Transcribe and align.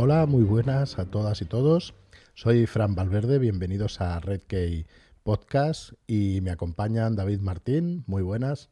Hola, 0.00 0.26
muy 0.26 0.44
buenas 0.44 0.96
a 1.00 1.06
todas 1.06 1.42
y 1.42 1.44
todos. 1.44 1.92
Soy 2.34 2.66
Fran 2.66 2.94
Valverde, 2.94 3.40
bienvenidos 3.40 4.00
a 4.00 4.20
Red 4.20 4.42
Key 4.42 4.86
Podcast 5.24 5.94
y 6.06 6.38
me 6.40 6.52
acompañan 6.52 7.16
David 7.16 7.40
Martín, 7.40 8.04
muy 8.06 8.22
buenas. 8.22 8.70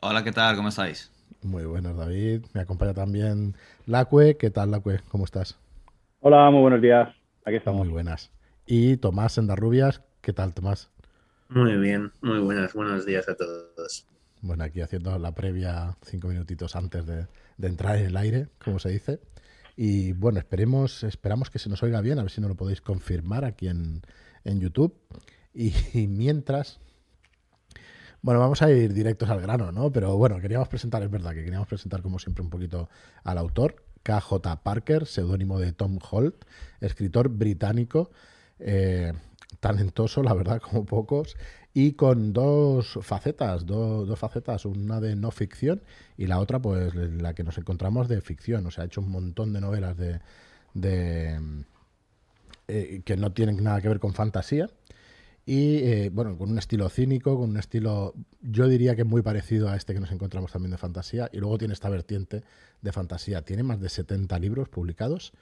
Hola, 0.00 0.24
¿qué 0.24 0.32
tal? 0.32 0.56
¿Cómo 0.56 0.70
estáis? 0.70 1.12
Muy 1.42 1.64
buenas, 1.64 1.96
David. 1.96 2.44
Me 2.54 2.62
acompaña 2.62 2.92
también 2.92 3.54
Lacue. 3.86 4.36
¿Qué 4.36 4.50
tal, 4.50 4.72
Lacue? 4.72 4.98
¿Cómo 5.10 5.26
estás? 5.26 5.60
Hola, 6.18 6.50
muy 6.50 6.62
buenos 6.62 6.82
días. 6.82 7.08
Aquí 7.44 7.58
estamos. 7.58 7.86
Muy 7.86 7.92
buenas. 7.92 8.32
Y 8.66 8.96
Tomás 8.96 9.38
Endarrubias. 9.38 10.02
¿Qué 10.22 10.32
tal, 10.32 10.54
Tomás? 10.54 10.90
Muy 11.48 11.76
bien, 11.76 12.10
muy 12.20 12.40
buenas. 12.40 12.74
Buenos 12.74 13.06
días 13.06 13.28
a 13.28 13.36
todos. 13.36 14.08
Bueno, 14.42 14.64
aquí 14.64 14.80
haciendo 14.80 15.16
la 15.20 15.30
previa 15.36 15.96
cinco 16.02 16.26
minutitos 16.26 16.74
antes 16.74 17.06
de, 17.06 17.28
entrar 17.62 17.96
en 17.96 18.06
el 18.06 18.16
aire, 18.16 18.48
como 18.64 18.80
se 18.80 18.88
dice. 18.88 19.20
Y 19.82 20.12
bueno, 20.12 20.38
esperemos, 20.40 21.04
esperamos 21.04 21.48
que 21.48 21.58
se 21.58 21.70
nos 21.70 21.82
oiga 21.82 22.02
bien, 22.02 22.18
a 22.18 22.22
ver 22.22 22.30
si 22.30 22.42
nos 22.42 22.50
lo 22.50 22.54
podéis 22.54 22.82
confirmar 22.82 23.46
aquí 23.46 23.66
en, 23.66 24.02
YouTube. 24.44 24.94
Y, 25.54 26.06
mientras, 26.06 26.80
bueno, 28.20 28.40
vamos 28.40 28.60
a 28.60 28.70
ir 28.70 28.92
directos 28.92 29.30
al 29.30 29.40
grano, 29.40 29.72
¿no? 29.72 29.90
Pero 29.90 30.18
bueno, 30.18 30.38
queríamos 30.38 30.68
presentar, 30.68 31.02
es 31.02 31.10
verdad 31.10 31.32
que 31.32 31.42
queríamos 31.42 31.66
presentar 31.66 32.02
como 32.02 32.18
siempre 32.18 32.44
un 32.44 32.50
poquito 32.50 32.90
al 33.24 33.38
autor, 33.38 33.82
KJ 34.02 34.62
Parker, 34.62 35.06
seudónimo 35.06 35.58
de 35.58 35.72
Tom 35.72 35.98
Holt, 36.10 36.44
escritor 36.82 37.30
británico, 37.30 38.10
eh, 38.58 39.14
talentoso, 39.60 40.22
la 40.22 40.34
verdad, 40.34 40.60
como 40.60 40.84
pocos, 40.84 41.38
y 41.72 41.92
con 41.92 42.32
dos 42.32 42.98
facetas, 43.02 43.64
dos 43.64 44.18
facetas, 44.18 44.64
una 44.64 45.00
de 45.00 45.14
no 45.14 45.30
ficción 45.30 45.82
y 46.16 46.26
la 46.26 46.40
otra, 46.40 46.60
pues 46.60 46.94
la 46.94 47.34
que 47.34 47.44
nos 47.44 47.58
encontramos 47.58 48.08
de 48.08 48.20
ficción. 48.20 48.66
O 48.66 48.70
sea, 48.70 48.84
ha 48.84 48.86
hecho 48.86 49.00
un 49.00 49.10
montón 49.10 49.52
de 49.52 49.60
novelas 49.60 49.96
de, 49.96 50.20
eh, 52.66 53.02
que 53.04 53.16
no 53.16 53.32
tienen 53.32 53.62
nada 53.62 53.80
que 53.80 53.88
ver 53.88 54.00
con 54.00 54.14
fantasía. 54.14 54.68
Y 55.46 55.76
eh, 55.78 56.10
bueno, 56.12 56.36
con 56.36 56.50
un 56.50 56.58
estilo 56.58 56.88
cínico, 56.88 57.38
con 57.38 57.50
un 57.50 57.56
estilo, 57.56 58.14
yo 58.42 58.68
diría 58.68 58.94
que 58.96 59.04
muy 59.04 59.22
parecido 59.22 59.68
a 59.68 59.76
este 59.76 59.94
que 59.94 60.00
nos 60.00 60.12
encontramos 60.12 60.52
también 60.52 60.72
de 60.72 60.78
fantasía. 60.78 61.30
Y 61.32 61.38
luego 61.38 61.56
tiene 61.56 61.74
esta 61.74 61.88
vertiente 61.88 62.42
de 62.82 62.92
fantasía. 62.92 63.42
Tiene 63.42 63.62
más 63.62 63.80
de 63.80 63.88
70 63.88 64.38
libros 64.40 64.68
publicados. 64.68 65.32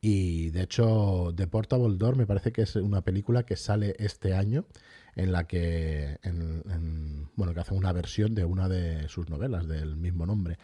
Y 0.00 0.50
de 0.50 0.62
hecho, 0.62 1.32
The 1.34 1.46
Portable 1.48 1.96
Door 1.96 2.16
me 2.16 2.26
parece 2.26 2.52
que 2.52 2.62
es 2.62 2.76
una 2.76 3.02
película 3.02 3.44
que 3.44 3.56
sale 3.56 3.96
este 3.98 4.34
año 4.34 4.66
en 5.16 5.32
la 5.32 5.44
que, 5.44 6.18
bueno, 7.36 7.54
que 7.54 7.60
hace 7.60 7.74
una 7.74 7.92
versión 7.92 8.34
de 8.34 8.44
una 8.44 8.68
de 8.68 9.08
sus 9.08 9.28
novelas 9.28 9.66
del 9.66 9.96
mismo 9.96 10.26
nombre. 10.26 10.58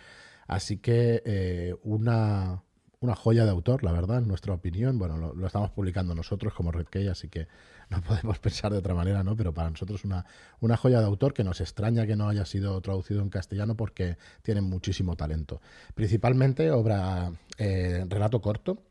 Así 0.46 0.78
que 0.78 1.22
eh, 1.24 1.76
una, 1.84 2.64
una, 2.98 3.14
joya 3.14 3.44
de 3.44 3.52
autor, 3.52 3.84
la 3.84 3.92
verdad, 3.92 4.18
en 4.18 4.26
nuestra 4.26 4.52
opinión. 4.52 4.98
Bueno, 4.98 5.32
lo, 5.32 5.46
estamos 5.46 5.70
publicando 5.70 6.12
nosotros 6.14 6.52
como 6.54 6.72
Red 6.72 6.86
Key, 6.86 7.06
así 7.06 7.28
que 7.28 7.46
no 7.90 8.02
podemos 8.02 8.40
pensar 8.40 8.72
de 8.72 8.78
otra 8.78 8.94
manera, 8.94 9.22
¿no? 9.22 9.36
Pero 9.36 9.54
para 9.54 9.70
nosotros 9.70 10.04
una, 10.04 10.26
una 10.58 10.76
joya 10.76 10.98
de 10.98 11.06
autor 11.06 11.34
que 11.34 11.44
nos 11.44 11.60
extraña 11.60 12.04
que 12.04 12.16
no 12.16 12.28
haya 12.28 12.44
sido 12.46 12.80
traducido 12.80 13.22
en 13.22 13.30
castellano 13.30 13.76
porque 13.76 14.16
tiene 14.42 14.60
muchísimo 14.60 15.14
talento. 15.14 15.60
Principalmente 15.94 16.72
obra, 16.72 17.32
eh, 17.56 18.04
relato 18.08 18.40
corto, 18.40 18.82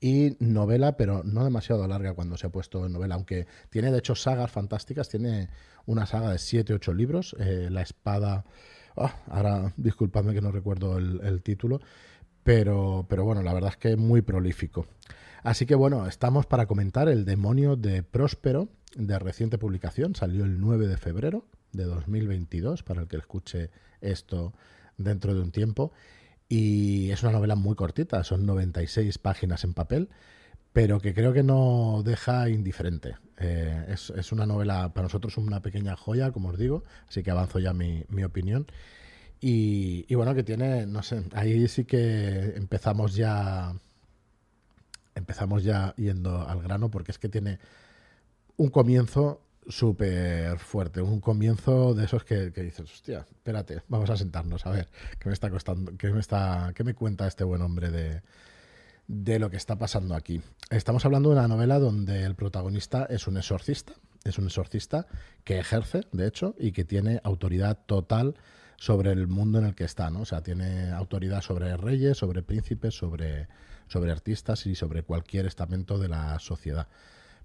y 0.00 0.36
novela, 0.40 0.96
pero 0.96 1.22
no 1.24 1.44
demasiado 1.44 1.86
larga 1.86 2.14
cuando 2.14 2.36
se 2.36 2.46
ha 2.46 2.50
puesto 2.50 2.86
en 2.86 2.92
novela, 2.92 3.14
aunque 3.14 3.46
tiene 3.70 3.90
de 3.90 3.98
hecho 3.98 4.14
sagas 4.14 4.50
fantásticas, 4.50 5.08
tiene 5.08 5.48
una 5.86 6.06
saga 6.06 6.32
de 6.32 6.38
7, 6.38 6.74
8 6.74 6.92
libros, 6.92 7.36
eh, 7.38 7.68
La 7.70 7.82
espada, 7.82 8.44
ah, 8.96 9.14
ahora 9.28 9.72
disculpadme 9.76 10.34
que 10.34 10.40
no 10.40 10.50
recuerdo 10.50 10.98
el, 10.98 11.42
título, 11.42 11.80
pero, 12.42 13.06
pero 13.08 13.24
bueno, 13.24 13.42
la 13.42 13.54
verdad 13.54 13.70
es 13.70 13.76
que 13.76 13.92
es 13.92 13.98
muy 13.98 14.22
prolífico. 14.22 14.86
Así 15.42 15.64
que 15.64 15.74
bueno, 15.74 16.06
estamos 16.06 16.46
para 16.46 16.66
comentar 16.66 17.08
El 17.08 17.24
demonio 17.24 17.76
de 17.76 18.02
Próspero, 18.02 18.68
de 18.96 19.18
reciente 19.18 19.58
publicación, 19.58 20.14
salió 20.14 20.44
el 20.44 20.60
9 20.60 20.88
de 20.88 20.96
febrero 20.96 21.46
de 21.72 21.84
2022, 21.84 22.82
para 22.82 23.02
el 23.02 23.08
que 23.08 23.16
escuche 23.16 23.70
esto 24.00 24.52
dentro 24.96 25.34
de 25.34 25.40
un 25.40 25.52
tiempo. 25.52 25.92
Y 26.48 27.10
es 27.10 27.22
una 27.22 27.32
novela 27.32 27.56
muy 27.56 27.74
cortita, 27.74 28.22
son 28.22 28.46
96 28.46 29.18
páginas 29.18 29.64
en 29.64 29.74
papel, 29.74 30.08
pero 30.72 31.00
que 31.00 31.14
creo 31.14 31.32
que 31.32 31.42
no 31.42 32.02
deja 32.04 32.48
indiferente. 32.48 33.16
Eh, 33.38 33.86
es, 33.88 34.32
una 34.32 34.46
novela, 34.46 34.92
para 34.92 35.04
nosotros 35.04 35.36
una 35.38 35.60
pequeña 35.60 35.96
joya, 35.96 36.32
como 36.32 36.50
os 36.50 36.58
digo, 36.58 36.84
así 37.08 37.22
que 37.22 37.30
avanzo 37.30 37.58
ya 37.58 37.72
mi, 37.72 38.04
opinión. 38.24 38.66
Y, 39.40 40.14
bueno, 40.14 40.34
que 40.34 40.42
tiene, 40.42 40.86
no 40.86 41.02
sé, 41.02 41.24
ahí 41.34 41.66
sí 41.68 41.84
que 41.84 42.54
empezamos 42.56 43.14
ya, 43.14 43.74
empezamos 45.14 45.64
ya 45.64 45.94
yendo 45.96 46.46
al 46.48 46.62
grano, 46.62 46.90
porque 46.90 47.12
es 47.12 47.18
que 47.18 47.28
tiene 47.28 47.58
un 48.56 48.70
comienzo 48.70 49.40
súper 49.68 50.58
fuerte, 50.58 51.00
un 51.00 51.20
comienzo 51.20 51.94
de 51.94 52.04
esos 52.04 52.24
que, 52.24 52.50
dices, 52.50 52.80
hostia, 52.92 53.20
espérate, 53.20 53.82
vamos 53.88 54.10
a 54.10 54.16
sentarnos 54.16 54.64
a 54.66 54.70
ver 54.70 54.88
qué 55.18 55.28
me 55.28 55.32
está 55.32 55.50
costando, 55.50 55.96
qué 55.96 56.10
me 56.10 56.20
está, 56.20 56.72
qué 56.74 56.84
me 56.84 56.94
cuenta 56.94 57.26
este 57.26 57.44
buen 57.44 57.62
hombre 57.62 57.90
de, 57.90 58.22
de 59.08 59.38
lo 59.38 59.50
que 59.50 59.56
está 59.56 59.76
pasando 59.76 60.14
aquí. 60.14 60.40
Estamos 60.70 61.04
hablando 61.04 61.30
de 61.30 61.36
una 61.36 61.48
novela 61.48 61.78
donde 61.78 62.24
el 62.24 62.34
protagonista 62.34 63.06
es 63.10 63.26
un 63.26 63.36
exorcista, 63.36 63.94
es 64.24 64.38
un 64.38 64.46
exorcista 64.46 65.06
que 65.44 65.58
ejerce, 65.58 66.02
de 66.12 66.26
hecho, 66.26 66.54
y 66.58 66.72
que 66.72 66.84
tiene 66.84 67.20
autoridad 67.24 67.78
total 67.86 68.36
sobre 68.76 69.10
el 69.12 69.26
mundo 69.26 69.58
en 69.58 69.66
el 69.66 69.74
que 69.74 69.84
está, 69.84 70.10
¿no? 70.10 70.20
O 70.20 70.24
sea, 70.24 70.42
tiene 70.42 70.90
autoridad 70.90 71.40
sobre 71.40 71.76
reyes, 71.76 72.18
sobre 72.18 72.42
príncipes, 72.42 72.94
sobre, 72.94 73.48
sobre 73.88 74.12
artistas 74.12 74.66
y 74.66 74.74
sobre 74.74 75.02
cualquier 75.02 75.46
estamento 75.46 75.98
de 75.98 76.08
la 76.08 76.38
sociedad 76.38 76.88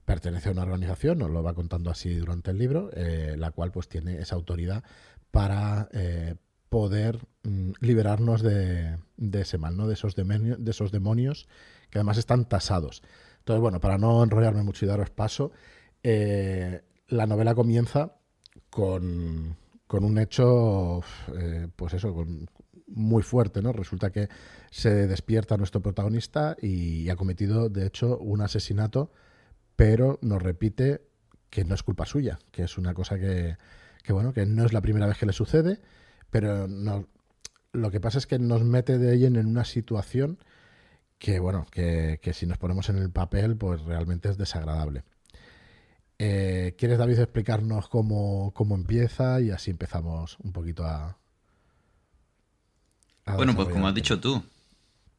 pertenece 0.06 0.50
a 0.50 0.52
una 0.52 0.64
organización, 0.64 1.20
nos 1.20 1.30
lo 1.30 1.44
va 1.44 1.54
contando 1.54 1.90
así 1.90 2.14
durante 2.16 2.52
el 2.52 2.58
libro, 2.58 2.90
eh, 2.94 3.36
la 3.38 3.52
cual 3.52 3.72
pues 3.72 3.88
tiene 3.88 4.20
esa 4.20 4.36
autoridad 4.36 4.84
para 5.32 5.90
eh, 5.94 6.36
poder 6.70 7.20
mm, 7.44 7.72
liberarnos 7.80 8.42
de, 8.42 8.98
ese 9.34 9.58
mal, 9.58 9.78
¿no? 9.78 9.88
de, 9.88 9.94
esos 9.94 10.16
de 10.16 10.58
esos 10.72 10.92
demonios 10.92 11.48
que 11.90 12.00
además 12.00 12.18
están 12.18 12.46
tasados. 12.48 13.04
Entonces, 13.40 13.62
bueno, 13.62 13.80
para 13.80 13.98
no 13.98 14.24
enrollarme 14.24 14.64
mucho 14.64 14.86
y 14.86 14.88
daros 14.88 15.10
paso, 15.10 15.52
eh, 16.04 16.82
la 17.08 17.28
novela 17.28 17.56
comienza 17.56 18.16
con, 18.70 19.58
con 19.88 20.04
un 20.04 20.18
hecho, 20.18 21.02
pues 21.76 21.94
eso, 21.94 22.14
con, 22.14 22.48
muy 22.94 23.24
fuerte, 23.24 23.62
¿no? 23.62 23.72
Resulta 23.72 24.12
que 24.12 24.30
se 24.70 25.08
despierta 25.08 25.58
nuestro 25.58 25.82
protagonista 25.82 26.56
y 26.62 27.10
ha 27.10 27.16
cometido, 27.16 27.70
de 27.70 27.88
hecho, 27.88 28.18
un 28.18 28.42
asesinato 28.42 29.12
pero 29.76 30.20
nos 30.22 30.42
repite 30.42 31.02
que 31.50 31.66
no 31.66 31.76
es 31.76 31.84
culpa 31.84 32.06
suya, 32.06 32.40
que 32.52 32.64
es 32.64 32.78
una 32.78 32.94
cosa 32.94 33.20
que, 33.20 33.58
bueno, 34.10 34.34
que 34.34 34.46
no 34.46 34.66
es 34.66 34.74
la 34.74 34.82
primera 34.82 35.06
vez 35.06 35.18
que 35.18 35.26
le 35.26 35.34
sucede, 35.34 35.80
pero 36.30 36.68
no, 36.68 37.08
lo 37.74 37.92
que 37.92 38.00
pasa 38.00 38.18
es 38.18 38.26
que 38.26 38.40
nos 38.40 38.64
mete 38.64 38.98
de 38.98 39.14
ella 39.14 39.28
en 39.28 39.38
una 39.46 39.66
situación 39.66 40.40
que, 41.20 41.40
bueno, 41.40 41.68
que, 41.70 42.20
si 42.34 42.46
nos 42.46 42.58
ponemos 42.58 42.90
en 42.90 42.98
el 42.98 43.12
papel, 43.12 43.58
pues 43.58 43.82
realmente 43.82 44.30
es 44.30 44.38
desagradable. 44.38 45.04
Eh, 46.18 46.76
¿Quieres, 46.78 46.98
David, 46.98 47.20
explicarnos 47.20 47.90
cómo, 47.90 48.54
empieza 48.72 49.42
y 49.42 49.52
así 49.52 49.72
empezamos 49.72 50.38
un 50.40 50.54
poquito 50.54 50.86
a... 50.86 51.18
bueno, 53.26 53.56
pues 53.56 53.68
como 53.70 53.88
has 53.88 53.96
dicho 53.96 54.20
tú, 54.20 54.44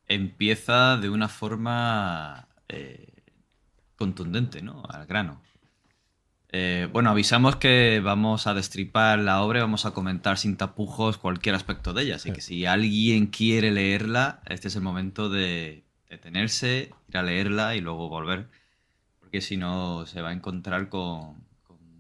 empieza 0.09 0.97
de 0.97 1.11
una 1.11 1.29
forma 1.29 2.49
eh, 2.69 3.12
contundente, 4.03 4.63
¿no? 4.63 4.83
Al 4.89 5.07
grano. 5.07 5.41
Eh, 6.51 6.89
bueno, 6.93 7.11
avisamos 7.11 7.55
que 7.55 8.01
vamos 8.03 8.49
a 8.49 8.53
destripar 8.53 9.21
la 9.21 9.41
obra 9.43 9.61
y 9.61 9.63
vamos 9.63 9.87
a 9.87 9.93
comentar 9.93 10.39
sin 10.39 10.57
tapujos 10.57 11.19
cualquier 11.19 11.55
aspecto 11.55 11.93
de 11.93 12.03
ella. 12.03 12.17
Así 12.17 12.33
que 12.33 12.41
si 12.41 12.67
alguien 12.67 13.29
quiere 13.29 13.71
leerla, 13.71 14.41
este 14.47 14.67
es 14.67 14.75
el 14.75 14.83
momento 14.83 15.31
de 15.31 15.85
detenerse, 16.11 16.91
ir 17.09 17.17
a 17.17 17.23
leerla 17.23 17.77
y 17.77 17.81
luego 17.81 18.09
volver. 18.09 18.49
Porque 19.21 19.41
si 19.41 19.57
no, 19.57 20.05
se 20.07 20.21
va 20.21 20.31
a 20.31 20.33
encontrar 20.33 20.89
con, 20.89 21.37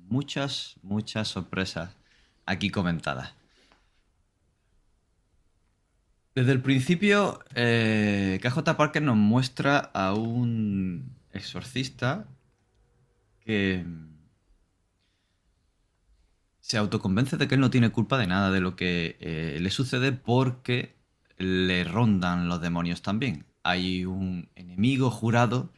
muchas, 0.08 0.74
muchas 0.82 1.28
sorpresas 1.28 1.96
aquí 2.44 2.68
comentadas. 2.68 3.34
Desde 6.34 6.50
el 6.50 6.62
principio, 6.62 7.44
eh, 7.54 8.40
KJ 8.42 8.76
Parker 8.76 9.02
nos 9.02 9.16
muestra 9.16 9.78
a 9.78 10.14
un 10.14 11.21
exorcista 11.32 12.28
que 13.40 13.84
se 16.60 16.78
autoconvence 16.78 17.36
de 17.36 17.48
que 17.48 17.56
él 17.56 17.60
no 17.60 17.70
tiene 17.70 17.90
culpa 17.90 18.18
de 18.18 18.26
nada 18.26 18.50
de 18.50 18.60
lo 18.60 18.76
que 18.76 19.16
eh, 19.20 19.58
le 19.60 19.70
sucede 19.70 20.12
porque 20.12 20.96
le 21.36 21.84
rondan 21.84 22.48
los 22.48 22.60
demonios 22.60 23.02
también. 23.02 23.46
Hay 23.64 24.04
un 24.04 24.48
enemigo 24.54 25.10
jurado 25.10 25.72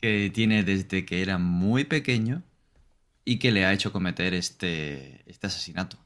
que 0.00 0.30
tiene 0.34 0.64
desde 0.64 1.04
que 1.04 1.22
era 1.22 1.38
muy 1.38 1.84
pequeño 1.84 2.42
y 3.24 3.38
que 3.38 3.52
le 3.52 3.64
ha 3.64 3.72
hecho 3.72 3.92
cometer 3.92 4.34
este, 4.34 5.22
este 5.30 5.46
asesinato. 5.46 5.96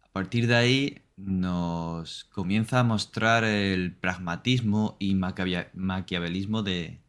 A 0.00 0.08
partir 0.08 0.46
de 0.46 0.56
ahí 0.56 1.02
nos 1.24 2.24
comienza 2.24 2.80
a 2.80 2.84
mostrar 2.84 3.44
el 3.44 3.94
pragmatismo 3.94 4.96
y 4.98 5.14
maquiavelismo 5.14 6.62
de, 6.62 7.00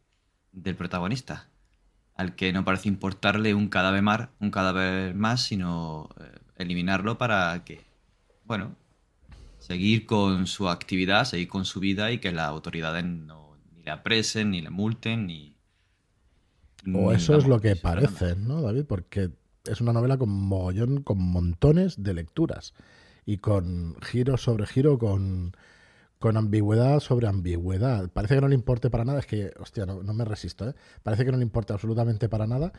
del 0.52 0.76
protagonista, 0.76 1.48
al 2.14 2.34
que 2.34 2.52
no 2.52 2.64
parece 2.64 2.88
importarle 2.88 3.54
un 3.54 3.68
cadáver, 3.68 4.02
más, 4.02 4.28
un 4.38 4.50
cadáver 4.50 5.14
más, 5.14 5.42
sino 5.42 6.10
eh, 6.20 6.38
eliminarlo 6.56 7.18
para 7.18 7.64
que, 7.64 7.80
bueno, 8.44 8.76
seguir 9.58 10.06
con 10.06 10.46
su 10.46 10.68
actividad, 10.68 11.24
seguir 11.24 11.48
con 11.48 11.64
su 11.64 11.80
vida 11.80 12.12
y 12.12 12.18
que 12.18 12.32
las 12.32 12.48
autoridades 12.48 13.04
no, 13.04 13.56
ni 13.74 13.82
le 13.82 13.90
apresen, 13.90 14.50
ni 14.52 14.60
le 14.60 14.70
multen, 14.70 15.26
ni... 15.26 15.54
O 16.92 17.12
eso 17.12 17.36
es 17.36 17.46
lo 17.46 17.60
que 17.60 17.76
parece, 17.76 18.36
¿no, 18.36 18.60
David? 18.60 18.84
Porque 18.86 19.30
es 19.64 19.80
una 19.80 19.94
novela 19.94 20.18
con 20.18 20.28
mogollón, 20.28 21.02
con 21.02 21.18
montones 21.18 22.02
de 22.02 22.12
lecturas 22.12 22.74
y 23.26 23.38
con 23.38 23.96
giro 24.02 24.36
sobre 24.36 24.66
giro, 24.66 24.98
con, 24.98 25.56
con 26.18 26.36
ambigüedad 26.36 27.00
sobre 27.00 27.26
ambigüedad. 27.28 28.10
Parece 28.10 28.36
que 28.36 28.40
no 28.40 28.48
le 28.48 28.54
importe 28.54 28.90
para 28.90 29.04
nada, 29.04 29.18
es 29.18 29.26
que, 29.26 29.52
hostia, 29.58 29.86
no, 29.86 30.02
me 30.02 30.24
resisto, 30.24 30.68
¿eh? 30.68 30.74
Parece 31.02 31.24
que 31.24 31.32
no 31.32 31.38
le 31.38 31.42
importa 31.42 31.74
absolutamente 31.74 32.28
para 32.28 32.46
nada, 32.46 32.72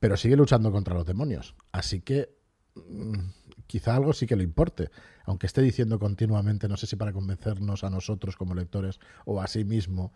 pero 0.00 0.16
sigue 0.16 0.36
luchando 0.36 0.72
contra 0.72 0.94
los 0.94 1.06
demonios. 1.06 1.54
Así 1.72 2.00
que 2.00 2.36
mm, 2.74 3.18
quizá 3.66 3.96
algo 3.96 4.12
sí 4.12 4.26
que 4.26 4.36
le 4.36 4.44
importe, 4.44 4.90
aunque 5.24 5.46
esté 5.46 5.62
diciendo 5.62 5.98
continuamente, 5.98 6.68
no 6.68 6.76
sé 6.76 6.86
si 6.86 6.96
para 6.96 7.12
convencernos 7.12 7.84
a 7.84 7.90
nosotros 7.90 8.36
como 8.36 8.54
lectores 8.54 9.00
o 9.24 9.40
a 9.40 9.46
sí 9.46 9.64
mismo, 9.64 10.12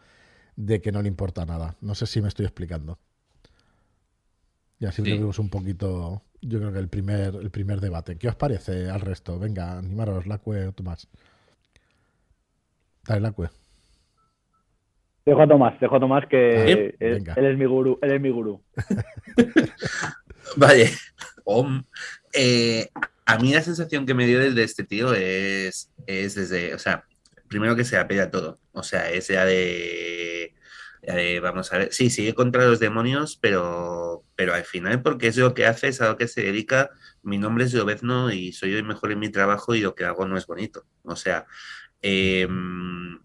de 0.57 0.81
que 0.81 0.91
no 0.91 1.03
le 1.03 1.09
importa 1.09 1.47
nada. 1.47 1.77
No 1.81 1.95
sé 1.95 2.07
si 2.07 2.21
me 2.21 2.29
estoy 2.29 2.47
explicando. 2.47 2.99
Y 4.81 4.87
así 4.87 5.03
vemos 5.03 5.39
un 5.39 5.49
poquito, 5.49 6.23
yo 6.41 6.59
creo 6.59 6.73
que 6.73 6.79
el 6.79 6.89
primer, 6.89 7.35
el 7.35 7.51
primer 7.51 7.81
debate. 7.81 8.17
¿Qué 8.17 8.29
os 8.29 8.37
parece 8.37 8.89
al 8.91 9.01
resto? 9.01 9.39
Venga, 9.39 9.79
animaros, 9.79 10.27
Lacue 10.27 10.67
o 10.67 10.73
Tomás. 10.73 11.09
Dale, 13.07 13.21
Lacue. 13.21 13.49
Dejo 15.25 15.43
a 15.43 15.49
Tomás, 15.49 15.79
dejo 15.79 15.97
a 15.97 16.01
Tomás 16.01 16.27
que 16.27 16.95
él, 17.01 17.25
es 17.37 17.59
mi 17.59 17.67
gurú, 17.67 17.99
él 18.01 18.13
es 18.13 18.21
mi 18.21 18.31
gurú. 18.31 18.63
vale. 20.57 20.91
Eh, 22.33 22.89
a 23.27 23.39
mí 23.39 23.53
la 23.53 23.63
sensación 23.63 24.07
que 24.07 24.15
me 24.15 24.27
dio 24.27 24.39
desde 24.39 24.63
este 24.63 24.85
tío 24.85 25.13
es, 25.13 25.93
es 26.07 26.35
desde, 26.35 26.75
o 26.75 26.79
sea, 26.79 27.05
primero 27.49 27.77
que 27.77 27.85
se 27.85 27.99
apela 27.99 28.31
todo. 28.31 28.59
O 28.73 28.83
sea, 28.83 29.11
es 29.11 29.29
ya 29.29 29.45
de 29.45 30.38
eh, 31.11 31.41
vamos 31.41 31.73
a 31.73 31.79
ver, 31.79 31.93
sí, 31.93 32.11
sigue 32.11 32.35
contra 32.35 32.67
los 32.67 32.81
demonios, 32.81 33.39
pero, 33.41 34.25
pero 34.37 34.53
al 34.53 34.65
final, 34.65 35.01
porque 35.03 35.29
es 35.29 35.39
lo 35.39 35.55
que 35.55 35.65
hace, 35.65 35.89
es 35.89 36.03
a 36.03 36.09
lo 36.09 36.17
que 36.19 36.29
se 36.29 36.43
dedica. 36.43 36.91
Mi 37.23 37.39
nombre 37.39 37.65
es 37.65 37.73
Lobezno 37.73 38.31
y 38.31 38.53
soy 38.53 38.75
el 38.75 38.85
mejor 38.85 39.13
en 39.13 39.19
mi 39.19 39.31
trabajo 39.31 39.75
y 39.75 39.81
lo 39.81 39.95
que 39.95 40.05
hago 40.05 40.27
no 40.27 40.37
es 40.37 40.47
bonito. 40.47 40.85
O 41.05 41.17
sea, 41.17 41.47
em, 42.03 43.19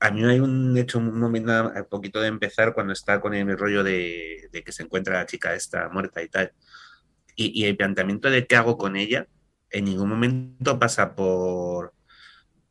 a 0.00 0.10
mí 0.10 0.24
hay 0.24 0.40
un 0.40 0.76
hecho, 0.78 0.98
un 0.98 1.18
momento, 1.20 1.52
a 1.52 1.84
poquito 1.88 2.20
de 2.20 2.28
empezar, 2.28 2.72
cuando 2.72 2.94
está 2.94 3.20
con 3.20 3.34
el 3.34 3.58
rollo 3.58 3.84
de, 3.84 4.48
que 4.64 4.72
se 4.72 4.84
encuentra 4.84 5.18
la 5.18 5.26
chica 5.26 5.54
esta 5.54 5.90
muerta 5.90 6.22
y 6.22 6.28
tal. 6.28 6.52
Y, 7.36 7.62
y 7.62 7.66
el 7.66 7.76
planteamiento 7.76 8.30
de 8.30 8.46
qué 8.46 8.56
hago 8.56 8.78
con 8.78 8.96
ella, 8.96 9.28
en 9.70 9.84
ningún 9.84 10.08
momento 10.08 10.78
pasa 10.78 11.14
por, 11.14 11.92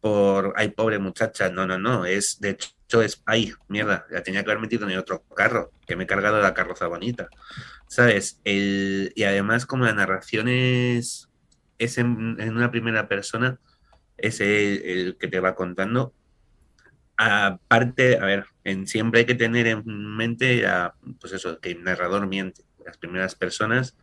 por, 0.02 0.54
ay, 0.58 0.70
pobre 0.70 1.00
muchacha, 1.00 1.50
no, 1.50 1.68
no, 1.68 1.78
no, 1.78 2.06
es, 2.06 2.40
de 2.40 2.52
hecho, 2.52 2.70
es, 2.90 3.22
ay, 3.26 3.54
mierda, 3.68 4.06
la 4.10 4.24
tenía 4.24 4.44
que 4.44 4.52
haber 4.52 4.62
metido 4.62 4.86
en 4.86 4.92
el 4.92 5.00
otro 5.00 5.24
carro, 5.36 5.72
que 5.86 5.96
me 5.96 6.06
he 6.06 6.08
cargado 6.08 6.42
la 6.42 6.54
carroza 6.54 6.88
bonita, 6.88 7.30
¿sabes? 7.88 8.40
El, 8.44 9.12
y 9.16 9.24
además 9.24 9.66
como 9.66 9.86
la 9.86 9.94
narración 9.94 10.48
es, 10.48 11.30
es 11.78 11.98
en, 11.98 12.40
una 12.40 12.72
primera 12.72 13.08
persona, 13.08 13.60
es 14.18 14.40
el, 14.40 15.18
que 15.20 15.28
te 15.28 15.40
va 15.40 15.56
contando, 15.56 16.14
aparte, 17.18 18.18
a 18.18 18.26
ver, 18.26 18.46
en, 18.64 18.88
siempre 18.88 19.22
hay 19.22 19.26
que 19.26 19.36
tener 19.36 19.68
en 19.68 19.84
mente, 19.86 20.66
pues 21.20 21.34
eso, 21.34 21.60
que 21.60 21.72
el 21.72 21.84
narrador 21.84 22.28
miente, 22.28 22.64
las 22.86 22.98
primeras 22.98 23.36
personas 23.36 23.98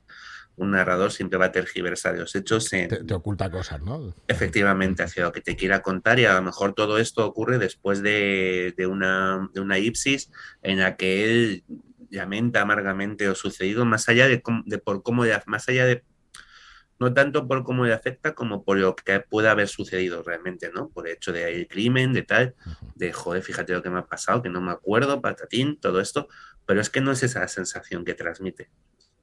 un 0.57 0.71
narrador 0.71 1.11
siempre 1.11 1.39
va 1.39 1.47
a 1.47 1.53
tergiversar 1.53 2.17
los 2.17 2.35
hechos 2.35 2.73
en... 2.73 3.07
Te, 3.07 3.15
oculta 3.15 3.51
cosas, 3.51 3.83
¿no? 3.83 4.15
Efectivamente, 4.29 5.03
hacia 5.03 5.25
lo 5.25 5.33
que 5.33 5.41
te 5.41 5.57
quiera 5.57 5.83
contar 5.83 6.19
y 6.21 6.25
a 6.25 6.35
lo 6.35 6.43
mejor 6.43 6.75
todo 6.75 6.99
esto 6.99 7.27
ocurre 7.27 7.59
después 7.59 8.03
de, 8.03 8.75
una, 8.89 9.49
de 9.53 9.61
una 9.61 9.79
ipsis 9.79 10.31
en 10.63 10.79
la 10.79 10.97
que 10.97 11.25
él 11.25 11.65
lamenta 12.11 12.61
amargamente 12.61 13.27
lo 13.27 13.35
sucedido, 13.35 13.85
más 13.85 14.09
allá 14.09 14.29
de, 14.29 14.39
por 14.79 15.03
cómo, 15.03 15.25
más 15.47 15.69
allá 15.69 15.85
de, 15.87 16.05
no 17.01 17.13
tanto 17.13 17.49
por 17.49 17.65
cómo 17.65 17.85
le 17.85 17.93
afecta 17.93 18.35
como 18.35 18.65
por 18.65 18.79
lo 18.79 18.95
que 18.95 19.19
pueda 19.21 19.51
haber 19.51 19.69
sucedido 19.69 20.23
realmente, 20.23 20.71
¿no? 20.73 20.89
Por 20.89 21.09
el 21.09 21.15
hecho 21.15 21.33
de 21.33 21.67
crimen, 21.69 22.13
de 22.13 22.23
tal, 22.23 22.55
de 22.95 23.13
joder, 23.13 23.43
fíjate 23.43 23.73
lo 23.73 23.83
que 23.83 23.91
me 23.91 23.99
ha 23.99 24.07
pasado, 24.07 24.43
que 24.43 24.49
no 24.49 24.61
me 24.61 24.71
acuerdo, 24.71 25.21
patatín, 25.21 25.79
todo 25.81 26.01
esto, 26.01 26.29
pero 26.67 26.81
es 26.81 26.91
que 26.91 27.01
no 27.01 27.11
es 27.11 27.23
esa 27.25 27.47
sensación 27.49 28.05
que 28.05 28.15
transmite. 28.15 28.71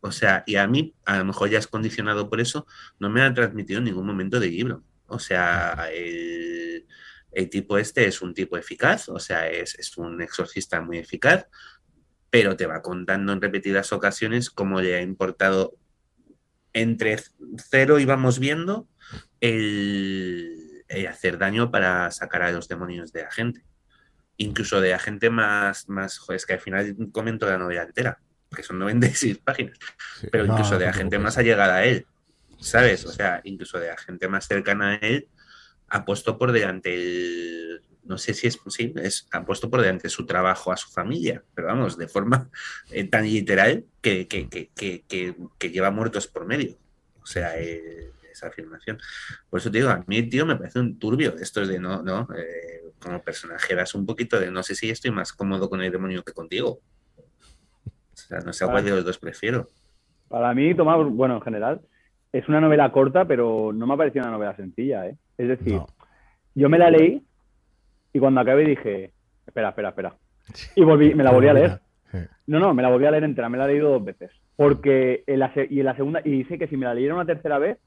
O 0.01 0.11
sea, 0.11 0.43
y 0.47 0.55
a 0.55 0.67
mí, 0.67 0.95
a 1.05 1.19
lo 1.19 1.25
mejor 1.25 1.49
ya 1.49 1.59
es 1.59 1.67
condicionado 1.67 2.27
por 2.29 2.41
eso, 2.41 2.65
no 2.99 3.09
me 3.09 3.21
ha 3.21 3.33
transmitido 3.33 3.77
en 3.77 3.85
ningún 3.85 4.05
momento 4.05 4.39
de 4.39 4.47
libro. 4.47 4.83
O 5.05 5.19
sea, 5.19 5.89
el, 5.93 6.85
tipo 7.49 7.77
este 7.77 8.07
es 8.07 8.21
un 8.21 8.33
tipo 8.33 8.57
eficaz, 8.57 9.09
o 9.09 9.19
sea, 9.19 9.47
es, 9.47 9.97
un 9.97 10.21
exorcista 10.21 10.81
muy 10.81 10.97
eficaz, 10.97 11.47
pero 12.31 12.57
te 12.57 12.65
va 12.65 12.81
contando 12.81 13.31
en 13.31 13.41
repetidas 13.41 13.93
ocasiones 13.93 14.49
cómo 14.49 14.81
le 14.81 14.95
ha 14.95 15.01
importado 15.01 15.77
entre 16.73 17.17
cero 17.57 17.99
y 17.99 18.05
vamos 18.05 18.39
viendo 18.39 18.87
el, 19.39 20.83
hacer 21.09 21.37
daño 21.37 21.69
para 21.71 22.09
sacar 22.11 22.41
a 22.41 22.51
los 22.51 22.67
demonios 22.67 23.13
de 23.13 23.23
la 23.23 23.31
gente. 23.31 23.65
Incluso 24.37 24.81
de 24.81 24.91
la 24.91 24.99
gente 24.99 25.29
más, 25.29 25.89
más, 25.89 26.19
es 26.29 26.45
que 26.47 26.53
al 26.53 26.59
final 26.59 26.95
comento 27.11 27.47
la 27.47 27.59
novela 27.59 27.83
entera 27.83 28.19
que 28.55 28.63
son 28.63 28.79
96 28.79 29.37
páginas, 29.39 29.77
pero 30.31 30.45
incluso 30.45 30.77
de 30.77 30.85
la 30.85 30.93
gente 30.93 31.19
más 31.19 31.37
allegada 31.37 31.77
a 31.77 31.85
él, 31.85 32.05
¿sabes? 32.59 33.05
O 33.05 33.11
sea, 33.11 33.41
incluso 33.43 33.79
de 33.79 33.87
la 33.87 33.97
gente 33.97 34.27
más 34.27 34.47
cercana 34.47 34.91
a 34.91 34.95
él, 34.95 35.27
ha 35.87 36.05
puesto 36.05 36.37
por 36.37 36.51
delante 36.51 36.93
el, 36.93 37.81
no 38.03 38.17
sé 38.17 38.33
si 38.33 38.47
es 38.47 38.57
posible, 38.57 39.05
es, 39.05 39.27
ha 39.31 39.45
puesto 39.45 39.69
por 39.69 39.81
delante 39.81 40.09
su 40.09 40.25
trabajo 40.25 40.71
a 40.71 40.77
su 40.77 40.89
familia, 40.89 41.43
pero 41.53 41.67
vamos, 41.67 41.97
de 41.97 42.07
forma 42.07 42.49
eh, 42.89 43.05
tan 43.05 43.25
literal 43.25 43.85
que, 44.01 44.27
que, 44.27 44.49
que, 44.49 44.69
que, 45.05 45.69
lleva 45.69 45.91
muertos 45.91 46.27
por 46.27 46.45
medio. 46.45 46.77
O 47.21 47.25
sea, 47.25 47.57
eh, 47.59 48.11
esa 48.31 48.47
afirmación. 48.47 48.99
Por 49.49 49.59
eso 49.59 49.69
te 49.69 49.77
digo, 49.77 49.89
a 49.89 50.03
mí, 50.07 50.23
tío, 50.23 50.45
me 50.45 50.55
parece 50.55 50.79
un 50.79 50.97
turbio. 50.97 51.35
Esto 51.37 51.61
es 51.61 51.67
de 51.67 51.79
no, 51.79 52.01
no, 52.01 52.27
eh, 52.35 52.91
como 52.99 53.21
personaje, 53.21 53.73
eras 53.73 53.93
un 53.93 54.05
poquito 54.05 54.39
de 54.39 54.51
no 54.51 54.63
sé 54.63 54.75
si 54.75 54.89
estoy 54.89 55.11
más 55.11 55.33
cómodo 55.33 55.69
con 55.69 55.81
el 55.81 55.91
demonio 55.91 56.23
que 56.23 56.33
contigo 56.33 56.81
no 58.39 58.53
sé 58.53 58.65
cuál 58.65 58.85
de 58.85 58.91
los 58.91 59.05
dos 59.05 59.17
prefiero. 59.17 59.67
Para 60.27 60.53
mí, 60.53 60.73
Tomás, 60.73 61.05
bueno, 61.09 61.35
en 61.35 61.41
general, 61.41 61.81
es 62.31 62.47
una 62.47 62.61
novela 62.61 62.91
corta, 62.91 63.25
pero 63.25 63.71
no 63.73 63.85
me 63.85 63.93
ha 63.93 63.97
parecido 63.97 64.23
una 64.23 64.31
novela 64.31 64.55
sencilla, 64.55 65.07
¿eh? 65.07 65.17
Es 65.37 65.47
decir, 65.47 65.81
yo 66.55 66.69
me 66.69 66.77
la 66.77 66.89
leí 66.89 67.21
y 68.13 68.19
cuando 68.19 68.41
acabé 68.41 68.65
dije, 68.65 69.11
espera, 69.45 69.69
espera, 69.69 69.89
espera. 69.89 70.15
Y 70.75 70.83
volví, 70.83 71.13
me 71.13 71.23
la 71.23 71.31
volví 71.31 71.47
a 71.47 71.53
leer. 71.53 71.79
No, 72.47 72.59
no, 72.59 72.73
me 72.73 72.81
la 72.81 72.89
volví 72.89 73.05
a 73.05 73.11
leer 73.11 73.23
entera, 73.23 73.49
me 73.49 73.57
la 73.57 73.65
he 73.65 73.69
leído 73.69 73.91
dos 73.91 74.03
veces. 74.03 74.31
Porque 74.55 75.23
en 75.27 75.39
la, 75.39 75.51
y 75.69 75.79
en 75.79 75.85
la 75.85 75.95
segunda, 75.95 76.21
y 76.23 76.43
sé 76.45 76.57
que 76.57 76.67
si 76.67 76.77
me 76.77 76.85
la 76.85 76.93
leyera 76.93 77.15
una 77.15 77.25
tercera 77.25 77.57
vez, 77.57 77.77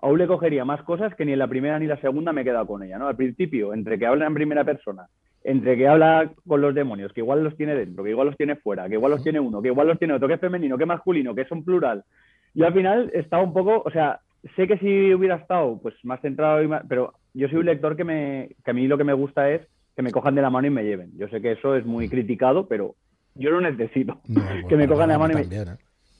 aún 0.00 0.18
le 0.18 0.26
cogería 0.26 0.64
más 0.64 0.82
cosas 0.82 1.14
que 1.14 1.24
ni 1.24 1.32
en 1.32 1.38
la 1.38 1.48
primera 1.48 1.78
ni 1.78 1.86
la 1.86 2.00
segunda 2.00 2.32
me 2.32 2.42
he 2.42 2.44
quedado 2.44 2.66
con 2.66 2.82
ella, 2.82 2.98
¿no? 2.98 3.08
Al 3.08 3.16
principio, 3.16 3.72
entre 3.72 3.98
que 3.98 4.06
hablan 4.06 4.28
en 4.28 4.34
primera 4.34 4.64
persona 4.64 5.06
entre 5.44 5.76
que 5.76 5.86
habla 5.86 6.32
con 6.48 6.62
los 6.62 6.74
demonios, 6.74 7.12
que 7.12 7.20
igual 7.20 7.44
los 7.44 7.56
tiene 7.56 7.74
dentro, 7.74 8.02
que 8.02 8.10
igual 8.10 8.28
los 8.28 8.36
tiene 8.36 8.56
fuera, 8.56 8.88
que 8.88 8.94
igual 8.94 9.12
los 9.12 9.22
tiene 9.22 9.38
uno, 9.38 9.60
que 9.60 9.68
igual 9.68 9.86
los 9.86 9.98
tiene 9.98 10.14
otro, 10.14 10.26
que 10.26 10.34
es 10.34 10.40
femenino, 10.40 10.78
que 10.78 10.84
es 10.84 10.88
masculino, 10.88 11.34
que 11.34 11.42
es 11.42 11.50
un 11.50 11.64
plural. 11.64 12.04
Yo 12.54 12.66
al 12.66 12.72
final 12.72 13.10
estaba 13.12 13.42
un 13.42 13.52
poco, 13.52 13.82
o 13.84 13.90
sea, 13.90 14.20
sé 14.56 14.66
que 14.66 14.78
si 14.78 15.12
hubiera 15.12 15.36
estado 15.36 15.78
pues 15.82 15.94
más 16.02 16.20
centrado 16.22 16.62
y 16.62 16.68
más, 16.68 16.82
pero 16.88 17.12
yo 17.34 17.48
soy 17.48 17.58
un 17.58 17.66
lector 17.66 17.94
que 17.94 18.04
me 18.04 18.48
que 18.64 18.70
a 18.70 18.74
mí 18.74 18.88
lo 18.88 18.96
que 18.96 19.04
me 19.04 19.12
gusta 19.12 19.50
es 19.50 19.60
que 19.94 20.02
me 20.02 20.12
cojan 20.12 20.34
de 20.34 20.42
la 20.42 20.50
mano 20.50 20.66
y 20.66 20.70
me 20.70 20.84
lleven. 20.84 21.12
Yo 21.16 21.28
sé 21.28 21.42
que 21.42 21.52
eso 21.52 21.76
es 21.76 21.84
muy 21.84 22.08
criticado, 22.08 22.66
pero 22.66 22.94
yo 23.34 23.50
lo 23.50 23.60
necesito. 23.60 24.20
que 24.68 24.76
me 24.76 24.88
cojan 24.88 25.08
de 25.08 25.12
la 25.12 25.18
mano 25.18 25.38
y 25.38 25.46
me 25.46 25.56
¿eh? 25.56 25.66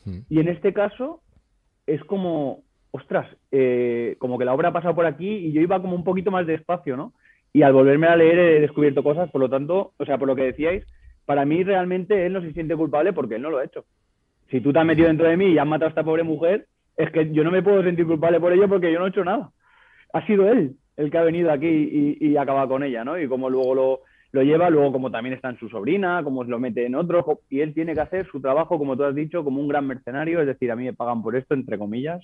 mm. 0.05 0.19
Y 0.29 0.41
en 0.41 0.49
este 0.49 0.75
caso 0.75 1.23
es 1.87 2.05
como, 2.05 2.63
ostras, 2.91 3.27
eh, 3.51 4.17
como 4.19 4.39
que 4.39 4.45
la 4.45 4.53
obra 4.55 4.69
ha 4.69 4.73
pasado 4.73 4.95
por 4.95 5.07
aquí 5.07 5.29
y 5.29 5.53
yo 5.53 5.63
iba 5.63 5.81
como 5.81 5.97
un 5.97 6.05
poquito 6.05 6.31
más 6.31 6.47
despacio, 6.47 6.97
¿no? 6.97 7.15
Y 7.55 7.63
al 7.63 7.73
volverme 7.73 8.09
a 8.09 8.17
leer 8.17 8.39
he 8.39 8.61
descubierto 8.61 9.03
cosas, 9.03 9.31
por 9.31 9.41
lo 9.41 9.49
tanto, 9.49 9.93
o 9.97 10.05
sea, 10.05 10.19
por 10.19 10.29
lo 10.29 10.37
que 10.37 10.45
decíais, 10.45 10.85
para 11.25 11.47
mí 11.47 11.65
realmente 11.65 12.27
él 12.27 12.35
no 12.35 12.43
se 12.43 12.53
siente 12.53 12.77
culpable 12.77 13.15
porque 13.15 13.37
él 13.37 13.43
no 13.43 13.51
lo 13.51 13.59
ha 13.59 13.65
hecho. 13.65 13.87
Si 14.51 14.61
tú 14.61 14.73
te 14.73 14.81
has 14.81 14.85
metido 14.85 15.09
dentro 15.09 15.27
de 15.27 15.37
mí 15.37 15.47
y 15.47 15.59
has 15.59 15.67
matado 15.67 15.87
a 15.87 15.91
esta 15.91 16.05
pobre 16.05 16.25
mujer, 16.25 16.67
es 16.97 17.11
que 17.13 17.33
yo 17.33 17.45
no 17.45 17.51
me 17.51 17.63
puedo 17.63 17.83
sentir 17.83 18.07
culpable 18.07 18.41
por 18.41 18.53
ello 18.53 18.69
porque 18.69 18.93
yo 18.93 18.99
no 18.99 19.07
he 19.07 19.11
hecho 19.11 19.25
nada. 19.25 19.51
Ha 20.13 20.27
sido 20.27 20.51
él 20.51 20.77
el 20.97 21.11
que 21.11 21.19
ha 21.19 21.23
venido 21.23 21.51
aquí 21.51 21.67
y, 22.21 22.29
y 22.29 22.37
acaba 22.37 22.69
con 22.69 22.83
ella, 22.83 23.05
¿no? 23.05 23.19
Y 23.19 23.27
como 23.29 23.49
luego 23.49 23.75
lo, 23.75 24.01
lo 24.35 24.43
lleva, 24.43 24.69
luego 24.69 24.91
como 24.91 25.13
también 25.13 25.35
está 25.35 25.49
en 25.49 25.59
su 25.59 25.69
sobrina, 25.69 26.25
como 26.25 26.43
lo 26.43 26.59
mete 26.59 26.85
en 26.85 26.97
otro, 26.97 27.43
y 27.49 27.61
él 27.61 27.73
tiene 27.73 27.95
que 27.95 28.01
hacer 28.01 28.27
su 28.27 28.41
trabajo, 28.41 28.79
como 28.79 28.97
tú 28.97 29.05
has 29.05 29.15
dicho, 29.15 29.45
como 29.45 29.61
un 29.61 29.69
gran 29.69 29.87
mercenario, 29.87 30.41
es 30.41 30.47
decir, 30.49 30.73
a 30.73 30.77
mí 30.77 30.85
me 30.85 30.93
pagan 30.93 31.23
por 31.23 31.37
esto, 31.37 31.55
entre 31.55 31.79
comillas, 31.79 32.21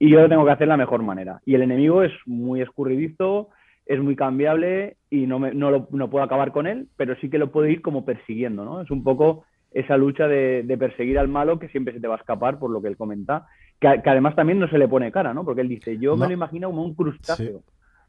y 0.00 0.10
yo 0.10 0.20
lo 0.20 0.28
tengo 0.28 0.44
que 0.44 0.50
hacer 0.50 0.66
de 0.66 0.72
la 0.72 0.76
mejor 0.76 1.04
manera. 1.04 1.40
Y 1.46 1.54
el 1.54 1.62
enemigo 1.62 2.02
es 2.02 2.10
muy 2.26 2.60
escurridizo, 2.60 3.50
es 3.86 4.00
muy 4.00 4.16
cambiable 4.16 4.96
y 5.10 5.26
no, 5.26 5.38
me, 5.38 5.54
no, 5.54 5.70
lo, 5.70 5.88
no 5.90 6.10
puedo 6.10 6.24
acabar 6.24 6.52
con 6.52 6.66
él, 6.66 6.88
pero 6.96 7.16
sí 7.20 7.28
que 7.28 7.38
lo 7.38 7.52
puedo 7.52 7.66
ir 7.66 7.82
como 7.82 8.04
persiguiendo, 8.04 8.64
¿no? 8.64 8.80
Es 8.80 8.90
un 8.90 9.04
poco 9.04 9.44
esa 9.70 9.96
lucha 9.96 10.28
de, 10.28 10.62
de, 10.62 10.78
perseguir 10.78 11.18
al 11.18 11.28
malo 11.28 11.58
que 11.58 11.68
siempre 11.68 11.92
se 11.92 12.00
te 12.00 12.06
va 12.06 12.14
a 12.14 12.18
escapar, 12.18 12.58
por 12.58 12.70
lo 12.70 12.80
que 12.80 12.88
él 12.88 12.96
comenta, 12.96 13.46
que, 13.80 13.88
además 13.88 14.36
también 14.36 14.58
no 14.58 14.68
se 14.68 14.78
le 14.78 14.88
pone 14.88 15.12
cara, 15.12 15.34
¿no? 15.34 15.44
Porque 15.44 15.60
él 15.60 15.68
dice, 15.68 15.98
yo 15.98 16.16
me 16.16 16.26
lo 16.26 16.32
imagino 16.32 16.70
como 16.70 16.84
un 16.84 16.94
crustáceo. 16.94 17.62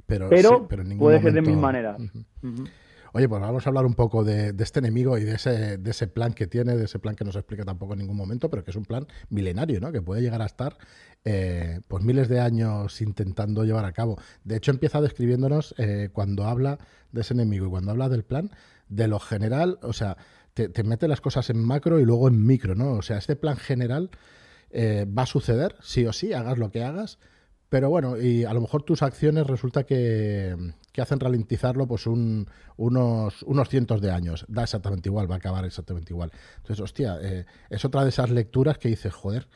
pero, 0.05 0.29
pero, 0.29 0.67
puede 0.97 1.21
ser 1.21 1.33
de 1.33 1.41
mil 1.41 1.57
maneras. 1.57 1.97
Oye, 3.13 3.29
pues 3.29 3.41
vamos 3.41 3.65
a 3.65 3.69
hablar 3.69 3.85
un 3.85 3.93
poco 3.93 4.25
de, 4.25 4.53
este 4.59 4.79
enemigo 4.79 5.17
y 5.17 5.23
de 5.23 5.35
ese, 5.35 5.77
de 5.77 5.89
ese, 5.89 6.07
plan 6.07 6.33
que 6.33 6.47
tiene, 6.47 6.75
de 6.75 6.83
ese 6.83 6.99
plan 6.99 7.15
que 7.15 7.23
no 7.23 7.31
se 7.31 7.39
explica 7.39 7.63
tampoco 7.63 7.93
en 7.93 7.99
ningún 7.99 8.17
momento, 8.17 8.49
pero 8.49 8.65
que 8.65 8.71
es 8.71 8.75
un 8.75 8.83
plan 8.83 9.07
milenario, 9.29 9.79
¿no? 9.79 9.93
Que 9.93 10.01
puede 10.01 10.21
llegar 10.21 10.41
a 10.41 10.45
estar 10.45 10.73
eh, 11.25 11.81
pues 11.87 12.03
miles 12.03 12.29
de 12.29 12.39
años 12.39 13.01
intentando 13.01 13.63
llevar 13.65 13.85
a 13.85 13.91
cabo. 13.91 14.19
De 14.43 14.55
hecho, 14.55 14.71
empieza 14.71 15.01
describiéndonos 15.01 15.73
eh, 15.77 16.09
cuando 16.13 16.45
habla 16.45 16.77
de 17.11 17.21
ese 17.21 17.33
enemigo 17.33 17.65
y 17.65 17.69
cuando 17.69 17.91
habla 17.91 18.09
del 18.09 18.23
plan, 18.23 18.51
de 18.89 19.07
lo 19.07 19.19
general, 19.19 19.79
o 19.81 19.93
sea, 19.93 20.17
te, 20.53 20.83
mete 20.83 21.07
las 21.07 21.21
cosas 21.21 21.49
en 21.49 21.57
macro 21.57 21.99
y 21.99 22.05
luego 22.05 22.27
en 22.27 22.45
micro, 22.45 22.75
¿no? 22.75 22.93
O 22.93 23.01
sea, 23.01 23.17
este 23.17 23.35
plan 23.35 23.57
general 23.57 24.11
eh, 24.69 25.05
va 25.05 25.23
a 25.23 25.25
suceder, 25.25 25.75
sí 25.81 26.05
o 26.05 26.13
sí, 26.13 26.31
hagas 26.33 26.57
lo 26.57 26.71
que 26.71 26.83
hagas, 26.83 27.17
pero 27.69 27.89
bueno, 27.89 28.17
y 28.21 28.45
a 28.45 28.53
lo 28.53 28.61
mejor 28.61 28.83
tus 28.83 29.01
acciones 29.01 29.47
resulta 29.47 29.83
que, 29.83 30.55
que 30.93 31.01
hacen 31.01 31.19
ralentizarlo 31.19 31.87
pues 31.87 32.07
un, 32.07 32.47
unos, 32.77 33.43
unos 33.43 33.67
cientos 33.67 33.99
de 33.99 34.11
años. 34.11 34.45
Da 34.47 34.63
exactamente 34.63 35.09
igual, 35.09 35.29
va 35.29 35.35
a 35.35 35.39
acabar 35.39 35.65
exactamente 35.65 36.13
igual. 36.13 36.31
Entonces, 36.57 36.79
hostia, 36.79 37.17
eh, 37.21 37.45
es 37.69 37.83
otra 37.83 38.03
de 38.03 38.09
esas 38.09 38.29
lecturas 38.29 38.77
que 38.77 38.89
dices, 38.89 39.13
joder, 39.13 39.47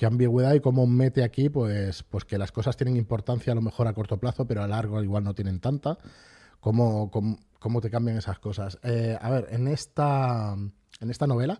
qué 0.00 0.06
ambigüedad 0.06 0.54
y 0.54 0.60
cómo 0.60 0.86
mete 0.86 1.22
aquí, 1.22 1.50
pues, 1.50 2.04
pues 2.04 2.24
que 2.24 2.38
las 2.38 2.52
cosas 2.52 2.74
tienen 2.74 2.96
importancia 2.96 3.52
a 3.52 3.54
lo 3.54 3.60
mejor 3.60 3.86
a 3.86 3.92
corto 3.92 4.18
plazo, 4.18 4.46
pero 4.46 4.62
a 4.62 4.66
largo 4.66 5.02
igual 5.02 5.24
no 5.24 5.34
tienen 5.34 5.60
tanta. 5.60 5.98
¿Cómo, 6.58 7.10
cómo, 7.10 7.80
te 7.82 7.90
cambian 7.90 8.16
esas 8.16 8.38
cosas? 8.38 8.78
Eh, 8.82 9.18
a 9.20 9.28
ver, 9.28 9.48
en 9.50 9.68
esta, 9.68 10.56
en 11.00 11.10
esta 11.10 11.26
novela 11.26 11.58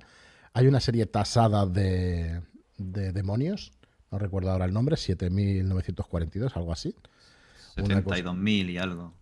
hay 0.54 0.68
una 0.68 0.80
serie 0.80 1.04
tasada 1.04 1.66
de, 1.66 2.40
de 2.78 3.12
demonios, 3.12 3.72
no 4.10 4.18
recuerdo 4.18 4.50
ahora 4.50 4.64
el 4.64 4.72
nombre, 4.72 4.96
7942, 4.96 6.56
algo 6.56 6.72
así. 6.72 6.94
72.000 7.76 8.70
y 8.70 8.78
algo. 8.78 9.12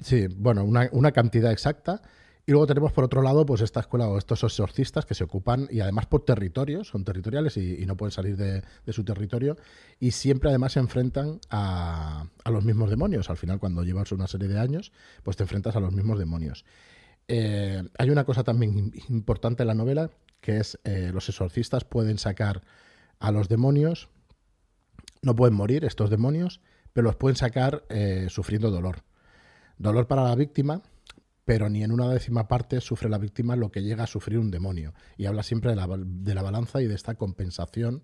Sí, 0.00 0.26
bueno, 0.36 0.64
una, 0.64 1.12
cantidad 1.12 1.52
exacta. 1.52 2.02
Y 2.46 2.52
luego 2.52 2.66
tenemos 2.66 2.92
por 2.92 3.04
otro 3.04 3.22
lado, 3.22 3.46
pues 3.46 3.62
esta 3.62 3.80
escuela 3.80 4.06
o 4.06 4.18
estos 4.18 4.42
exorcistas 4.44 5.06
que 5.06 5.14
se 5.14 5.24
ocupan, 5.24 5.66
y 5.70 5.80
además 5.80 6.06
por 6.06 6.24
territorios, 6.24 6.88
son 6.88 7.02
territoriales 7.02 7.56
y, 7.56 7.86
no 7.86 7.96
pueden 7.96 8.12
salir 8.12 8.36
de, 8.36 8.62
su 8.92 9.02
territorio, 9.02 9.56
y 9.98 10.10
siempre 10.10 10.50
además 10.50 10.72
se 10.72 10.80
enfrentan 10.80 11.40
a, 11.48 12.26
los 12.44 12.64
mismos 12.64 12.90
demonios. 12.90 13.30
Al 13.30 13.38
final, 13.38 13.58
cuando 13.58 13.82
llevas 13.82 14.12
una 14.12 14.26
serie 14.26 14.48
de 14.48 14.58
años, 14.58 14.92
pues 15.22 15.38
te 15.38 15.44
enfrentas 15.44 15.74
a 15.76 15.80
los 15.80 15.92
mismos 15.92 16.18
demonios. 16.18 16.66
Eh, 17.28 17.82
hay 17.96 18.10
una 18.10 18.24
cosa 18.24 18.44
también 18.44 18.92
importante 19.08 19.62
en 19.62 19.68
la 19.68 19.74
novela, 19.74 20.10
que 20.42 20.58
es 20.58 20.78
eh, 20.84 21.10
los 21.14 21.26
exorcistas 21.30 21.84
pueden 21.84 22.18
sacar 22.18 22.62
a 23.20 23.32
los 23.32 23.48
demonios, 23.48 24.10
no 25.22 25.34
pueden 25.34 25.54
morir 25.54 25.86
estos 25.86 26.10
demonios, 26.10 26.60
pero 26.92 27.06
los 27.06 27.16
pueden 27.16 27.36
sacar 27.36 27.84
eh, 27.88 28.26
sufriendo 28.28 28.70
dolor. 28.70 29.02
Dolor 29.78 30.06
para 30.06 30.24
la 30.24 30.34
víctima, 30.34 30.82
pero 31.44 31.68
ni 31.68 31.82
en 31.82 31.92
una 31.92 32.08
décima 32.08 32.48
parte 32.48 32.80
sufre 32.80 33.08
la 33.08 33.18
víctima 33.18 33.56
lo 33.56 33.70
que 33.70 33.82
llega 33.82 34.04
a 34.04 34.06
sufrir 34.06 34.38
un 34.38 34.50
demonio. 34.50 34.94
Y 35.16 35.26
habla 35.26 35.42
siempre 35.42 35.70
de 35.70 35.76
la, 35.76 35.88
de 35.98 36.34
la 36.34 36.42
balanza 36.42 36.80
y 36.80 36.86
de 36.86 36.94
esta 36.94 37.14
compensación 37.16 38.02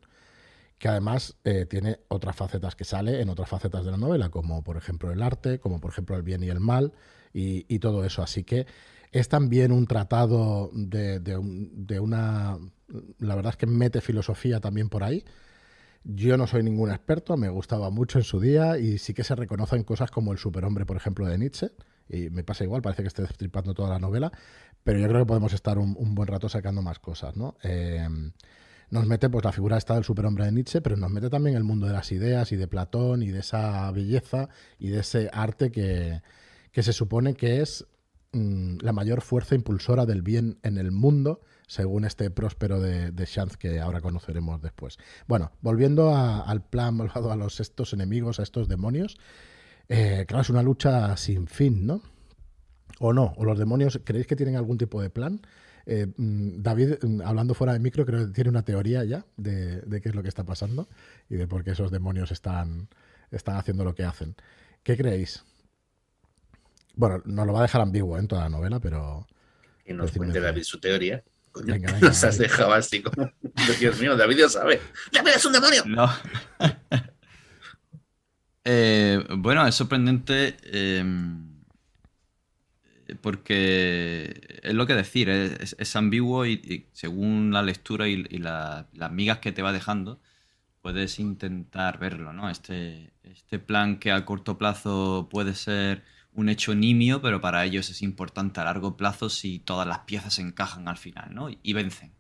que 0.81 0.89
además 0.89 1.37
eh, 1.45 1.67
tiene 1.69 2.01
otras 2.09 2.35
facetas 2.35 2.75
que 2.75 2.85
sale 2.85 3.21
en 3.21 3.29
otras 3.29 3.51
facetas 3.51 3.85
de 3.85 3.91
la 3.91 3.99
novela, 3.99 4.31
como 4.31 4.65
por 4.65 4.79
ejemplo 4.79 5.13
el 5.13 5.23
arte, 5.23 5.61
como 5.61 5.79
por 5.79 5.91
ejemplo 5.91 6.17
el 6.17 6.23
bien 6.23 6.43
y 6.43 6.49
el 6.49 6.59
mal 6.59 6.95
y, 7.35 7.79
todo 7.81 8.03
eso. 8.03 8.23
Así 8.23 8.45
que 8.45 8.67
es 9.13 9.29
también 9.29 9.73
un 9.73 9.87
tratado 9.87 10.71
de, 10.73 11.21
de, 11.21 12.01
una... 12.01 12.59
La 13.19 13.35
verdad 13.35 13.51
es 13.51 13.57
que 13.59 13.67
mete 13.67 14.01
filosofía 14.01 14.59
también 14.61 14.89
por 14.89 15.05
ahí. 15.05 15.23
Yo 16.03 16.39
no 16.39 16.47
soy 16.47 16.63
ningún 16.63 16.91
experto, 16.91 17.37
me 17.37 17.51
gustaba 17.51 17.91
mucho 17.91 18.19
en 18.19 18.25
su 18.25 18.41
día 18.41 18.79
y 18.79 18.97
sí 18.97 19.13
que 19.13 19.23
se 19.23 19.37
reconocen 19.37 19.85
cosas 19.85 20.11
como 20.11 20.33
el 20.33 20.39
superhombre, 20.39 20.87
por 20.87 20.97
ejemplo, 20.97 21.27
de 21.27 21.37
Nietzsche. 21.37 21.73
Y 22.11 22.29
me 22.31 22.43
pasa 22.43 22.65
igual, 22.65 22.83
parece 22.83 23.03
que 23.03 23.09
estoy 23.09 23.27
destripando 23.27 23.73
toda 23.73 23.89
la 23.91 23.99
novela, 23.99 24.33
pero 24.83 24.99
yo 24.99 25.09
creo 25.09 25.21
que 25.21 25.27
podemos 25.27 25.53
estar 25.53 25.79
un, 25.79 26.15
buen 26.15 26.27
rato 26.27 26.49
sacando 26.49 26.83
más 26.83 26.99
cosas, 26.99 27.37
¿no? 27.37 27.57
Em, 27.63 28.33
nos 28.91 29.07
mete 29.07 29.31
pues 29.31 29.45
la 29.45 29.53
figura 29.53 29.77
esta 29.77 29.95
del 29.95 30.05
superhombre 30.05 30.45
de 30.45 30.53
Nietzsche, 30.53 30.81
pero 30.81 30.97
nos 30.97 31.11
mete 31.11 31.31
también 31.31 31.57
el 31.57 31.63
mundo 31.63 31.87
de 31.87 31.93
las 31.93 32.11
ideas 32.11 32.51
y 32.51 32.57
de 32.57 32.67
Platón 32.67 33.23
y 33.23 33.29
de 33.29 33.39
esa 33.39 33.91
belleza 33.93 34.49
y 34.79 34.89
de 34.89 35.01
ese 35.01 35.31
arte 35.33 35.71
que, 35.71 36.23
que 36.73 36.83
se 36.83 36.93
supone 36.93 37.35
que 37.35 37.61
es 37.61 37.87
mm, 38.33 38.79
la 38.81 38.93
mayor 38.93 39.21
fuerza 39.21 39.55
impulsora 39.55 40.07
del 40.07 40.23
bien 40.23 40.59
en 40.65 40.77
el 40.79 40.91
mundo 40.91 41.41
según 41.69 42.05
este 42.05 42.31
próspero 42.33 42.81
de, 42.81 43.13
de 43.13 43.29
que 43.57 43.79
ahora 43.79 44.01
conoceremos 44.01 44.61
después. 44.61 44.99
Bueno, 45.29 45.53
volviendo 45.61 46.13
al 46.13 46.65
plan, 46.65 46.99
volviendo 46.99 47.31
a 47.31 47.37
los, 47.37 47.61
estos 47.61 47.93
enemigos, 47.93 48.41
a 48.41 48.43
estos 48.43 48.69
demonios, 48.69 49.19
eh, 49.91 50.25
claro, 50.27 50.43
es 50.43 50.51
una 50.51 50.63
lucha 50.63 51.17
sin 51.17 51.47
fin, 51.47 51.87
¿no? 51.87 52.01
¿O 53.01 53.13
no? 53.13 53.35
¿O 53.37 53.45
los 53.45 53.59
demonios 53.59 54.01
creéis 54.05 54.27
que 54.27 54.37
tienen 54.37 54.57
algún 54.57 54.79
tipo 54.79 55.03
de 55.03 55.11
plan? 55.11 55.41
Eh, 55.85 56.07
mm, 56.17 56.63
David, 56.63 57.03
mm, 57.03 57.23
hablando 57.23 57.55
fuera 57.55 57.73
de 57.73 57.81
micro, 57.81 58.07
creo 58.07 58.27
que 58.27 58.33
tiene 58.33 58.51
una 58.51 58.65
teoría 58.65 59.03
ya 59.03 59.27
de, 59.37 59.83
qué 60.01 60.09
es 60.09 60.15
lo 60.15 60.23
que 60.23 60.29
está 60.29 60.45
pasando 60.45 60.89
y 61.29 61.35
de 61.35 61.49
por 61.49 61.65
qué 61.65 61.73
esos 61.73 61.91
demonios 61.91 62.31
están, 62.31 62.89
están 63.33 63.57
haciendo 63.57 63.85
lo 63.85 63.95
que 63.95 64.05
hacen. 64.05 64.37
¿Qué 64.85 64.97
creéis? 64.97 65.43
Bueno, 66.95 67.21
nos 67.25 67.47
lo 67.47 67.53
va 67.53 67.59
a 67.59 67.63
dejar 67.63 67.81
ambiguo 67.81 68.17
¿eh? 68.17 68.21
en 68.21 68.29
toda 68.29 68.43
la 68.43 68.49
novela, 68.49 68.79
pero... 68.79 69.27
Que 69.85 69.93
nos 69.93 70.13
cuente 70.13 70.41
David 70.41 70.63
su 70.63 70.79
teoría. 70.79 71.25
Nos 72.01 72.23
has 72.23 72.39
dejado 72.39 72.73
así 72.73 73.03
como. 73.03 73.29
Dios 73.81 73.99
mío, 73.99 74.17
David 74.17 74.37
ya 74.37 74.49
sabe. 74.49 74.81
¡David 75.11 75.33
es 75.35 75.45
un 75.45 75.53
demonio! 75.53 75.83
No. 75.85 76.09
Eh, 78.73 79.25
bueno, 79.37 79.67
es 79.67 79.75
sorprendente. 79.75 80.57
Em, 80.63 81.51
porque 83.21 84.61
es 84.63 84.75
lo 84.75 84.87
que 84.87 84.95
decir, 84.95 85.29
es, 85.29 85.97
ambiguo 85.97 86.47
y, 86.47 86.87
según 86.93 87.51
la 87.53 87.63
lectura 87.63 88.07
y, 88.09 88.39
las 88.39 88.87
migas 89.11 89.39
que 89.39 89.51
te 89.53 89.63
va 89.63 89.73
dejando, 89.73 90.21
puedes 90.83 91.19
intentar 91.19 91.99
verlo, 91.99 92.33
¿no? 92.33 92.49
Este, 92.51 93.13
este 93.25 93.59
plan 93.59 93.99
que 93.99 94.13
a 94.13 94.25
corto 94.25 94.59
plazo 94.59 95.29
puede 95.31 95.55
ser 95.55 96.05
un 96.33 96.49
hecho 96.49 96.75
nimio, 96.75 97.21
pero 97.23 97.41
para 97.41 97.65
ellos 97.65 97.91
es 97.91 98.03
importante 98.03 98.61
a 98.61 98.65
largo 98.65 98.97
plazo 98.97 99.29
si 99.31 99.59
todas 99.59 99.87
las 99.89 100.01
piezas 100.01 100.39
encajan 100.39 100.87
al 100.89 100.97
final, 100.97 101.35
¿no? 101.35 101.49
Y 101.51 101.73
vencen. 101.73 102.20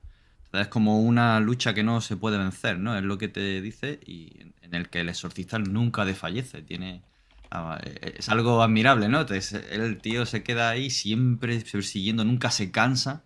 Es 0.52 0.68
como 0.68 1.00
una 1.00 1.38
lucha 1.40 1.74
que 1.74 1.82
no 1.84 2.00
se 2.00 2.16
puede 2.16 2.38
vencer, 2.38 2.78
¿no? 2.78 2.96
Es 2.96 3.04
lo 3.04 3.18
que 3.18 3.28
te 3.28 3.60
dice 3.60 4.00
y 4.04 4.52
en 4.62 4.74
el 4.74 4.88
que 4.88 5.00
el 5.00 5.08
exorcista 5.08 5.58
nunca 5.58 6.04
desfallece. 6.04 6.62
Tiene, 6.62 7.02
ah, 7.50 7.78
es 7.84 8.28
algo 8.28 8.62
admirable, 8.62 9.08
¿no? 9.08 9.20
Entonces, 9.20 9.64
el 9.70 9.98
tío 9.98 10.26
se 10.26 10.42
queda 10.42 10.70
ahí 10.70 10.90
siempre 10.90 11.60
persiguiendo, 11.60 12.24
nunca 12.24 12.50
se 12.50 12.72
cansa. 12.72 13.22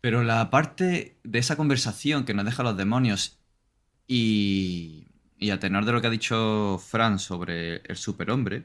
Pero 0.00 0.24
la 0.24 0.50
parte 0.50 1.18
de 1.22 1.38
esa 1.38 1.56
conversación 1.56 2.24
que 2.24 2.34
nos 2.34 2.44
deja 2.44 2.62
los 2.62 2.76
demonios 2.76 3.38
y, 4.08 5.06
y 5.38 5.50
a 5.50 5.60
tenor 5.60 5.84
de 5.84 5.92
lo 5.92 6.00
que 6.00 6.06
ha 6.06 6.10
dicho 6.10 6.78
Fran 6.78 7.18
sobre 7.18 7.76
el 7.86 7.96
superhombre, 7.96 8.64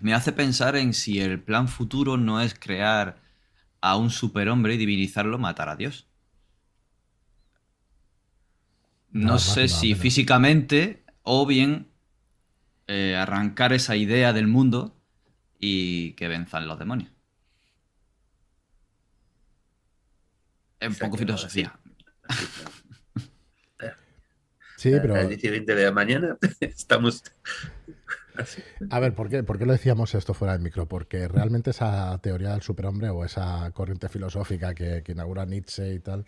me 0.00 0.14
hace 0.14 0.32
pensar 0.32 0.76
en 0.76 0.94
si 0.94 1.20
el 1.20 1.40
plan 1.40 1.68
futuro 1.68 2.16
no 2.16 2.40
es 2.40 2.54
crear 2.54 3.21
a 3.82 3.96
un 3.96 4.10
superhombre 4.10 4.74
y 4.74 4.78
divinizarlo, 4.78 5.38
matar 5.38 5.68
a 5.68 5.76
Dios. 5.76 6.08
No, 9.10 9.38
sé 9.38 9.68
si 9.68 9.94
físicamente 9.94 11.04
o 11.22 11.44
bien 11.44 11.88
eh, 12.86 13.14
arrancar 13.14 13.74
esa 13.74 13.94
idea 13.96 14.32
del 14.32 14.46
mundo 14.46 14.96
y 15.58 16.12
que 16.12 16.28
venzan 16.28 16.66
los 16.66 16.78
demonios. 16.78 17.10
Es 20.80 20.88
un 20.88 20.94
poco 20.94 21.18
filosofía. 21.18 21.78
Sí, 24.76 24.90
pero. 24.90 25.14
A 25.14 25.22
las 25.22 25.28
20 25.28 25.74
de 25.74 25.84
la 25.84 25.92
mañana 25.92 26.38
estamos 26.60 27.22
a 28.90 29.00
ver, 29.00 29.14
¿por 29.14 29.28
qué, 29.28 29.42
¿por 29.42 29.58
qué 29.58 29.66
lo 29.66 29.72
decíamos 29.72 30.14
esto 30.14 30.34
fuera 30.34 30.52
del 30.54 30.62
micro? 30.62 30.86
Porque 30.86 31.28
realmente 31.28 31.70
esa 31.70 32.18
teoría 32.18 32.52
del 32.52 32.62
superhombre 32.62 33.10
o 33.10 33.24
esa 33.24 33.70
corriente 33.72 34.08
filosófica 34.08 34.74
que, 34.74 35.02
inaugura 35.06 35.44
Nietzsche 35.44 35.94
y 35.94 36.00
tal, 36.00 36.24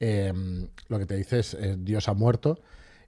em, 0.00 0.68
lo 0.88 0.98
que 0.98 1.06
te 1.06 1.16
dice 1.16 1.38
es 1.40 1.54
eh, 1.54 1.76
Dios 1.78 2.08
ha 2.08 2.14
muerto 2.14 2.60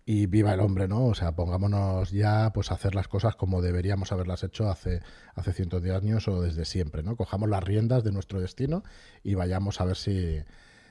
y 0.08 0.26
viva 0.26 0.54
el 0.54 0.60
hombre, 0.60 0.86
¿no? 0.86 1.06
O 1.06 1.14
sea, 1.14 1.32
pongámonos 1.32 2.12
ya 2.12 2.52
pues 2.54 2.70
a 2.70 2.74
hacer 2.74 2.94
las 2.94 3.08
cosas 3.08 3.34
como 3.34 3.60
deberíamos 3.60 4.12
haberlas 4.12 4.44
hecho 4.44 4.70
hace, 4.70 5.00
hace 5.34 5.52
cientos 5.52 5.82
de 5.82 5.94
años 5.94 6.28
o 6.28 6.42
desde 6.42 6.64
siempre, 6.64 7.02
¿no? 7.02 7.16
Cojamos 7.16 7.48
las 7.48 7.64
riendas 7.64 8.04
de 8.04 8.12
nuestro 8.12 8.40
destino 8.40 8.84
y 9.24 9.34
vayamos 9.34 9.80
a 9.80 9.84
ver 9.84 9.96
si, 9.96 10.38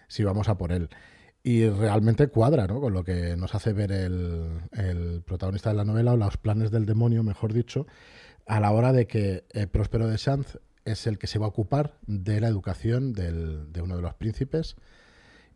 si 0.09 0.25
vamos 0.25 0.49
a 0.49 0.57
por 0.57 0.73
él. 0.73 0.89
Y 1.45 1.69
realmente 1.69 2.25
cuadra 2.25 2.65
¿no? 2.65 2.81
con 2.81 2.91
lo 2.91 3.03
que 3.03 3.37
nos 3.37 3.53
hace 3.53 3.71
ver 3.71 3.91
el, 3.91 5.21
protagonista 5.27 5.69
de 5.69 5.75
la 5.75 5.85
novela 5.85 6.13
o 6.13 6.17
los 6.17 6.37
planes 6.37 6.71
del 6.71 6.87
demonio, 6.87 7.21
mejor 7.21 7.53
dicho, 7.53 7.85
a 8.47 8.59
la 8.59 8.71
hora 8.71 8.91
de 8.91 9.05
que 9.05 9.45
el 9.51 9.67
Próspero 9.67 10.07
de 10.07 10.17
Sanz 10.17 10.57
es 10.85 11.05
el 11.05 11.19
que 11.19 11.27
se 11.27 11.37
va 11.37 11.45
a 11.45 11.49
ocupar 11.49 11.99
de 12.07 12.41
la 12.41 12.47
educación 12.47 13.13
de 13.13 13.79
uno 13.79 13.95
de 13.95 14.01
los 14.01 14.15
príncipes 14.15 14.75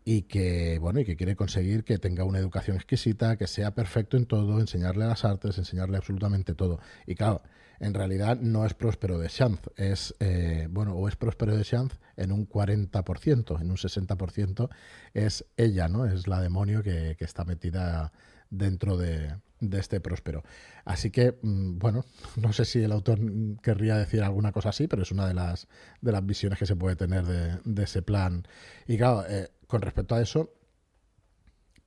y 0.04 0.22
que 0.22 0.78
bueno 0.78 1.00
y 1.00 1.04
que 1.04 1.16
quiere 1.16 1.34
conseguir 1.34 1.82
que 1.82 1.98
tenga 1.98 2.22
una 2.22 2.38
educación 2.38 2.76
exquisita, 2.76 3.36
que 3.36 3.48
sea 3.48 3.74
perfecto 3.74 4.16
en 4.16 4.26
todo, 4.26 4.60
enseñarle 4.60 5.06
las 5.06 5.24
artes, 5.24 5.58
enseñarle 5.58 5.96
absolutamente 5.96 6.54
todo. 6.54 6.78
Y 7.04 7.16
claro, 7.16 7.42
en 7.80 7.94
realidad 7.94 8.38
no 8.38 8.66
es 8.66 8.74
Próspero 8.74 9.18
de 9.18 9.28
Chanz, 9.28 9.60
es, 9.76 10.14
eh, 10.20 10.68
bueno, 10.70 10.92
o 10.92 11.08
es 11.08 11.16
Próspero 11.16 11.56
de 11.56 11.64
Chanz 11.64 11.98
en 12.16 12.30
un 12.30 12.46
40%, 12.46 13.58
en 13.58 13.70
un 13.70 13.76
60% 13.76 14.68
es 15.14 15.46
ella, 15.56 15.88
¿no? 15.88 16.04
Es 16.04 16.28
la 16.28 16.42
demonio 16.42 16.82
que, 16.82 17.16
está 17.18 17.44
metida 17.44 18.12
dentro 18.50 18.98
de, 18.98 19.34
este 19.72 20.00
próspero. 20.00 20.42
Así 20.84 21.10
que, 21.10 21.38
mm, 21.40 21.78
bueno, 21.78 22.04
no 22.36 22.52
sé 22.52 22.66
si 22.66 22.82
el 22.82 22.92
autor 22.92 23.18
querría 23.62 23.96
decir 23.96 24.22
alguna 24.22 24.52
cosa 24.52 24.68
así, 24.68 24.86
pero 24.86 25.02
es 25.02 25.10
una 25.10 25.26
de 25.26 25.34
las, 25.34 25.66
de 26.02 26.12
las 26.12 26.24
visiones 26.24 26.58
que 26.58 26.66
se 26.66 26.76
puede 26.76 26.96
tener 26.96 27.24
de, 27.24 27.82
ese 27.82 28.02
plan. 28.02 28.46
Y 28.86 28.98
claro, 28.98 29.24
eh, 29.26 29.48
con 29.66 29.80
respecto 29.80 30.14
a 30.14 30.20
eso, 30.20 30.52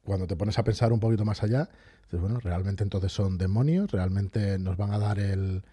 cuando 0.03 0.25
te 0.25 0.35
pones 0.35 0.57
a 0.57 0.63
pensar 0.63 0.91
un 0.91 0.99
poquito 0.99 1.23
más 1.23 1.43
allá, 1.43 1.69
dices, 2.05 2.19
bueno, 2.19 2.39
realmente 2.39 2.81
entonces 2.81 3.11
son 3.11 3.37
demonios, 3.37 3.91
realmente 3.91 4.57
nos 4.57 4.75
van 4.75 4.91
a 4.91 4.97
dar 4.97 5.19
el, 5.19 5.63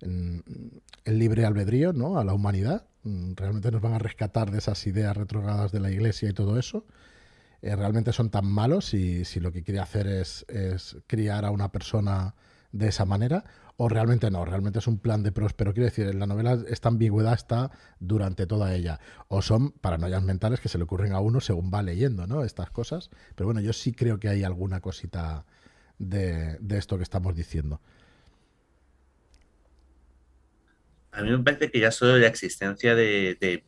el 0.00 1.18
libre 1.18 1.44
albedrío 1.44 1.92
¿no? 1.92 2.18
a 2.18 2.24
la 2.24 2.34
humanidad. 2.34 2.86
Mm, 3.04 3.34
realmente 3.34 3.70
nos 3.70 3.82
van 3.82 3.94
a 3.94 3.98
rescatar 3.98 4.50
de 4.50 4.58
esas 4.58 4.86
ideas 4.86 5.16
retrogradas 5.16 5.72
de 5.72 5.80
la 5.80 5.90
iglesia 5.90 6.28
y 6.28 6.32
todo 6.32 6.58
eso. 6.58 6.86
Eh, 7.62 7.74
realmente 7.76 8.12
son 8.12 8.30
tan 8.30 8.46
malos 8.46 8.86
si, 8.86 9.24
si 9.24 9.40
lo 9.40 9.52
que 9.52 9.62
quiere 9.62 9.80
hacer 9.80 10.06
es, 10.06 10.44
es, 10.48 10.98
criar 11.06 11.44
a 11.44 11.50
una 11.50 11.72
persona 11.72 12.34
de 12.72 12.88
esa 12.88 13.04
manera. 13.04 13.44
O 13.76 13.88
realmente 13.88 14.30
no, 14.30 14.44
realmente 14.44 14.78
es 14.78 14.86
un 14.86 14.98
plan 14.98 15.22
de 15.22 15.32
próspero. 15.32 15.72
Quiero 15.72 15.86
decir, 15.86 16.06
en 16.06 16.20
la 16.20 16.26
novela 16.26 16.58
esta 16.68 16.88
ambigüedad 16.88 17.34
está 17.34 17.70
durante 17.98 18.46
toda 18.46 18.74
ella. 18.74 19.00
O 19.28 19.42
son 19.42 19.72
paranoias 19.72 20.22
mentales 20.22 20.60
que 20.60 20.68
se 20.68 20.78
le 20.78 20.84
ocurren 20.84 21.12
a 21.12 21.20
uno 21.20 21.40
según 21.40 21.72
va 21.74 21.82
leyendo 21.82 22.26
¿no? 22.26 22.44
estas 22.44 22.70
cosas. 22.70 23.10
Pero 23.34 23.46
bueno, 23.46 23.60
yo 23.60 23.72
sí 23.72 23.92
creo 23.92 24.20
que 24.20 24.28
hay 24.28 24.44
alguna 24.44 24.80
cosita 24.80 25.44
de, 25.98 26.56
de 26.60 26.78
esto 26.78 26.96
que 26.98 27.02
estamos 27.02 27.34
diciendo. 27.34 27.80
A 31.14 31.22
mí 31.22 31.30
me 31.30 31.38
parece 31.38 31.70
que 31.70 31.78
ya 31.78 31.92
solo 31.92 32.18
la 32.18 32.26
existencia 32.26 32.96
de, 32.96 33.36
de 33.40 33.62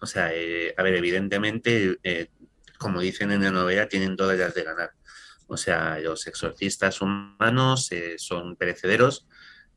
o 0.00 0.06
sea, 0.06 0.34
eh, 0.34 0.74
a 0.76 0.82
ver, 0.82 0.94
evidentemente, 0.94 1.98
eh, 2.02 2.28
como 2.76 3.00
dicen 3.00 3.30
en 3.30 3.42
la 3.42 3.52
novela, 3.52 3.88
tienen 3.88 4.16
todas 4.16 4.36
las 4.36 4.54
de 4.54 4.64
ganar. 4.64 4.90
O 5.46 5.56
sea, 5.56 5.98
los 6.00 6.26
exorcistas 6.26 7.00
humanos 7.00 7.92
eh, 7.92 8.16
son 8.18 8.56
perecederos 8.56 9.28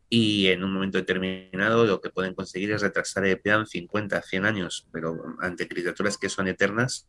y 0.10 0.48
en 0.48 0.64
un 0.64 0.74
momento 0.74 0.98
determinado 0.98 1.86
lo 1.86 2.02
que 2.02 2.10
pueden 2.10 2.34
conseguir 2.34 2.72
es 2.72 2.82
retrasar 2.82 3.26
el 3.26 3.40
plan 3.40 3.68
50, 3.68 4.22
100 4.22 4.46
años, 4.46 4.88
pero 4.92 5.38
ante 5.40 5.68
criaturas 5.68 6.18
que 6.18 6.28
son 6.28 6.48
eternas, 6.48 7.08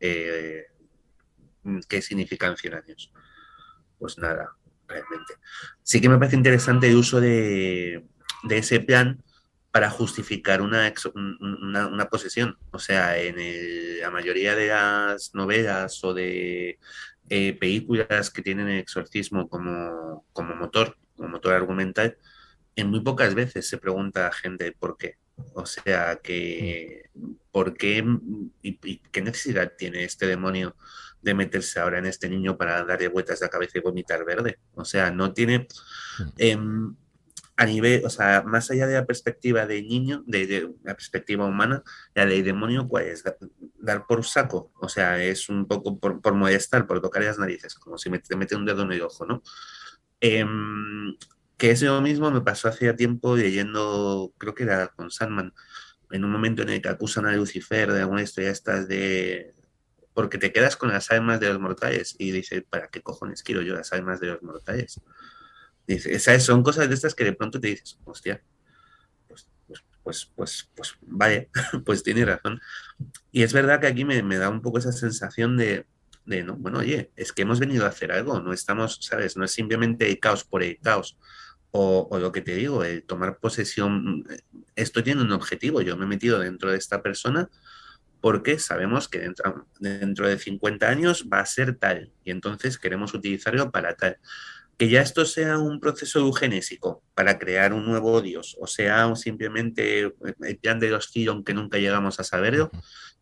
¿qué 0.00 0.66
significan 2.02 2.56
100 2.56 2.74
años? 2.74 3.12
Pues 3.98 4.18
nada, 4.18 4.56
realmente. 4.88 5.34
Sí 5.82 6.00
que 6.00 6.08
me 6.08 6.18
parece 6.18 6.36
interesante 6.36 6.90
el 6.90 6.96
uso 6.96 7.20
de, 7.20 8.04
de 8.42 8.58
ese 8.58 8.80
plan 8.80 9.22
para 9.72 9.90
justificar 9.90 10.60
una, 10.60 10.92
una, 11.14 12.08
posesión. 12.08 12.58
O 12.70 12.78
sea, 12.78 13.18
en 13.18 13.36
la 14.00 14.10
mayoría 14.10 14.54
de 14.54 14.68
las 14.68 15.34
novelas 15.34 16.04
o 16.04 16.12
de 16.12 16.78
eh, 17.30 17.52
películas 17.54 18.30
que 18.30 18.42
tienen 18.42 18.68
el 18.68 18.78
exorcismo 18.78 19.48
como, 19.48 20.26
como 20.34 20.54
motor, 20.54 20.98
como 21.16 21.30
motor 21.30 21.54
argumental, 21.54 22.18
en 22.76 22.90
muy 22.90 23.00
pocas 23.00 23.34
veces 23.34 23.66
se 23.66 23.78
pregunta 23.78 24.26
a 24.26 24.32
gente 24.32 24.72
por 24.72 24.98
qué. 24.98 25.16
O 25.54 25.64
sea, 25.64 26.20
que 26.22 27.10
por 27.50 27.74
qué 27.74 28.04
y, 28.60 28.76
qué 28.98 29.22
necesidad 29.22 29.72
tiene 29.78 30.04
este 30.04 30.26
demonio 30.26 30.76
de 31.22 31.32
meterse 31.34 31.80
ahora 31.80 31.98
en 31.98 32.06
este 32.06 32.28
niño 32.28 32.58
para 32.58 32.84
darle 32.84 33.08
vueltas 33.08 33.40
a 33.40 33.46
la 33.46 33.50
cabeza 33.50 33.78
y 33.78 33.80
vomitar 33.80 34.22
verde. 34.26 34.58
O 34.74 34.84
sea, 34.84 35.10
no 35.10 35.32
tiene 35.32 35.66
a 37.62 37.66
nivel, 37.66 38.04
o 38.04 38.10
sea, 38.10 38.42
más 38.44 38.72
allá 38.72 38.88
de 38.88 38.94
la 38.94 39.06
perspectiva 39.06 39.66
de 39.66 39.82
niño, 39.82 40.24
de, 40.26 40.68
la 40.82 40.94
perspectiva 40.94 41.46
humana, 41.46 41.84
la 42.12 42.24
ley 42.24 42.42
demonio, 42.42 42.88
¿cuál 42.88 43.04
es? 43.04 43.22
Dar 43.78 44.04
por 44.08 44.24
saco, 44.24 44.72
o 44.80 44.88
sea, 44.88 45.22
es 45.22 45.48
un 45.48 45.68
poco 45.68 45.96
por, 46.00 46.20
por 46.20 46.34
molestar, 46.34 46.88
por 46.88 47.00
tocar 47.00 47.22
las 47.22 47.38
narices, 47.38 47.76
como 47.76 47.98
si 47.98 48.10
me, 48.10 48.18
te 48.18 48.34
mete 48.34 48.56
un 48.56 48.64
dedo 48.64 48.82
en 48.82 48.90
el 48.90 49.02
ojo, 49.02 49.26
¿no? 49.26 49.44
Em, 50.18 51.16
que 51.56 51.70
es 51.70 51.82
lo 51.82 52.00
mismo 52.00 52.32
me 52.32 52.40
pasó 52.40 52.66
hace 52.66 52.92
tiempo 52.94 53.36
leyendo, 53.36 54.34
creo 54.38 54.56
que 54.56 54.64
era 54.64 54.88
con 54.88 55.12
Sandman, 55.12 55.54
en 56.10 56.24
un 56.24 56.32
momento 56.32 56.62
en 56.62 56.70
el 56.70 56.82
que 56.82 56.88
acusan 56.88 57.26
a 57.26 57.36
Lucifer 57.36 57.92
de 57.92 58.00
alguna 58.00 58.22
historia 58.22 58.50
estas 58.50 58.88
de... 58.88 59.54
Porque 60.14 60.36
te 60.36 60.52
quedas 60.52 60.76
con 60.76 60.90
las 60.90 61.12
almas 61.12 61.38
de 61.38 61.48
los 61.48 61.60
mortales 61.60 62.16
y 62.18 62.32
dices, 62.32 62.64
¿para 62.68 62.88
qué 62.88 63.02
cojones 63.02 63.44
quiero 63.44 63.62
yo 63.62 63.74
las 63.74 63.92
almas 63.92 64.18
de 64.18 64.26
los 64.26 64.42
mortales? 64.42 65.00
Son 66.40 66.62
cosas 66.62 66.88
de 66.88 66.94
estas 66.94 67.14
que 67.14 67.24
de 67.24 67.32
pronto 67.32 67.60
te 67.60 67.68
dices, 67.68 67.98
hostia, 68.04 68.42
pues, 69.28 69.48
pues, 69.66 69.84
pues, 70.02 70.30
pues, 70.34 70.70
pues 70.74 70.94
vale, 71.02 71.50
pues 71.84 72.02
tiene 72.02 72.24
razón. 72.24 72.60
Y 73.30 73.42
es 73.42 73.52
verdad 73.52 73.80
que 73.80 73.86
aquí 73.86 74.04
me, 74.04 74.22
da 74.36 74.48
un 74.48 74.62
poco 74.62 74.78
esa 74.78 74.92
sensación 74.92 75.56
de, 75.56 75.86
no, 76.24 76.56
bueno, 76.56 76.78
oye, 76.78 77.10
es 77.16 77.32
que 77.32 77.42
hemos 77.42 77.60
venido 77.60 77.84
a 77.84 77.88
hacer 77.88 78.12
algo, 78.12 78.40
no 78.40 78.52
estamos, 78.52 78.98
¿sabes? 79.02 79.36
No 79.36 79.44
es 79.44 79.50
simplemente 79.52 80.08
el 80.08 80.18
caos 80.20 80.44
por 80.44 80.62
el 80.62 80.78
caos. 80.80 81.18
O, 81.74 82.06
o, 82.10 82.18
lo 82.18 82.32
que 82.32 82.42
te 82.42 82.54
digo, 82.54 82.84
el 82.84 83.02
tomar 83.02 83.38
posesión, 83.38 84.26
esto 84.76 85.02
tiene 85.02 85.22
un 85.22 85.32
objetivo, 85.32 85.80
yo 85.80 85.96
me 85.96 86.04
he 86.04 86.08
metido 86.08 86.38
dentro 86.38 86.70
de 86.70 86.76
esta 86.76 87.02
persona 87.02 87.48
porque 88.22 88.58
sabemos 88.60 89.08
que 89.08 89.18
dentro, 89.18 89.66
dentro 89.80 90.28
de 90.28 90.38
50 90.38 90.88
años 90.88 91.28
va 91.30 91.40
a 91.40 91.46
ser 91.46 91.74
tal 91.74 92.12
y 92.24 92.30
entonces 92.30 92.78
queremos 92.78 93.14
utilizarlo 93.14 93.70
para 93.70 93.96
tal 93.96 94.18
que 94.76 94.88
ya 94.88 95.00
esto 95.00 95.24
sea 95.24 95.58
un 95.58 95.80
proceso 95.80 96.18
eugenésico 96.18 97.02
para 97.14 97.38
crear 97.38 97.72
un 97.72 97.86
nuevo 97.86 98.20
dios, 98.20 98.56
o 98.60 98.66
sea 98.66 99.14
simplemente 99.16 100.12
el 100.40 100.58
plan 100.58 100.80
de 100.80 100.90
los 100.90 101.08
Kiron 101.08 101.44
que 101.44 101.54
nunca 101.54 101.78
llegamos 101.78 102.18
a 102.18 102.24
saberlo, 102.24 102.70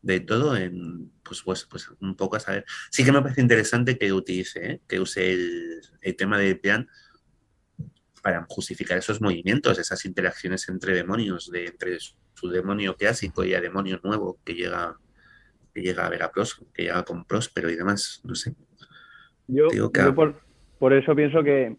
de 0.02 0.20
todo, 0.20 0.56
en, 0.56 1.12
pues, 1.22 1.42
pues, 1.42 1.64
pues 1.64 1.88
un 2.00 2.16
poco 2.16 2.36
a 2.36 2.40
saber. 2.40 2.64
Sí 2.90 3.04
que 3.04 3.12
me 3.12 3.22
parece 3.22 3.40
interesante 3.40 3.98
que 3.98 4.12
utilice, 4.12 4.72
¿eh? 4.72 4.80
que 4.88 5.00
use 5.00 5.32
el, 5.32 6.16
tema 6.16 6.38
del 6.38 6.58
plan 6.58 6.88
para 8.22 8.44
justificar 8.48 8.98
esos 8.98 9.20
movimientos, 9.20 9.78
esas 9.78 10.04
interacciones 10.04 10.68
entre 10.68 10.94
demonios, 10.94 11.50
de, 11.50 11.66
entre 11.66 11.98
su 12.00 12.48
demonio 12.48 12.96
clásico 12.96 13.44
y 13.44 13.54
el 13.54 13.62
demonio 13.62 14.00
nuevo 14.02 14.38
que 14.44 14.54
llega, 14.54 14.98
que 15.74 15.82
llega 15.82 16.06
a 16.06 16.10
ver 16.10 16.22
a 16.22 16.30
Pros, 16.30 16.60
que 16.74 16.84
llega 16.84 17.04
con 17.04 17.24
Próspero 17.24 17.70
y 17.70 17.76
demás, 17.76 18.20
no 18.24 18.34
sé. 18.34 18.54
Yo, 19.46 19.68
yo 19.72 19.90
por, 20.14 20.40
por 20.80 20.94
eso 20.94 21.14
pienso 21.14 21.44
que 21.44 21.76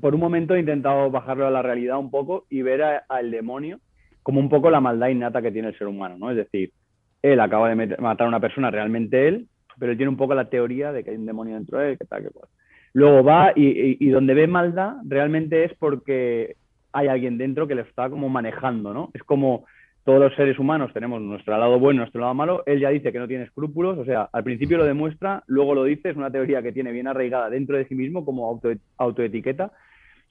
por 0.00 0.16
un 0.16 0.20
momento 0.20 0.54
he 0.54 0.60
intentado 0.60 1.12
bajarlo 1.12 1.46
a 1.46 1.50
la 1.50 1.62
realidad 1.62 1.98
un 1.98 2.10
poco 2.10 2.44
y 2.50 2.62
ver 2.62 2.82
al 3.08 3.30
demonio 3.30 3.78
como 4.24 4.40
un 4.40 4.48
poco 4.48 4.68
la 4.68 4.80
maldad 4.80 5.08
innata 5.08 5.40
que 5.40 5.52
tiene 5.52 5.68
el 5.68 5.78
ser 5.78 5.86
humano, 5.86 6.16
¿no? 6.18 6.30
Es 6.30 6.36
decir, 6.36 6.72
él 7.22 7.38
acaba 7.38 7.72
de 7.72 7.96
matar 7.98 8.26
a 8.26 8.28
una 8.28 8.40
persona, 8.40 8.68
realmente 8.68 9.28
él, 9.28 9.46
pero 9.78 9.92
él 9.92 9.96
tiene 9.96 10.10
un 10.10 10.16
poco 10.16 10.34
la 10.34 10.50
teoría 10.50 10.90
de 10.90 11.04
que 11.04 11.10
hay 11.10 11.16
un 11.16 11.26
demonio 11.26 11.54
dentro 11.54 11.78
de 11.78 11.92
él, 11.92 11.98
que 11.98 12.04
tal, 12.04 12.24
que 12.24 12.30
cual. 12.30 12.48
Luego 12.94 13.22
va 13.22 13.52
y, 13.54 14.08
donde 14.10 14.34
ve 14.34 14.48
maldad 14.48 14.96
realmente 15.04 15.64
es 15.64 15.72
porque 15.78 16.56
hay 16.92 17.06
alguien 17.06 17.38
dentro 17.38 17.68
que 17.68 17.76
le 17.76 17.82
está 17.82 18.10
como 18.10 18.28
manejando, 18.28 18.92
¿no? 18.92 19.10
Es 19.14 19.22
como 19.22 19.66
todos 20.04 20.20
los 20.20 20.34
seres 20.34 20.58
humanos 20.58 20.92
tenemos 20.92 21.20
nuestro 21.20 21.56
lado 21.56 21.78
bueno, 21.78 22.00
nuestro 22.00 22.20
lado 22.20 22.34
malo. 22.34 22.62
Él 22.66 22.80
ya 22.80 22.90
dice 22.90 23.12
que 23.12 23.18
no 23.18 23.28
tiene 23.28 23.44
escrúpulos, 23.44 23.98
o 23.98 24.04
sea, 24.04 24.28
al 24.32 24.42
principio 24.42 24.78
lo 24.78 24.84
demuestra, 24.84 25.44
luego 25.46 25.74
lo 25.74 25.84
dice, 25.84 26.10
es 26.10 26.16
una 26.16 26.30
teoría 26.30 26.62
que 26.62 26.72
tiene 26.72 26.92
bien 26.92 27.06
arraigada 27.06 27.50
dentro 27.50 27.76
de 27.76 27.86
sí 27.86 27.94
mismo 27.94 28.24
como 28.24 28.48
auto, 28.48 28.72
autoetiqueta 28.96 29.72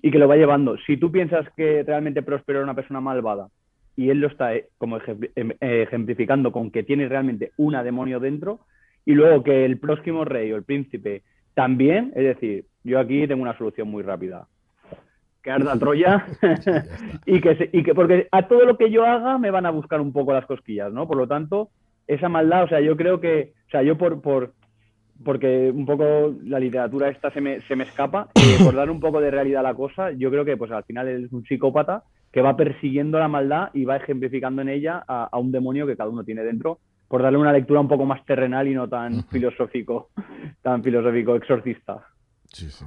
y 0.01 0.11
que 0.11 0.19
lo 0.19 0.27
va 0.27 0.35
llevando. 0.35 0.77
Si 0.85 0.97
tú 0.97 1.11
piensas 1.11 1.47
que 1.55 1.83
realmente 1.83 2.21
Próspero 2.21 2.59
era 2.59 2.65
una 2.65 2.75
persona 2.75 2.99
malvada 2.99 3.47
y 3.95 4.09
él 4.09 4.19
lo 4.19 4.27
está 4.27 4.55
eh, 4.55 4.67
como 4.77 4.99
em, 5.35 5.51
ejemplificando 5.61 6.51
con 6.51 6.71
que 6.71 6.83
tiene 6.83 7.07
realmente 7.07 7.51
una 7.57 7.83
demonio 7.83 8.19
dentro 8.19 8.61
y 9.05 9.13
luego 9.13 9.43
que 9.43 9.63
el 9.63 9.79
próximo 9.79 10.25
rey 10.25 10.51
o 10.51 10.57
el 10.57 10.63
príncipe 10.63 11.23
también, 11.53 12.11
es 12.15 12.23
decir, 12.23 12.65
yo 12.83 12.99
aquí 12.99 13.27
tengo 13.27 13.41
una 13.41 13.57
solución 13.57 13.89
muy 13.89 14.03
rápida 14.03 14.47
que 15.41 15.51
arda 15.51 15.77
Troya 15.77 16.25
y, 17.25 17.41
que 17.41 17.69
y 17.73 17.83
que 17.83 17.93
porque 17.93 18.27
a 18.31 18.47
todo 18.47 18.65
lo 18.65 18.77
que 18.77 18.91
yo 18.91 19.05
haga 19.05 19.37
me 19.37 19.51
van 19.51 19.65
a 19.65 19.71
buscar 19.71 20.01
un 20.01 20.13
poco 20.13 20.33
las 20.33 20.45
cosquillas, 20.45 20.91
¿no? 20.91 21.07
Por 21.07 21.17
lo 21.17 21.27
tanto, 21.27 21.69
esa 22.07 22.29
maldad, 22.29 22.63
o 22.63 22.67
sea, 22.67 22.81
yo 22.81 22.97
creo 22.97 23.19
que, 23.19 23.53
o 23.67 23.71
sea, 23.71 23.83
yo 23.83 23.97
por, 23.97 24.21
por 24.21 24.53
porque 25.23 25.71
un 25.73 25.85
poco 25.85 26.33
la 26.43 26.59
literatura 26.59 27.09
esta 27.09 27.31
se 27.31 27.41
me, 27.41 27.61
se 27.61 27.75
me 27.75 27.83
escapa, 27.83 28.29
eh, 28.35 28.57
por 28.63 28.75
dar 28.75 28.89
un 28.89 28.99
poco 28.99 29.21
de 29.21 29.31
realidad 29.31 29.61
a 29.61 29.69
la 29.69 29.75
cosa, 29.75 30.11
yo 30.11 30.29
creo 30.29 30.45
que 30.45 30.57
pues 30.57 30.71
al 30.71 30.83
final 30.83 31.07
es 31.07 31.31
un 31.31 31.43
psicópata 31.45 32.03
que 32.31 32.41
va 32.41 32.55
persiguiendo 32.55 33.19
la 33.19 33.27
maldad 33.27 33.69
y 33.73 33.85
va 33.85 33.97
ejemplificando 33.97 34.61
en 34.61 34.69
ella 34.69 35.03
a, 35.07 35.37
un 35.37 35.51
demonio 35.51 35.85
que 35.85 35.97
cada 35.97 36.09
uno 36.09 36.23
tiene 36.23 36.43
dentro 36.43 36.79
por 37.07 37.21
darle 37.21 37.37
una 37.37 37.51
lectura 37.51 37.81
un 37.81 37.89
poco 37.89 38.05
más 38.05 38.25
terrenal 38.25 38.67
y 38.69 38.73
no 38.73 38.87
tan 38.87 39.25
filosófico, 39.25 40.09
tan 40.61 40.81
filosófico 40.81 41.35
exorcista. 41.35 42.05
Sí, 42.45 42.69
sí. 42.69 42.85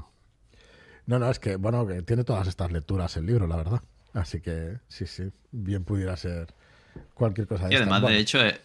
No, 1.07 1.19
no, 1.19 1.31
es 1.31 1.39
que, 1.39 1.57
bueno, 1.57 1.87
que 1.87 2.03
tiene 2.03 2.25
todas 2.25 2.49
estas 2.49 2.73
lecturas 2.73 3.17
el 3.17 3.27
libro, 3.27 3.47
la 3.47 3.57
verdad. 3.57 3.83
Así 4.15 4.41
que, 4.41 4.79
sí, 4.89 5.07
sí, 5.07 5.25
bien 5.51 5.85
pudiera 5.85 6.17
ser 6.17 6.55
cualquier 7.15 7.47
cosa. 7.47 7.69
De 7.69 7.75
y 7.75 7.77
además, 7.77 8.03
de 8.03 8.19
hecho, 8.19 8.45
eh, 8.45 8.61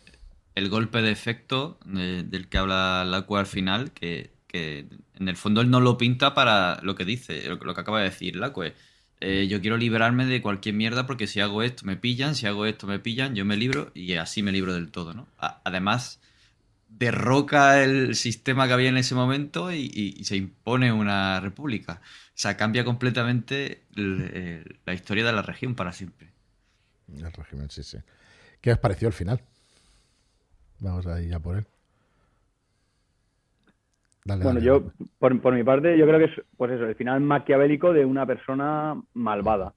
el 0.55 0.69
golpe 0.69 1.01
de 1.01 1.11
efecto 1.11 1.79
del 1.85 2.47
que 2.49 2.57
habla 2.57 3.03
Lacue 3.05 3.39
al 3.39 3.45
final, 3.45 3.91
que, 3.91 4.31
en 4.53 5.27
el 5.27 5.35
fondo 5.35 5.61
él 5.61 5.69
no 5.69 5.79
lo 5.79 5.97
pinta 5.97 6.33
para 6.33 6.79
lo 6.81 6.95
que 6.95 7.05
dice, 7.05 7.47
lo, 7.47 7.59
que 7.59 7.81
acaba 7.81 7.99
de 7.99 8.05
decir 8.05 8.35
Lacue. 8.35 8.73
Eh, 9.21 9.47
yo 9.49 9.59
quiero 9.59 9.75
librarme 9.75 10.25
de 10.25 10.41
cualquier 10.41 10.75
mierda 10.75 11.05
porque 11.05 11.27
si 11.27 11.41
hago 11.41 11.61
esto 11.61 11.85
me 11.85 11.97
pillan, 11.97 12.35
si 12.35 12.47
hago 12.47 12.65
esto 12.65 12.87
me 12.87 12.99
pillan, 12.99 13.35
yo 13.35 13.43
me 13.43 13.57
libro 13.57 13.91
y 13.93 14.13
así 14.13 14.43
me 14.43 14.53
libro 14.53 14.73
del 14.73 14.91
todo, 14.91 15.13
¿no? 15.13 15.27
además, 15.37 16.21
derroca 16.87 17.83
el 17.83 18.15
sistema 18.15 18.67
que 18.67 18.73
había 18.73 18.89
en 18.89 18.97
ese 18.97 19.15
momento 19.15 19.71
y, 19.71 20.23
se 20.23 20.35
impone 20.35 20.91
una 20.91 21.39
república. 21.39 22.01
O 22.39 22.41
sea, 22.41 22.55
cambia 22.55 22.85
completamente 22.85 23.81
la 24.85 24.93
historia 24.93 25.25
de 25.25 25.33
la 25.33 25.41
región 25.41 25.75
para 25.75 25.91
siempre. 25.91 26.29
El 27.13 27.33
régimen, 27.33 27.69
sí, 27.69 27.83
sí. 27.83 27.97
¿Qué 28.61 28.71
os 28.71 28.77
pareció 28.77 29.09
el 29.09 29.13
final? 29.13 29.41
Vamos 30.79 31.05
a 31.05 31.21
ir 31.21 31.31
ya 31.31 31.39
por 31.41 31.57
él. 31.57 31.65
bueno, 34.23 34.61
yo, 34.61 34.89
por, 35.17 35.53
mi 35.53 35.65
parte, 35.65 35.97
yo 35.97 36.07
creo 36.07 36.17
que 36.17 36.33
es, 36.33 36.41
pues 36.55 36.71
eso, 36.71 36.85
el 36.85 36.95
final 36.95 37.19
maquiavélico 37.19 37.91
de 37.91 38.05
una 38.05 38.25
persona 38.25 38.95
malvada 39.13 39.73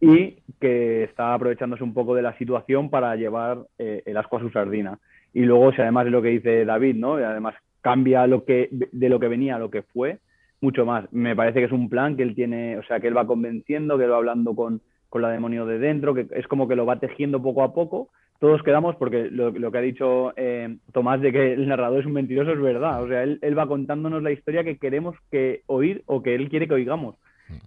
y 0.00 0.42
que 0.60 1.04
está 1.04 1.32
aprovechándose 1.32 1.84
un 1.84 1.94
poco 1.94 2.16
de 2.16 2.22
la 2.22 2.36
situación 2.38 2.90
para 2.90 3.14
llevar 3.14 3.68
eh, 3.78 4.02
el 4.04 4.16
asco 4.16 4.38
a 4.38 4.40
su 4.40 4.50
sardina. 4.50 4.98
Y 5.32 5.42
luego, 5.42 5.70
si 5.70 5.80
además 5.80 6.06
es 6.06 6.12
lo 6.12 6.22
que 6.22 6.30
dice 6.30 6.64
David, 6.64 6.96
¿no? 6.96 7.20
Y 7.20 7.22
además 7.22 7.54
cambia 7.82 8.26
lo 8.26 8.44
que, 8.44 8.68
de 8.72 9.08
lo 9.08 9.20
que 9.20 9.28
venía 9.28 9.54
a 9.54 9.60
lo 9.60 9.70
que 9.70 9.82
fue, 9.82 10.18
mucho 10.60 10.84
más. 10.84 11.10
Me 11.12 11.36
parece 11.36 11.60
que 11.60 11.66
es 11.66 11.72
un 11.72 11.88
plan 11.88 12.16
que 12.16 12.22
él 12.22 12.34
tiene, 12.34 12.78
o 12.78 12.82
sea, 12.84 13.00
que 13.00 13.08
él 13.08 13.16
va 13.16 13.26
convenciendo, 13.26 13.96
que 13.96 14.04
él 14.04 14.12
va 14.12 14.16
hablando 14.16 14.54
con, 14.54 14.80
con 15.08 15.22
la 15.22 15.30
demonio 15.30 15.66
de 15.66 15.78
dentro, 15.78 16.14
que 16.14 16.26
es 16.30 16.46
como 16.46 16.68
que 16.68 16.76
lo 16.76 16.86
va 16.86 17.00
tejiendo 17.00 17.42
poco 17.42 17.62
a 17.62 17.74
poco. 17.74 18.08
Todos 18.38 18.62
quedamos, 18.62 18.96
porque 18.96 19.28
lo, 19.30 19.52
que 19.52 19.78
ha 19.78 19.82
dicho 19.82 20.32
eh, 20.36 20.76
Tomás 20.92 21.20
de 21.20 21.30
que 21.30 21.52
el 21.52 21.68
narrador 21.68 22.00
es 22.00 22.06
un 22.06 22.14
mentiroso 22.14 22.52
es 22.52 22.60
verdad. 22.60 23.02
O 23.02 23.08
sea, 23.08 23.22
él, 23.22 23.38
él 23.42 23.58
va 23.58 23.66
contándonos 23.66 24.22
la 24.22 24.32
historia 24.32 24.64
que 24.64 24.78
queremos 24.78 25.14
que 25.30 25.62
oír 25.66 26.02
o 26.06 26.22
que 26.22 26.34
él 26.34 26.48
quiere 26.48 26.66
que 26.66 26.74
oigamos. 26.74 27.16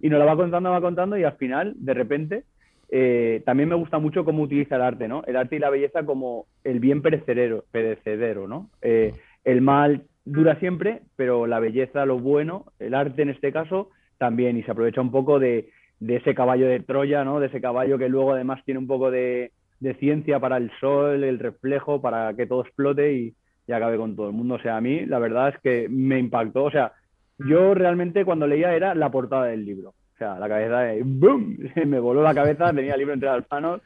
Y 0.00 0.08
nos 0.08 0.18
la 0.18 0.24
va 0.24 0.36
contando, 0.36 0.70
va 0.70 0.80
contando 0.80 1.16
y 1.16 1.24
al 1.24 1.36
final, 1.36 1.74
de 1.76 1.94
repente, 1.94 2.44
eh, 2.90 3.42
también 3.44 3.68
me 3.68 3.74
gusta 3.74 3.98
mucho 3.98 4.24
cómo 4.24 4.42
utiliza 4.42 4.76
el 4.76 4.82
arte, 4.82 5.08
¿no? 5.08 5.22
El 5.26 5.36
arte 5.36 5.56
y 5.56 5.58
la 5.58 5.70
belleza 5.70 6.04
como 6.04 6.46
el 6.64 6.80
bien 6.80 7.02
perecedero, 7.02 7.64
perecedero 7.70 8.46
¿no? 8.46 8.70
Eh, 8.82 9.12
el 9.44 9.60
mal 9.60 10.04
dura 10.24 10.56
siempre, 10.56 11.02
pero 11.16 11.46
la 11.46 11.60
belleza, 11.60 12.06
lo 12.06 12.18
bueno, 12.18 12.66
el 12.78 12.94
arte 12.94 13.22
en 13.22 13.30
este 13.30 13.52
caso, 13.52 13.90
también, 14.18 14.56
y 14.56 14.62
se 14.62 14.70
aprovecha 14.70 15.00
un 15.00 15.10
poco 15.10 15.38
de, 15.38 15.70
ese 16.00 16.34
caballo 16.34 16.66
de 16.66 16.80
Troya, 16.80 17.24
¿no? 17.24 17.40
De 17.40 17.46
ese 17.46 17.60
caballo 17.60 17.98
que 17.98 18.08
luego 18.08 18.32
además 18.32 18.62
tiene 18.64 18.78
un 18.78 18.86
poco 18.86 19.10
de, 19.10 19.52
ciencia 19.98 20.40
para 20.40 20.56
el 20.56 20.70
sol, 20.80 21.24
el 21.24 21.38
reflejo, 21.38 22.00
para 22.00 22.32
que 22.34 22.46
todo 22.46 22.62
explote 22.62 23.12
y, 23.12 23.34
y 23.66 23.72
acabe 23.72 23.98
con 23.98 24.16
todo 24.16 24.28
el 24.28 24.32
mundo. 24.32 24.54
O 24.54 24.60
sea, 24.60 24.78
a 24.78 24.80
mí 24.80 25.04
la 25.04 25.18
verdad 25.18 25.50
es 25.50 25.60
que 25.60 25.88
me 25.90 26.18
impactó, 26.18 26.64
o 26.64 26.70
sea, 26.70 26.92
yo 27.38 27.74
realmente 27.74 28.24
cuando 28.24 28.46
leía 28.46 28.74
era 28.74 28.94
la 28.94 29.10
portada 29.10 29.46
del 29.46 29.64
libro. 29.64 29.90
O 29.90 30.16
sea, 30.16 30.38
la 30.38 30.48
cabeza 30.48 30.80
de 30.80 31.02
¡boom! 31.04 31.58
Me 31.86 31.98
voló 31.98 32.22
la 32.22 32.34
cabeza, 32.34 32.72
tenía 32.72 32.94
el 32.94 32.98
libro 32.98 33.14
entre 33.14 33.28
las 33.28 33.44
manos 33.50 33.82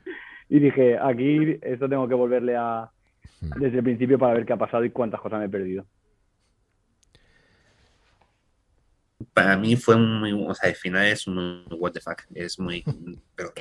y 0.48 0.60
dije, 0.60 0.98
aquí 1.00 1.58
esto 1.62 1.88
tengo 1.88 2.06
que 2.06 2.14
volverle 2.14 2.54
a 2.56 2.90
desde 3.40 3.78
el 3.78 3.84
principio 3.84 4.18
para 4.18 4.34
ver 4.34 4.44
qué 4.44 4.52
ha 4.52 4.56
pasado 4.56 4.84
y 4.84 4.90
cuántas 4.90 5.20
cosas 5.20 5.40
me 5.40 5.46
he 5.46 5.50
perdido. 5.50 5.84
Para 9.38 9.56
mí 9.56 9.76
fue 9.76 9.96
muy, 9.96 10.32
o 10.32 10.54
sea, 10.54 10.68
el 10.68 10.74
final 10.74 11.06
es 11.06 11.26
un 11.28 11.64
what 11.70 11.92
the 11.92 12.00
fuck, 12.00 12.22
es 12.34 12.58
muy, 12.58 12.82
pero 13.36 13.52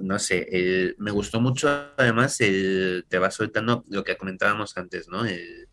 no 0.00 0.18
sé, 0.20 0.94
me 0.98 1.10
gustó 1.10 1.40
mucho 1.40 1.68
además 1.96 2.40
el, 2.40 3.04
te 3.08 3.18
va 3.18 3.32
soltando 3.32 3.84
lo 3.88 4.04
que 4.04 4.16
comentábamos 4.16 4.76
antes, 4.76 5.08
¿no? 5.08 5.24
El, 5.24 5.68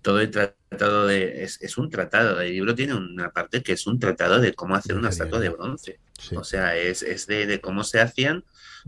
todo 0.00 0.20
el 0.20 0.30
tratado 0.30 1.06
de. 1.06 1.44
Es, 1.44 1.78
un 1.78 1.90
tratado. 1.90 2.40
El 2.40 2.52
libro 2.52 2.74
tiene 2.74 2.94
una 2.94 3.32
parte 3.32 3.62
que 3.62 3.72
es 3.72 3.86
un 3.86 4.00
tratado 4.00 4.40
de 4.40 4.54
cómo 4.54 4.74
hacer 4.74 4.96
una 4.96 5.10
estatua 5.10 5.38
de 5.38 5.50
bronce. 5.50 6.00
O 6.34 6.42
sea, 6.42 6.76
es, 6.76 7.02
es 7.02 7.26
de, 7.26 7.60
cómo 7.60 7.84
se 7.84 8.00
hacían 8.00 8.44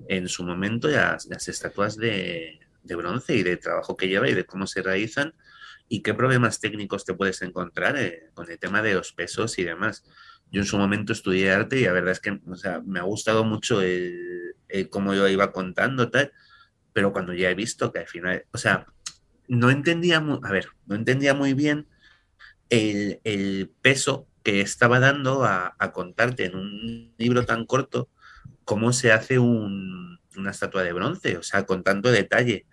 en 0.09 0.29
su 0.29 0.43
momento 0.43 0.89
las, 0.89 1.27
las 1.27 1.49
estatuas 1.49 1.97
de, 1.97 2.61
de, 2.83 2.95
bronce 2.95 3.37
y 3.37 3.43
de 3.43 3.59
trabajo 3.59 3.97
que 3.97 4.09
lleva 4.09 4.29
y 4.29 4.35
de 4.35 4.45
cómo 4.45 4.67
se 4.67 4.83
realizan 4.83 5.35
y 5.89 6.03
qué 6.03 6.15
problemas 6.15 6.61
técnicos 6.61 7.05
te 7.05 7.15
puedes 7.15 7.43
encontrar 7.43 7.97
eh, 7.97 8.31
con 8.35 8.51
el 8.51 8.59
tema 8.59 8.83
de 8.83 8.95
los 8.95 9.13
pesos 9.13 9.59
y 9.59 9.65
demás. 9.65 10.05
Yo 10.51 10.61
en 10.61 10.67
su 10.67 10.79
momento 10.79 11.13
estudié 11.13 11.51
arte 11.51 11.81
y 11.81 11.85
la 11.85 11.93
verdad 11.93 12.13
es 12.13 12.21
que 12.21 12.41
o 12.47 12.57
sea, 12.57 12.81
me 12.85 13.01
ha 13.01 13.03
gustado 13.03 13.45
mucho 13.45 13.83
el, 13.83 14.57
cómo 14.91 15.15
yo 15.15 15.29
iba 15.29 15.53
contando 15.53 16.11
tal, 16.11 16.33
pero 16.93 17.13
cuando 17.13 17.33
ya 17.35 17.51
he 17.51 17.55
visto 17.55 17.93
que 17.93 18.01
al 18.01 18.07
final, 18.07 18.45
o 18.53 18.59
sea, 18.59 18.87
no 19.49 19.71
entendía, 19.71 20.19
a 20.19 20.53
ver, 20.53 20.69
no 20.87 20.95
entendía 20.95 21.35
muy 21.35 21.55
bien 21.55 21.87
el, 22.71 23.71
peso 23.83 24.29
que 24.43 24.61
estaba 24.61 25.01
dando 25.01 25.45
a, 25.45 25.77
contarte 25.93 26.47
en 26.47 26.57
un 26.57 27.15
libro 27.19 27.45
tan 27.45 27.67
corto 27.67 28.09
cómo 28.65 28.93
se 28.93 29.13
hace 29.13 29.39
una 29.39 30.51
estatua 30.51 30.83
de 30.83 30.93
bronce, 30.93 31.37
o 31.37 31.43
sea, 31.43 31.67
con 31.67 31.83
tanto 31.83 32.11
detalle. 32.11 32.67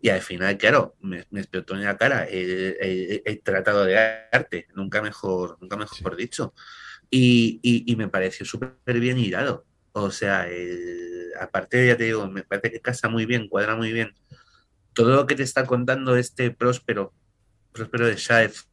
Y 0.00 0.10
al 0.10 0.20
final, 0.20 0.56
claro, 0.56 0.96
me, 1.00 1.26
explotó 1.32 1.74
en 1.74 1.84
la 1.84 1.96
cara 1.96 2.24
el, 2.24 3.40
tratado 3.42 3.84
de 3.84 3.98
arte, 3.98 4.68
nunca 4.74 5.02
mejor, 5.02 5.58
nunca 5.60 5.76
mejor 5.76 6.16
dicho. 6.16 6.54
Y, 7.10 7.94
me 7.96 8.08
pareció 8.08 8.46
súper 8.46 9.00
bien 9.00 9.18
hilado. 9.18 9.66
O 9.92 10.10
sea, 10.10 10.46
aparte, 11.40 11.86
ya 11.86 11.96
te 11.96 12.04
digo, 12.04 12.28
me 12.28 12.44
parece 12.44 12.70
que 12.70 12.80
casa 12.80 13.08
muy 13.08 13.26
bien, 13.26 13.48
cuadra 13.48 13.74
muy 13.74 13.92
bien 13.92 14.14
todo 14.98 15.14
lo 15.14 15.26
que 15.28 15.36
te 15.36 15.44
está 15.44 15.64
contando 15.64 16.16
este 16.16 16.50
próspero, 16.50 17.14
próspero 17.70 18.08
de 18.08 18.16
Shaef, 18.16 18.64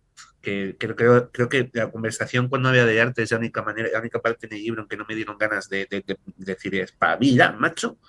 que 0.41 0.75
creo, 0.75 1.29
creo, 1.31 1.49
que 1.49 1.69
la 1.71 1.91
conversación 1.91 2.49
cuando 2.49 2.69
había 2.69 2.83
de 2.87 2.99
arte 2.99 3.21
es 3.21 3.29
la 3.29 3.37
única 3.37 3.61
manera, 3.61 3.89
la 3.93 3.99
única 3.99 4.19
parte 4.19 4.47
del 4.47 4.57
libro 4.57 4.81
en 4.81 4.87
que 4.87 4.97
no 4.97 5.05
me 5.07 5.13
dieron 5.13 5.37
ganas 5.37 5.69
de, 5.69 5.85
de, 5.87 6.03
de 6.03 6.17
decir 6.35 6.73
es 6.73 6.95
vida, 7.19 7.51
macho, 7.51 7.99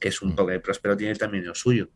que 0.00 0.08
es 0.08 0.20
un 0.20 0.32
mm. 0.32 0.34
poco 0.34 0.50
de 0.50 0.58
próspero 0.58 0.96
tiene 0.96 1.14
también 1.14 1.46
lo 1.46 1.54
suyo. 1.54 1.90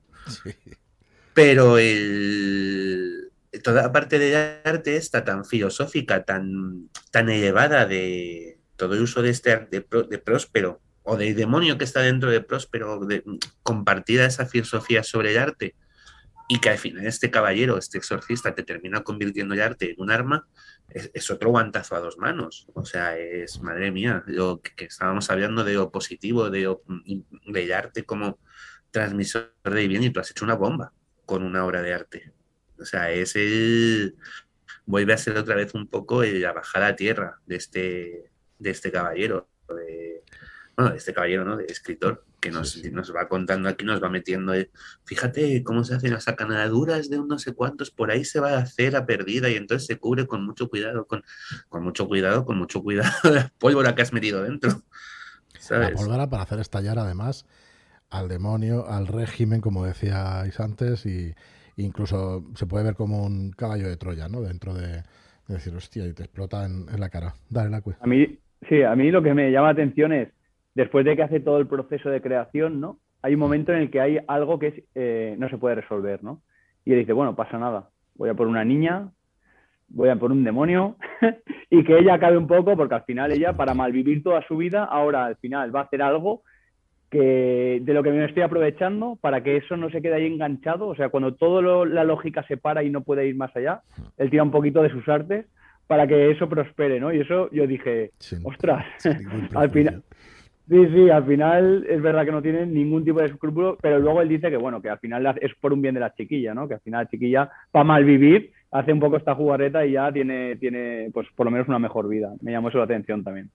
Pero 1.35 1.79
el, 1.79 3.31
toda 3.63 3.93
parte 3.93 4.19
de 4.19 4.61
arte 4.65 4.97
está 4.97 5.25
tan 5.25 5.45
filosófica, 5.45 6.25
tan, 6.25 6.91
tan 7.11 7.29
elevada 7.29 7.87
de 7.87 8.59
todo 8.77 8.95
el 8.95 9.03
uso 9.03 9.23
de 9.23 9.31
este 9.31 9.57
de, 9.71 9.87
de 10.09 10.19
próspero 10.19 10.81
o 11.09 11.17
del 11.17 11.35
demonio 11.35 11.79
que 11.79 11.85
está 11.85 12.03
dentro 12.03 12.31
de 12.31 12.43
Próspero, 12.43 13.01
de, 13.01 13.25
compartida 13.63 14.27
esa 14.27 14.45
filosofía 14.45 15.03
sobre 15.03 15.33
el 15.33 15.39
arte, 15.39 15.75
y 16.49 16.61
que 16.61 16.69
al 16.69 16.79
final 16.79 17.07
este 17.07 17.31
caballero, 17.31 17.79
este 17.79 17.97
exorcista, 17.97 18.55
te 18.55 18.63
termina 18.63 19.03
convirtiendo 19.03 19.55
el 19.55 19.63
arte 19.63 19.93
en 19.93 20.01
un 20.01 20.11
arma, 20.11 20.47
es, 20.91 21.31
otro 21.31 21.51
guantazo 21.51 21.97
a 21.97 22.01
dos 22.01 22.19
manos. 22.19 22.67
O 22.75 22.85
sea, 22.85 23.19
es, 23.19 23.61
madre 23.63 23.91
mía, 23.91 24.23
lo 24.27 24.61
que, 24.61 24.85
estábamos 24.85 25.31
hablando 25.31 25.65
de 25.65 25.75
lo 25.75 25.91
positivo, 25.91 26.51
de, 26.51 26.77
del 27.47 27.73
arte 27.73 28.05
como 28.05 28.39
transmisor 28.91 29.53
de 29.65 29.89
bien, 29.89 30.03
y 30.03 30.11
tú 30.11 30.21
has 30.21 30.31
hecho 30.31 30.45
una 30.45 30.55
bomba 30.55 30.93
con 31.27 31.43
una 31.43 31.65
obra 31.65 31.83
de 31.83 31.95
arte. 31.95 32.33
O 32.81 32.85
sea, 32.85 33.11
es 33.11 33.37
el... 33.37 34.17
Vuelve 34.87 35.13
a 35.13 35.19
ser 35.19 35.37
otra 35.37 35.55
vez 35.55 35.75
un 35.75 35.87
poco 35.87 36.23
la 36.23 36.53
bajada 36.53 36.89
a 36.89 36.97
tierra 36.97 37.41
de 37.47 37.57
este, 37.57 38.31
de 38.59 38.71
este 38.71 38.91
caballero. 38.91 39.49
De, 39.69 40.23
bueno, 40.77 40.95
este 40.95 41.13
caballero, 41.13 41.45
¿no? 41.45 41.57
De 41.57 41.67
escritor, 41.67 42.25
que 42.41 42.51
nos, 42.51 42.83
nos 42.93 43.15
va 43.15 43.29
contando 43.29 43.69
aquí, 43.69 43.85
nos 43.85 44.03
va 44.03 44.09
metiendo, 44.09 44.55
fíjate 45.05 45.63
cómo 45.63 45.85
se 45.85 45.95
hacen 45.95 46.13
las 46.13 46.25
sacanaduras 46.25 47.11
de 47.11 47.19
un 47.19 47.29
no 47.29 47.39
sé 47.39 47.53
cuántos, 47.53 47.91
por 47.91 48.11
ahí 48.11 48.25
se 48.25 48.41
va 48.41 48.53
a 48.53 48.59
hacer 48.59 48.97
a 48.97 49.05
perdida 49.05 49.51
y 49.51 49.57
entonces 49.57 49.87
se 49.87 49.99
cubre 49.99 50.27
con 50.27 50.45
mucho 50.45 50.69
cuidado, 50.69 51.07
con, 51.07 51.25
con 51.69 51.83
mucho 51.83 52.07
cuidado, 52.07 52.45
con 52.45 52.57
mucho 52.57 52.83
cuidado 52.83 53.13
la 53.25 53.53
pólvora 53.59 53.95
que 53.95 54.03
has 54.03 54.13
metido 54.13 54.43
dentro. 54.43 54.83
La 55.71 55.91
pólvora 55.91 56.31
para 56.31 56.45
hacer 56.45 56.61
estallar 56.61 56.99
además 56.99 57.45
al 58.11 58.29
demonio, 58.29 58.87
al 58.89 59.07
régimen, 59.07 59.61
como 59.61 59.85
decíais 59.85 60.59
antes, 60.61 61.05
y 61.07 61.35
incluso 61.77 62.45
se 62.55 62.67
puede 62.67 62.85
ver 62.85 62.95
como 62.95 63.25
un 63.25 63.53
caballo 63.53 63.89
de 63.89 63.97
Troya, 63.97 64.29
¿no? 64.29 64.41
Dentro 64.43 64.75
de, 64.75 65.03
decir, 65.47 65.75
hostia, 65.75 66.07
y 66.07 66.13
te 66.13 66.25
explota 66.25 66.67
en, 66.67 66.87
la 66.99 67.09
cara. 67.09 67.35
Dale 67.49 67.71
la 67.71 67.83
A 68.01 68.07
mí, 68.07 68.39
sí, 68.69 68.83
a 68.83 68.95
mí 68.95 69.11
lo 69.11 69.23
que 69.23 69.35
me 69.35 69.51
llama 69.51 69.69
la 69.69 69.73
atención 69.73 70.13
es 70.13 70.29
después 70.75 71.05
de 71.05 71.17
que 71.17 71.23
hace 71.23 71.41
todo 71.41 71.59
el 71.59 71.67
proceso 71.67 72.11
de 72.11 72.21
creación, 72.21 72.81
¿no? 72.81 72.99
Hay 73.23 73.35
un 73.35 73.41
momento 73.41 73.73
en 73.73 73.79
el 73.81 73.91
que 73.91 74.01
hay 74.01 74.19
algo 74.29 74.59
que 74.59 74.85
eh, 74.95 75.37
no 75.39 75.49
se 75.49 75.59
puede 75.59 75.77
resolver, 75.77 76.23
¿no? 76.23 76.43
Y 76.85 76.93
él 76.93 77.01
dice, 77.01 77.13
bueno, 77.13 77.35
pasa 77.35 77.59
nada, 77.59 77.91
voy 78.15 78.29
a 78.29 78.35
por 78.35 78.47
una 78.47 78.65
niña, 78.65 79.11
voy 79.89 80.09
a 80.09 80.17
por 80.17 80.31
un 80.31 80.45
demonio 80.45 80.97
y 81.71 81.85
que 81.85 81.99
ella 81.99 82.15
acabe 82.15 82.37
un 82.37 82.47
poco, 82.47 82.77
porque 82.77 82.95
al 82.95 83.05
final 83.05 83.33
ella, 83.33 83.57
para 83.57 83.75
malvivir 83.75 84.23
toda 84.23 84.47
su 84.47 84.57
vida, 84.57 84.85
ahora 84.85 85.27
al 85.27 85.37
final 85.37 85.75
va 85.75 85.81
a 85.81 85.85
hacer 85.85 86.03
algo 86.03 86.43
que 87.11 87.81
de 87.83 87.95
lo 87.95 88.03
que 88.03 88.11
me 88.11 88.25
estoy 88.25 88.43
aprovechando 88.43 89.17
para 89.21 89.43
que 89.43 89.57
eso 89.57 89.77
no 89.77 89.91
se 89.91 90.03
quede 90.03 90.15
ahí 90.15 90.27
enganchado. 90.27 90.89
O 90.89 90.95
sea, 90.95 91.09
cuando 91.09 91.35
toda 91.35 91.87
la 91.87 92.05
lógica 92.05 92.45
se 92.47 92.57
para 92.57 92.83
y 92.83 92.91
no 92.91 93.03
puede 93.03 93.27
ir 93.27 93.37
más 93.37 93.55
allá, 93.57 93.83
él 94.17 94.31
tira 94.31 94.43
un 94.43 94.51
poquito 94.51 94.83
de 94.83 94.91
sus 94.91 95.09
artes 95.09 95.47
para 95.87 96.07
que 96.07 96.31
eso 96.31 96.49
prospere, 96.49 97.01
¿no? 97.01 97.13
Y 97.13 97.21
eso 97.21 97.51
yo 97.51 97.67
dije, 97.67 98.11
ostras, 98.45 98.85
al 99.55 99.71
final... 99.71 100.03
Sí, 100.69 100.87
sí, 100.95 101.09
al 101.09 101.25
final 101.25 101.87
es 101.89 102.03
verdad 102.03 102.27
que 102.27 102.31
no 102.31 102.43
tiene 102.43 102.67
ningún 102.67 103.03
tipo 103.03 103.21
de 103.21 103.29
escrúpulo, 103.29 103.79
pero 103.81 103.99
luego 103.99 104.21
él 104.21 104.29
dice 104.29 104.51
que 104.51 104.59
bueno, 104.59 104.83
que 104.83 104.91
al 104.91 104.99
final 104.99 105.39
es 105.41 105.55
por 105.55 105.73
un 105.73 105.81
bien 105.81 105.95
de 105.95 106.01
la 106.01 106.15
chiquilla, 106.15 106.53
¿no? 106.53 106.69
Que 106.69 106.75
al 106.75 106.81
final 106.81 107.05
la 107.05 107.11
chiquilla, 107.11 107.51
para 107.71 107.85
mal 107.87 108.05
vivir, 108.05 108.53
hace 108.71 108.93
un 108.93 109.01
poco 109.01 109.17
esta 109.17 109.35
jugarreta 109.35 109.87
y 109.87 109.93
ya 109.93 110.13
tiene, 110.13 110.57
tiene, 110.57 111.09
pues 111.15 111.27
por 111.35 111.47
lo 111.47 111.53
menos 111.53 111.69
una 111.69 111.79
mejor 111.79 112.07
vida. 112.07 112.35
Me 112.43 112.53
llamó 112.53 112.69
eso 112.69 112.77
la 112.77 112.85
atención 112.85 113.25
también. 113.25 113.51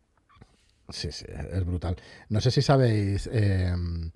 Sí, 0.89 1.11
sí, 1.11 1.25
es 1.27 1.65
brutal. 1.65 1.95
No 2.29 2.41
sé 2.41 2.51
si 2.51 2.61
sabéis 2.61 3.29
em, 3.31 4.11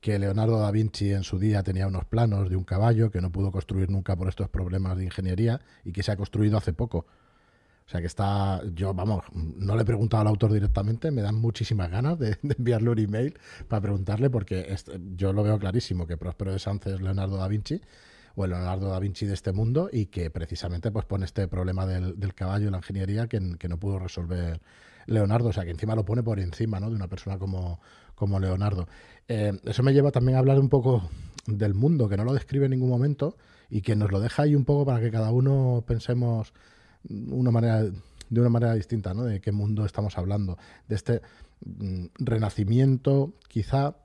que 0.00 0.18
Leonardo 0.18 0.58
da 0.58 0.70
Vinci 0.70 1.12
en 1.12 1.22
su 1.22 1.38
día 1.38 1.62
tenía 1.62 1.86
unos 1.86 2.04
planos 2.04 2.50
de 2.50 2.56
un 2.56 2.64
caballo 2.64 3.10
que 3.10 3.20
no 3.20 3.30
pudo 3.30 3.52
construir 3.52 3.90
nunca 3.90 4.16
por 4.16 4.28
estos 4.28 4.48
problemas 4.48 4.96
de 4.96 5.04
ingeniería 5.04 5.60
y 5.84 5.92
que 5.92 6.02
se 6.02 6.12
ha 6.12 6.16
construido 6.16 6.58
hace 6.58 6.72
poco. 6.72 7.06
O 7.86 7.90
sea 7.90 8.00
que 8.00 8.06
está, 8.06 8.62
yo 8.72 8.94
vamos, 8.94 9.24
no 9.32 9.74
le 9.74 9.82
he 9.82 9.84
preguntado 9.84 10.20
al 10.22 10.28
autor 10.28 10.52
directamente, 10.52 11.10
me 11.10 11.22
dan 11.22 11.34
muchísimas 11.34 11.90
ganas 11.90 12.18
de, 12.18 12.38
enviarle 12.42 12.90
un 12.90 12.98
email 12.98 13.38
para 13.68 13.82
preguntarle 13.82 14.30
porque 14.30 14.76
yo 15.16 15.32
lo 15.32 15.42
veo 15.42 15.58
clarísimo 15.58 16.06
que 16.06 16.16
Próspero 16.16 16.52
de 16.52 16.58
Sánchez 16.58 16.94
es 16.94 17.00
Leonardo 17.00 17.36
da 17.36 17.48
Vinci 17.48 17.80
o 18.36 18.44
el 18.44 18.50
Leonardo 18.50 18.90
da 18.90 19.00
Vinci 19.00 19.26
de 19.26 19.34
este 19.34 19.52
mundo 19.52 19.90
y 19.92 20.06
que 20.06 20.30
precisamente 20.30 20.90
pues 20.92 21.04
pone 21.04 21.24
este 21.24 21.48
problema 21.48 21.84
del, 21.84 22.34
caballo 22.34 22.68
y 22.68 22.70
la 22.70 22.78
ingeniería 22.78 23.26
que 23.26 23.40
no 23.40 23.78
pudo 23.78 23.98
resolver 23.98 24.60
Leonardo, 25.06 25.48
o 25.48 25.52
sea, 25.52 25.64
que 25.64 25.70
encima 25.70 25.94
lo 25.94 26.04
pone 26.04 26.22
por 26.22 26.40
encima, 26.40 26.80
¿no? 26.80 26.90
De 26.90 26.96
una 26.96 27.08
persona 27.08 27.38
como, 27.38 27.80
como 28.14 28.38
Leonardo. 28.38 28.88
Eh, 29.28 29.52
eso 29.64 29.82
me 29.82 29.92
lleva 29.92 30.10
también 30.10 30.36
a 30.36 30.40
hablar 30.40 30.58
un 30.58 30.68
poco 30.68 31.08
del 31.46 31.74
mundo, 31.74 32.08
que 32.08 32.16
no 32.16 32.24
lo 32.24 32.34
describe 32.34 32.66
en 32.66 32.72
ningún 32.72 32.90
momento 32.90 33.36
y 33.68 33.82
que 33.82 33.96
nos 33.96 34.10
lo 34.10 34.20
deja 34.20 34.42
ahí 34.42 34.54
un 34.54 34.64
poco 34.64 34.84
para 34.84 35.00
que 35.00 35.10
cada 35.10 35.30
uno 35.30 35.84
pensemos 35.86 36.52
una 37.08 37.50
manera, 37.50 37.82
de 37.82 38.40
una 38.40 38.50
manera 38.50 38.74
distinta, 38.74 39.14
¿no? 39.14 39.24
De 39.24 39.40
qué 39.40 39.52
mundo 39.52 39.84
estamos 39.84 40.18
hablando. 40.18 40.58
De 40.88 40.96
este 40.96 41.22
mm, 41.64 42.06
renacimiento, 42.18 43.34
quizá, 43.48 43.96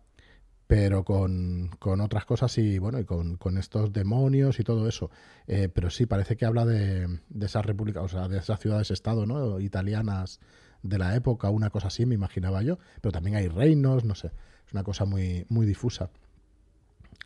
pero 0.68 1.04
con, 1.04 1.72
otras 1.82 2.26
cosas 2.26 2.58
y 2.58 2.80
bueno, 2.80 3.00
y 3.00 3.06
con, 3.06 3.58
estos 3.58 3.92
demonios 3.94 4.60
y 4.60 4.64
todo 4.64 4.88
eso. 4.88 5.12
Eh, 5.48 5.70
pero 5.74 5.90
sí, 5.90 6.06
parece 6.06 6.38
que 6.38 6.46
habla 6.46 6.66
de, 6.66 7.20
de 7.30 7.46
esas 7.46 7.66
repúblicas, 7.66 8.04
o 8.04 8.08
sea, 8.08 8.28
de 8.28 8.40
esas 8.40 8.60
ciudades-estado, 8.60 9.26
¿no? 9.26 9.60
Italianas 9.60 10.40
de 10.86 11.00
la 11.00 11.16
época, 11.16 11.50
una 11.50 11.70
cosa 11.70 11.88
así, 11.88 12.06
me 12.06 12.16
imaginaba 12.16 12.62
yo, 12.62 12.78
pero 13.02 13.12
también 13.12 13.36
hay 13.36 13.48
reinos, 13.48 14.06
no 14.06 14.16
sé, 14.16 14.28
es 14.66 14.74
una 14.74 14.84
cosa 14.84 15.06
muy, 15.06 15.46
muy 15.50 15.66
difusa. 15.66 16.10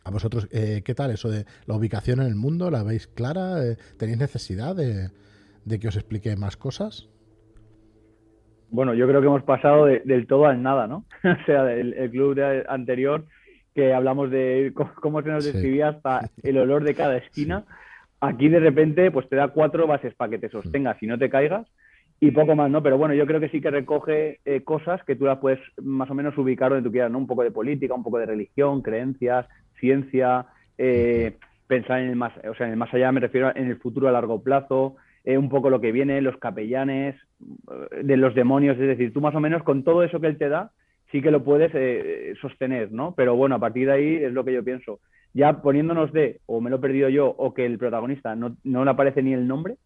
¿A 0.04 0.10
vosotros 0.10 0.48
eh, 0.50 0.82
qué 0.84 0.94
tal 0.94 1.10
eso 1.10 1.28
de 1.28 1.44
la 1.66 1.74
ubicación 1.74 2.20
en 2.20 2.26
el 2.26 2.34
mundo? 2.34 2.70
¿La 2.70 2.82
veis 2.82 3.06
clara? 3.06 3.64
Eh, 3.64 3.76
¿Tenéis 3.98 4.18
necesidad 4.18 4.74
de, 4.74 5.10
que 5.78 5.88
os 5.88 5.96
explique 5.96 6.34
más 6.36 6.56
cosas? 6.56 7.08
Bueno, 8.70 8.94
yo 8.94 9.06
creo 9.06 9.20
que 9.20 9.26
hemos 9.26 9.42
pasado 9.42 9.84
del 9.86 10.26
todo 10.26 10.46
al 10.46 10.62
nada, 10.62 10.86
¿no? 10.86 11.04
o 11.24 11.44
sea, 11.44 11.70
el, 11.72 12.10
club 12.10 12.40
anterior 12.68 13.26
que 13.74 13.92
hablamos 13.92 14.30
de 14.30 14.72
cómo 14.74 15.22
se 15.22 15.28
nos 15.28 15.44
describía 15.44 15.90
hasta 15.90 16.30
el 16.42 16.56
olor 16.56 16.82
de 16.84 16.94
cada 16.94 17.18
esquina. 17.18 17.64
Aquí 18.20 18.48
de 18.48 18.60
repente 18.60 19.10
pues 19.10 19.28
te 19.28 19.36
da 19.36 19.48
cuatro 19.48 19.86
bases 19.86 20.14
para 20.14 20.30
que 20.30 20.38
te 20.38 20.48
sostengas 20.48 21.02
y 21.02 21.06
no 21.06 21.18
te 21.18 21.28
caigas 21.28 21.66
y 22.22 22.30
poco 22.32 22.54
más, 22.54 22.70
¿no? 22.70 22.82
Pero 22.82 22.98
bueno, 22.98 23.14
yo 23.14 23.26
creo 23.26 23.40
que 23.40 23.48
sí 23.48 23.62
que 23.62 23.70
recoge 23.70 24.40
eh, 24.44 24.62
cosas 24.62 25.02
que 25.04 25.16
tú 25.16 25.24
las 25.24 25.38
puedes 25.38 25.58
más 25.82 26.10
o 26.10 26.14
menos 26.14 26.36
ubicar 26.36 26.70
donde 26.70 26.86
tú 26.86 26.92
quieras, 26.92 27.10
¿no? 27.10 27.16
Un 27.16 27.26
poco 27.26 27.42
de 27.42 27.50
política, 27.50 27.94
un 27.94 28.02
poco 28.02 28.18
de 28.18 28.26
religión, 28.26 28.82
creencias, 28.82 29.46
ciencia, 29.78 30.46
eh, 30.76 31.38
pensar 31.66 32.00
en 32.00 32.10
el 32.10 32.16
más, 32.16 32.32
o 32.46 32.54
sea, 32.54 32.66
en 32.66 32.72
el 32.72 32.78
más 32.78 32.92
allá 32.92 33.10
me 33.10 33.20
refiero 33.20 33.50
en 33.56 33.68
el 33.68 33.78
futuro 33.78 34.06
a 34.06 34.12
largo 34.12 34.42
plazo, 34.42 34.96
eh, 35.24 35.38
un 35.38 35.48
poco 35.48 35.70
lo 35.70 35.80
que 35.80 35.92
viene, 35.92 36.20
los 36.20 36.36
capellanes, 36.36 37.16
de 38.02 38.16
los 38.18 38.34
demonios, 38.34 38.78
es 38.78 38.86
decir, 38.86 39.14
tú 39.14 39.22
más 39.22 39.34
o 39.34 39.40
menos 39.40 39.62
con 39.62 39.82
todo 39.82 40.02
eso 40.02 40.20
que 40.20 40.26
él 40.26 40.36
te 40.36 40.50
da, 40.50 40.72
sí 41.10 41.22
que 41.22 41.30
lo 41.30 41.42
puedes 41.42 41.72
sostener, 42.38 42.92
¿no? 42.92 43.14
Pero 43.16 43.34
bueno, 43.34 43.54
a 43.54 43.58
partir 43.58 43.86
de 43.86 43.94
ahí 43.94 44.16
es 44.16 44.32
lo 44.32 44.44
que 44.44 44.52
yo 44.52 44.62
pienso. 44.62 45.00
Ya 45.32 45.62
poniéndonos 45.62 46.12
de, 46.12 46.40
o 46.46 46.60
me 46.60 46.68
lo 46.68 46.76
he 46.76 46.80
perdido 46.80 47.08
yo, 47.08 47.28
o 47.28 47.54
que 47.54 47.64
el 47.64 47.78
protagonista 47.78 48.36
no, 48.36 48.56
no 48.62 48.84
le 48.84 48.90
aparece 48.90 49.22
ni 49.22 49.32
el 49.32 49.48
nombre. 49.48 49.76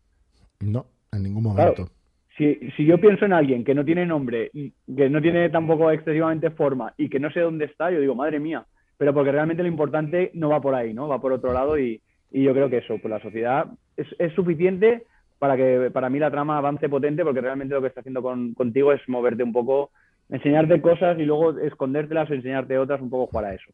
No, 0.61 0.87
en 1.13 1.23
ningún 1.23 1.45
momento 1.45 1.89
si, 2.37 2.71
si, 2.77 2.85
yo 2.85 2.99
pienso 2.99 3.25
en 3.25 3.33
alguien 3.33 3.65
que 3.65 3.75
no 3.75 3.85
tiene 3.85 4.07
nombre, 4.07 4.51
que 4.53 5.09
no 5.09 5.23
tiene 5.23 5.49
tampoco 5.51 5.91
excesivamente 5.91 6.51
forma 6.51 6.93
y 6.97 7.09
que 7.09 7.21
no 7.21 7.31
sé 7.31 7.41
dónde 7.41 7.67
está, 7.67 7.91
yo 7.91 8.01
digo, 8.01 8.15
madre 8.15 8.41
mía, 8.41 8.65
pero 8.97 9.15
porque 9.15 9.33
realmente 9.33 9.63
lo 9.63 9.69
importante 9.69 10.31
no 10.35 10.49
va 10.49 10.61
por 10.61 10.75
ahí, 10.75 10.95
¿no? 10.95 11.09
Va 11.09 11.21
por 11.21 11.33
otro 11.33 11.53
lado 11.53 11.79
y, 11.79 12.01
yo 12.31 12.53
creo 12.53 12.69
que 12.69 12.79
eso, 12.79 12.99
pues 12.99 13.13
la 13.13 13.21
sociedad 13.21 13.67
es, 13.97 14.09
es, 14.19 14.33
suficiente 14.33 15.05
para 15.39 15.57
que 15.57 15.89
para 15.93 16.11
mí 16.11 16.19
la 16.19 16.33
trama 16.33 16.59
avance 16.59 16.89
potente 16.89 17.23
porque 17.23 17.41
realmente 17.41 17.75
lo 17.75 17.81
que 17.81 17.87
está 17.87 18.01
haciendo 18.01 18.23
con, 18.23 18.55
contigo 18.55 18.93
es 18.93 19.01
moverte 19.09 19.45
un 19.45 19.53
poco, 19.53 19.91
enseñarte 20.29 20.81
cosas 20.81 21.17
y 21.21 21.23
luego 21.25 21.57
escondértelas 21.61 22.29
o 22.29 22.35
enseñarte 22.35 22.77
otras, 22.77 23.01
un 23.01 23.11
poco 23.11 23.29
jugar 23.29 23.45
a 23.45 23.55
eso. 23.55 23.71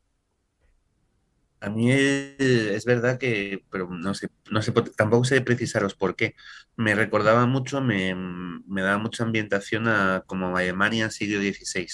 A 1.61 1.69
mí 1.69 1.91
es 1.93 2.85
verdad 2.87 3.19
que, 3.19 3.65
pero 3.71 3.89
no 3.91 4.15
sé, 4.15 4.31
no 4.51 4.63
sé, 4.63 4.73
tampoco 4.97 5.25
sé 5.25 5.43
precisaros 5.43 5.95
por 5.95 6.17
qué. 6.17 6.35
Me 6.77 6.95
recordaba 6.95 7.45
mucho, 7.47 7.83
me, 7.83 8.15
me 8.15 8.81
daba 8.81 8.97
mucha 8.97 9.25
ambientación 9.25 9.87
a 9.87 10.25
como 10.27 10.57
Alemania 10.57 11.11
siglo 11.11 11.41
XVI. 11.41 11.87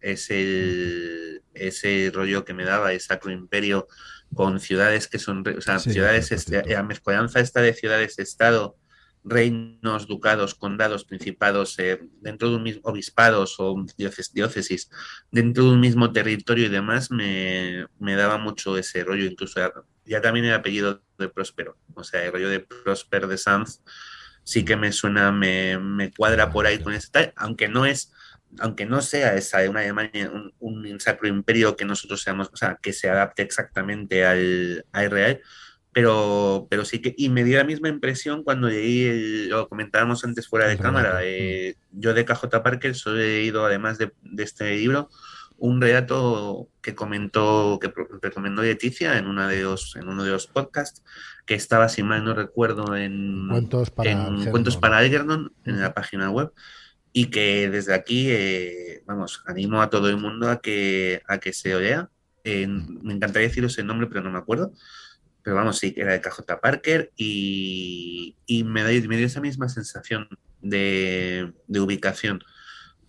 Es 0.00 0.30
el, 0.30 1.42
ese 1.54 2.10
rollo 2.12 2.44
que 2.44 2.52
me 2.52 2.64
daba, 2.64 2.92
el 2.92 3.00
Sacro 3.00 3.32
Imperio, 3.32 3.88
con 4.34 4.60
ciudades 4.60 5.08
que 5.08 5.18
son, 5.18 5.44
o 5.46 5.60
sea, 5.60 5.78
ciudades, 5.78 6.30
este, 6.32 6.62
la 6.66 6.82
mezcolanza 6.82 7.40
esta 7.40 7.62
de 7.62 7.72
ciudades-estado, 7.72 8.76
reinos, 9.26 10.06
ducados, 10.06 10.54
condados, 10.54 11.04
principados, 11.04 11.78
eh, 11.78 12.00
dentro 12.20 12.48
de 12.48 12.56
un 12.56 12.62
mismo 12.62 12.80
obispados 12.84 13.56
o 13.58 13.84
diócesis, 13.96 14.88
dentro 15.30 15.64
de 15.64 15.70
un 15.70 15.80
mismo 15.80 16.12
territorio 16.12 16.66
y 16.66 16.68
demás, 16.68 17.10
me, 17.10 17.86
daba 17.98 18.38
mucho 18.38 18.78
ese 18.78 19.02
rollo, 19.04 19.24
incluso 19.24 19.60
ya, 20.04 20.20
también 20.20 20.46
el 20.46 20.54
apellido 20.54 21.02
de 21.18 21.28
Próspero, 21.28 21.76
o 21.94 22.04
sea, 22.04 22.24
el 22.24 22.32
rollo 22.32 22.48
de 22.48 22.60
Prosper 22.60 23.26
de 23.26 23.36
Sanz 23.36 23.82
sí 24.44 24.64
que 24.64 24.76
me 24.76 24.92
suena, 24.92 25.32
me, 25.32 26.12
cuadra 26.16 26.50
por 26.50 26.66
ahí 26.66 26.78
con 26.78 26.92
ese 26.92 27.32
aunque 27.34 27.68
no 27.68 27.84
es 27.84 28.12
aunque 28.60 28.86
no 28.86 29.02
sea 29.02 29.34
esa 29.34 29.68
una 29.68 29.80
Alemania, 29.80 30.30
un, 30.60 31.00
sacro 31.00 31.28
imperio 31.28 31.76
que 31.76 31.84
nosotros 31.84 32.22
seamos, 32.22 32.48
o 32.52 32.56
sea, 32.56 32.78
que 32.80 32.92
se 32.92 33.10
adapte 33.10 33.42
exactamente 33.42 34.24
al, 34.24 34.86
a 34.92 35.04
Israel, 35.04 35.42
pero, 35.96 36.66
pero 36.68 36.84
sí 36.84 37.00
que, 37.00 37.14
y 37.16 37.30
me 37.30 37.42
dio 37.42 37.56
la 37.56 37.64
misma 37.64 37.88
impresión 37.88 38.42
cuando 38.42 38.68
leí, 38.68 39.48
lo 39.48 39.66
comentábamos 39.66 40.22
antes 40.26 40.46
fuera 40.46 40.68
de 40.68 40.76
cámara, 40.76 41.20
eh, 41.22 41.76
yo 41.90 42.12
de 42.12 42.26
KJ 42.26 42.62
Parker 42.62 42.94
solo 42.94 43.18
he 43.18 43.38
leído, 43.38 43.64
además 43.64 43.96
de, 43.96 44.12
este 44.36 44.76
libro, 44.76 45.08
un 45.56 45.80
relato 45.80 46.68
que 46.82 46.94
comentó, 46.94 47.78
que 47.80 47.90
recomendó 48.20 48.60
Leticia 48.60 49.16
en, 49.16 49.26
una 49.26 49.48
de 49.48 49.62
los, 49.62 49.96
en 49.96 50.06
uno 50.06 50.22
de 50.22 50.32
los 50.32 50.46
podcasts, 50.46 51.02
que 51.46 51.54
estaba, 51.54 51.88
si 51.88 52.02
mal 52.02 52.22
no 52.26 52.34
recuerdo, 52.34 52.94
en 52.94 53.48
Cuentos 53.48 53.88
para, 53.88 54.10
en 54.10 54.50
Cuentos 54.50 54.76
para 54.76 54.98
Algernon, 54.98 55.54
en 55.64 55.80
la 55.80 55.94
página 55.94 56.30
web, 56.30 56.52
y 57.14 57.30
que 57.30 57.70
desde 57.70 57.94
aquí, 57.94 58.26
eh, 58.28 59.02
vamos, 59.06 59.42
animo 59.46 59.80
a 59.80 59.88
todo 59.88 60.10
el 60.10 60.18
mundo 60.18 60.50
a 60.50 60.60
que, 60.60 61.22
a 61.26 61.38
que 61.38 61.54
se 61.54 61.74
lea. 61.80 62.10
me 62.44 63.14
encantaría 63.14 63.48
deciros 63.48 63.78
el 63.78 63.86
nombre, 63.86 64.08
pero 64.08 64.20
no 64.20 64.30
me 64.30 64.36
acuerdo 64.36 64.74
pero 65.46 65.54
vamos, 65.54 65.78
sí, 65.78 65.94
era 65.96 66.10
de 66.10 66.20
KJ 66.20 66.58
Parker 66.60 67.12
y, 67.16 68.34
me, 68.64 68.82
da, 68.82 68.88
me, 69.06 69.16
dio 69.16 69.26
esa 69.26 69.40
misma 69.40 69.68
sensación 69.68 70.28
de, 70.60 71.52
ubicación. 71.68 72.42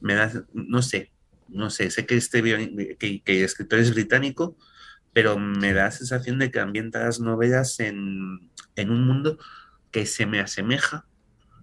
Me 0.02 0.13
da, 0.13 0.32
no 0.54 0.84
sé, 0.84 1.12
no 1.47 1.71
sé, 1.71 1.89
sé 1.89 2.06
que 2.06 2.15
este 2.15 2.43
que 2.43 3.21
el 3.26 3.43
escritor 3.43 3.80
es 3.80 3.91
británico, 3.91 4.56
pero 5.13 5.39
me 5.39 5.73
da 5.73 5.86
la 5.86 5.91
sensación 5.91 6.38
de 6.38 6.52
que 6.52 6.60
ambienta 6.60 7.06
las 7.06 7.19
novelas 7.19 7.80
en, 7.80 8.52
en, 8.76 8.91
un 8.91 9.08
mundo 9.08 9.39
que 9.89 10.06
se 10.06 10.28
me 10.28 10.39
asemeja, 10.39 11.08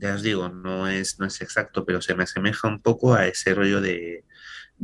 ya 0.00 0.16
os 0.16 0.22
digo, 0.22 0.48
no 0.48 0.88
es, 0.88 1.20
no 1.20 1.26
es 1.26 1.40
exacto, 1.40 1.86
pero 1.86 2.02
se 2.02 2.16
me 2.16 2.24
asemeja 2.24 2.66
un 2.66 2.82
poco 2.82 3.14
a 3.14 3.28
ese 3.28 3.54
rollo 3.54 3.80
de, 3.80 4.24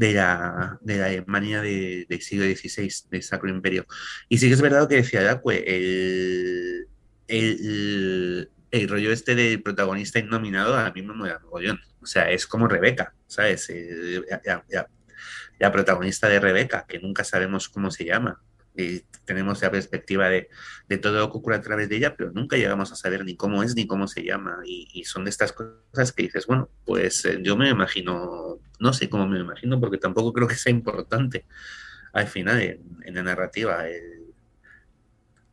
de 0.01 0.15
la, 0.15 0.79
de 0.81 0.97
la 0.97 1.07
Alemania 1.07 1.61
del 1.61 2.23
siglo 2.23 2.47
XVI, 2.47 2.91
del 3.11 3.23
Sacro 3.23 3.51
Imperio. 3.51 3.85
Y 4.31 4.39
sí 4.39 4.49
que 4.49 4.55
es 4.55 4.63
verdad 4.63 4.89
que 4.89 4.95
decía 4.95 5.23
Dacue, 5.23 5.63
el, 5.67 6.89
el, 7.29 8.51
el, 8.71 8.89
rollo 8.89 9.13
este 9.13 9.35
del 9.35 9.63
protagonista 9.63 10.19
innominado 10.19 10.75
a 10.75 10.91
mí 10.91 11.03
me 11.03 11.13
mueve 11.13 11.39
mogollón. 11.41 11.81
O 12.01 12.07
sea, 12.07 12.31
es 12.31 12.47
como 12.47 12.67
Rebeca, 12.67 13.13
¿sabes? 13.27 13.71
la, 15.59 15.71
protagonista 15.71 16.31
de 16.31 16.41
Rebeca, 16.41 16.87
que 16.89 16.99
nunca 16.99 17.23
sabemos 17.23 17.69
cómo 17.69 17.91
se 17.91 18.07
llama. 18.07 18.43
Y 18.75 19.01
tenemos 19.27 19.61
la 19.61 19.71
perspectiva 19.71 20.31
de, 20.31 20.49
de, 20.89 20.97
todo 20.97 21.19
lo 21.19 21.31
que 21.31 21.37
ocurre 21.37 21.57
a 21.57 21.61
través 21.61 21.91
de 21.91 21.97
ella, 21.97 22.17
pero 22.17 22.33
nunca 22.33 22.57
llegamos 22.57 22.91
a 22.91 22.97
saber 22.97 23.27
ni 23.27 23.37
cómo 23.37 23.63
es 23.63 23.75
ni 23.75 23.87
cómo 23.87 24.09
se 24.09 24.25
llama. 24.25 24.61
Y, 24.65 25.05
son 25.05 25.25
de 25.25 25.31
estas 25.31 25.53
cosas 25.53 26.13
que 26.13 26.23
dices, 26.23 26.47
bueno, 26.47 26.71
pues 26.87 27.23
eh, 27.27 27.39
yo 27.43 27.59
me 27.59 27.69
imagino 27.69 28.61
no 28.81 28.93
sé 28.93 29.09
cómo 29.09 29.29
me 29.29 29.39
lo 29.39 29.45
imagino, 29.45 29.79
porque 29.79 29.99
tampoco 29.99 30.33
creo 30.33 30.49
que 30.49 30.55
sea 30.55 30.73
importante 30.73 31.45
al 32.13 32.27
final 32.27 32.61
en, 32.61 33.15
la 33.15 33.23
narrativa 33.23 33.85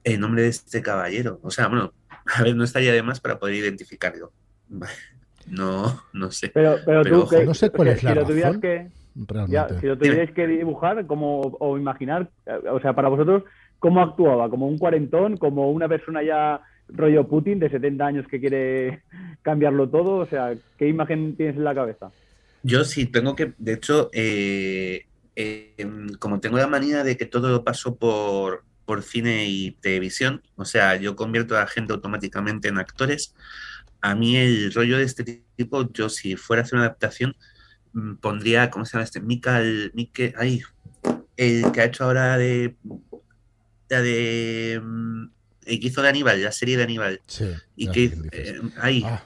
el, 0.04 0.20
nombre 0.20 0.44
de 0.44 0.50
este 0.50 0.82
caballero. 0.82 1.40
O 1.44 1.52
sea, 1.52 1.68
bueno, 1.68 1.94
a 2.36 2.44
ver, 2.44 2.56
no 2.56 2.64
estaría 2.64 2.94
de 2.94 3.04
más 3.04 3.20
para 3.20 3.38
poder 3.38 3.56
identificarlo. 3.56 4.32
No, 5.50 6.02
no 6.12 6.30
sé. 6.30 6.50
Pero, 6.50 6.76
pero, 6.86 7.04
tú, 7.06 7.26
no 7.46 7.54
sé 7.54 7.70
cuál 7.70 7.88
es 7.88 8.04
la 8.04 8.12
si 8.12 8.20
razón. 8.20 8.60
Que, 8.60 8.90
si 9.80 9.88
lo 9.88 9.98
tuvierais 9.98 10.32
que 10.32 10.46
dibujar 10.46 11.06
como, 11.08 11.40
o 11.40 11.78
imaginar, 11.78 12.30
o 12.70 12.82
sea, 12.82 12.92
para 12.92 13.08
vosotros, 13.08 13.44
¿cómo 13.80 14.02
actuaba? 14.02 14.50
¿Como 14.50 14.68
un 14.68 14.78
cuarentón? 14.78 15.38
¿Como 15.38 15.72
una 15.72 15.88
persona 15.88 16.22
ya 16.22 16.60
rollo 16.90 17.30
Putin 17.30 17.60
de 17.60 17.70
70 17.70 18.06
años 18.06 18.28
que 18.28 18.42
quiere 18.42 19.04
cambiarlo 19.42 19.88
todo? 19.88 20.18
O 20.18 20.26
sea, 20.26 20.54
¿qué 20.78 20.90
imagen 20.90 21.38
tienes 21.38 21.56
en 21.56 21.64
la 21.64 21.74
cabeza? 21.74 22.12
Yo 22.68 22.84
sí 22.84 23.06
tengo 23.06 23.36
que, 23.36 23.54
de 23.58 23.74
hecho, 23.74 24.10
eh, 24.12 25.06
em, 25.36 26.10
como 26.20 26.42
tengo 26.42 26.58
la 26.58 26.68
manía 26.68 27.04
de 27.04 27.16
que 27.16 27.26
todo 27.26 27.50
lo 27.50 27.64
paso 27.64 27.96
por, 27.96 28.66
por 28.84 29.04
cine 29.04 29.48
y 29.48 29.72
televisión, 29.72 30.44
o 30.56 30.66
sea, 30.66 30.98
yo 30.98 31.16
convierto 31.16 31.56
a 31.56 31.62
la 31.62 31.68
gente 31.68 31.94
automáticamente 31.94 32.68
en 32.68 32.78
actores. 32.78 33.34
A 34.02 34.16
mí 34.16 34.36
el 34.36 34.74
rollo 34.74 34.98
de 34.98 35.04
este 35.04 35.44
tipo, 35.56 35.92
yo 35.94 36.10
si 36.10 36.36
fuera 36.36 36.62
a 36.62 36.66
hacer 36.66 36.76
una 36.76 36.88
adaptación, 36.88 37.38
mm, 37.94 38.16
pondría, 38.16 38.70
¿cómo 38.70 38.86
se 38.86 38.94
llama 38.94 39.06
este? 39.06 39.22
Michael, 39.22 39.92
Michael, 39.94 40.34
ay, 40.38 40.62
el 41.38 41.72
que 41.72 41.82
ha 41.82 41.86
hecho 41.86 42.04
ahora 42.04 42.38
de, 42.38 42.76
la 43.88 44.02
de 44.02 44.82
mm, 44.84 45.30
el 45.68 45.80
que 45.80 45.88
hizo 45.88 46.02
de 46.02 46.10
Aníbal, 46.10 46.44
la 46.44 46.52
serie 46.52 46.76
de 46.76 46.84
Aníbal. 46.84 47.22
Sí. 47.28 47.46
Y 47.78 47.90
que 47.92 48.12
eh, 48.32 48.62
ahí. 48.82 49.04
Ah, 49.06 49.24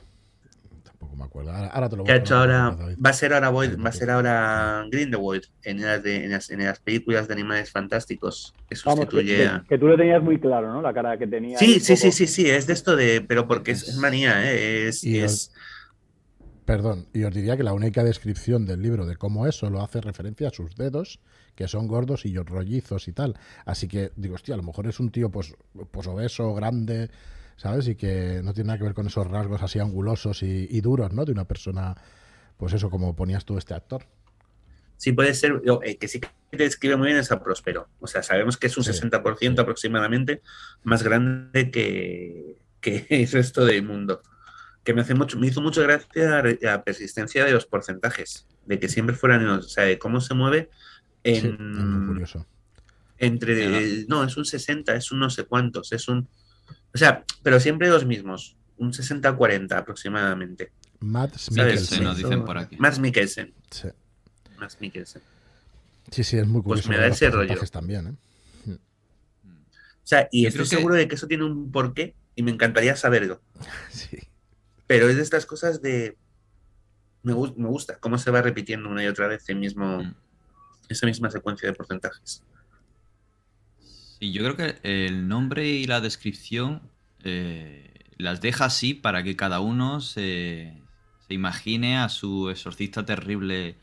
me 1.21 1.27
acuerdo. 1.27 1.51
Ahora, 1.51 1.89
te 1.89 1.95
lo 1.95 2.03
voy 2.03 2.11
a 2.11 2.15
hecho 2.17 2.35
ahora, 2.35 2.77
va 3.03 3.09
a 3.09 3.13
ser 3.13 3.33
ahora 3.33 3.49
Void, 3.49 3.77
va 3.83 3.89
a 3.89 3.91
ser 3.91 4.09
ahora 4.09 4.85
Grindelwald 4.91 5.43
en 5.63 5.81
las, 5.81 6.03
de, 6.03 6.25
en, 6.25 6.31
las, 6.31 6.49
en 6.49 6.63
las 6.63 6.79
películas 6.79 7.27
de 7.27 7.33
animales 7.33 7.71
fantásticos 7.71 8.53
que 8.67 8.75
sustituye 8.75 9.45
Vamos, 9.45 9.67
que, 9.67 9.77
tú 9.77 9.87
lo 9.87 9.97
tenías 9.97 10.21
muy 10.21 10.39
claro, 10.39 10.71
¿no? 10.73 10.81
La 10.81 10.93
cara 10.93 11.17
que 11.17 11.27
tenía. 11.27 11.57
Sí, 11.57 11.79
sí, 11.79 11.95
sí, 11.95 12.11
sí, 12.11 12.27
sí, 12.27 12.49
es 12.49 12.67
de 12.67 12.73
esto 12.73 12.95
de, 12.95 13.21
pero 13.21 13.47
porque 13.47 13.71
es, 13.71 13.97
manía, 13.97 14.51
¿eh? 14.51 14.87
es, 14.87 15.03
es... 15.03 15.53
Perdón, 16.65 17.07
y 17.13 17.23
os 17.23 17.33
diría 17.33 17.57
que 17.57 17.63
la 17.63 17.73
única 17.73 18.03
descripción 18.03 18.65
del 18.65 18.81
libro 18.81 19.05
de 19.05 19.15
cómo 19.15 19.47
es 19.47 19.55
solo 19.55 19.81
hace 19.81 19.99
referencia 19.99 20.49
a 20.49 20.51
sus 20.51 20.75
dedos 20.75 21.19
que 21.55 21.67
son 21.67 21.87
gordos 21.87 22.25
y 22.25 22.35
rollizos 22.37 23.07
y 23.07 23.13
tal. 23.13 23.37
Así 23.65 23.87
que 23.87 24.11
digo, 24.15 24.35
hostia, 24.35 24.53
a 24.53 24.57
lo 24.57 24.63
mejor 24.63 24.87
es 24.87 24.99
un 24.99 25.11
tío 25.11 25.29
pues, 25.29 25.55
pues 25.91 26.07
obeso, 26.07 26.53
grande, 26.53 27.09
¿sabes? 27.61 27.87
Y 27.87 27.95
que 27.95 28.41
no 28.43 28.53
tiene 28.55 28.69
nada 28.69 28.79
que 28.79 28.85
ver 28.85 28.95
con 28.95 29.05
esos 29.05 29.27
rasgos 29.27 29.61
así 29.61 29.77
angulosos 29.77 30.41
y, 30.41 30.81
duros, 30.81 31.13
¿no? 31.13 31.25
De 31.25 31.31
una 31.31 31.45
persona, 31.45 31.95
pues 32.57 32.73
eso, 32.73 32.89
como 32.89 33.15
ponías 33.15 33.45
tú 33.45 33.55
este 33.55 33.75
actor. 33.75 34.03
Sí, 34.97 35.11
puede 35.11 35.35
ser, 35.35 35.61
eh, 35.83 35.97
que 35.97 36.07
sí 36.07 36.19
que 36.19 36.29
te 36.49 36.63
describe 36.63 36.95
muy 36.95 37.07
bien 37.07 37.19
es 37.19 37.31
a 37.31 37.39
Próspero. 37.39 37.87
O 37.99 38.07
sea, 38.07 38.23
sabemos 38.23 38.57
que 38.57 38.65
es 38.65 38.77
un 38.77 38.83
60% 38.83 39.59
aproximadamente 39.59 40.41
más 40.83 41.03
grande 41.03 41.69
que, 41.69 42.57
que 42.79 43.05
el 43.11 43.29
resto 43.29 43.63
del 43.63 43.83
mundo. 43.83 44.23
Que 44.83 44.95
me, 44.95 45.01
hace 45.01 45.13
mucho, 45.13 45.37
me 45.37 45.45
hizo 45.45 45.61
mucha 45.61 45.83
gracia 45.83 46.43
la 46.61 46.83
persistencia 46.83 47.45
de 47.45 47.51
los 47.51 47.67
porcentajes, 47.67 48.47
de 48.65 48.79
que 48.79 48.89
siempre 48.89 49.15
fueran, 49.15 49.47
o 49.47 49.61
sea, 49.61 49.83
de 49.83 49.99
cómo 49.99 50.19
se 50.19 50.33
mueve 50.33 50.71
en, 51.23 52.07
curioso. 52.07 52.47
Entre, 53.19 54.07
no, 54.07 54.23
es 54.23 54.35
un 54.35 54.45
60, 54.45 54.95
es 54.95 55.11
un 55.11 55.19
no 55.19 55.29
sé 55.29 55.43
cuántos, 55.43 55.91
es 55.91 56.07
un... 56.07 56.27
O 56.93 56.97
sea, 56.97 57.23
pero 57.43 57.59
siempre 57.59 57.89
los 57.89 58.05
mismos, 58.05 58.57
un 58.77 58.91
60-40 58.91 59.71
aproximadamente. 59.73 60.71
Matt 60.99 61.35
Mikkelsen. 61.51 62.03
nos 62.03 62.17
dicen 62.17 62.45
por 62.45 62.57
aquí. 62.57 62.75
Matt 62.77 62.99
Mikkelsen. 62.99 63.53
Sí. 63.69 63.87
Matt 64.59 64.73
Mikkelsen. 64.79 65.21
Sí, 66.11 66.23
sí, 66.23 66.37
es 66.37 66.47
muy 66.47 66.61
curioso. 66.61 66.87
Pues 66.87 66.97
me 66.97 67.01
da 67.01 67.07
ese 67.07 67.29
rollo. 67.29 67.55
También, 67.71 68.07
¿eh? 68.07 68.15
O 70.03 70.07
sea, 70.11 70.27
y 70.31 70.45
estoy 70.45 70.65
seguro 70.65 70.95
de 70.95 71.07
que 71.07 71.15
eso 71.15 71.27
tiene 71.27 71.45
un 71.45 71.71
porqué 71.71 72.15
y 72.35 72.43
me 72.43 72.51
encantaría 72.51 72.95
saberlo. 72.95 73.41
Sí. 73.89 74.17
Pero 74.87 75.07
es 75.07 75.15
de 75.15 75.21
estas 75.21 75.45
cosas 75.45 75.81
de... 75.81 76.17
Me, 77.23 77.33
me 77.33 77.67
gusta 77.69 77.97
cómo 77.97 78.17
se 78.17 78.29
va 78.29 78.41
repitiendo 78.41 78.89
una 78.89 79.01
y 79.01 79.07
otra 79.07 79.27
vez 79.27 79.47
el 79.47 79.55
mismo... 79.55 80.03
Mm 80.03 80.15
esa 80.91 81.05
misma 81.05 81.29
secuencia 81.31 81.67
de 81.67 81.73
porcentajes. 81.73 82.43
Sí, 84.21 84.31
yo 84.31 84.43
creo 84.43 84.55
que 84.55 84.77
el 84.83 85.27
nombre 85.27 85.67
y 85.67 85.85
la 85.85 85.99
descripción 85.99 86.83
eh, 87.23 87.91
las 88.17 88.39
deja 88.39 88.65
así 88.65 88.93
para 88.93 89.23
que 89.23 89.35
cada 89.35 89.61
uno 89.61 89.99
se, 89.99 90.77
imagine 91.27 91.97
a 91.97 92.07
su 92.07 92.51
exorcista 92.51 93.03
terrible 93.03 93.77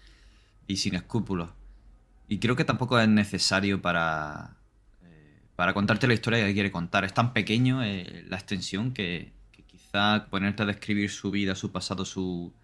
y 0.68 0.76
sin 0.76 0.94
escrúpulos. 0.94 1.50
Y 2.28 2.38
creo 2.38 2.54
que 2.54 2.64
tampoco 2.64 3.00
es 3.00 3.08
necesario 3.08 3.82
para, 3.82 4.54
eh, 5.02 5.40
para 5.56 5.74
contarte 5.74 6.06
la 6.06 6.14
historia 6.14 6.46
que 6.46 6.54
quiere 6.54 6.70
contar. 6.70 7.04
Es 7.04 7.14
tan 7.14 7.32
pequeño 7.32 7.82
eh, 7.82 8.24
la 8.28 8.36
extensión 8.36 8.92
que, 8.92 9.32
que, 9.50 9.64
quizá 9.64 10.26
ponerte 10.30 10.62
a 10.62 10.66
describir 10.66 11.10
su 11.10 11.32
vida, 11.32 11.56
su 11.56 11.72
pasado, 11.72 12.04
su, 12.04 12.54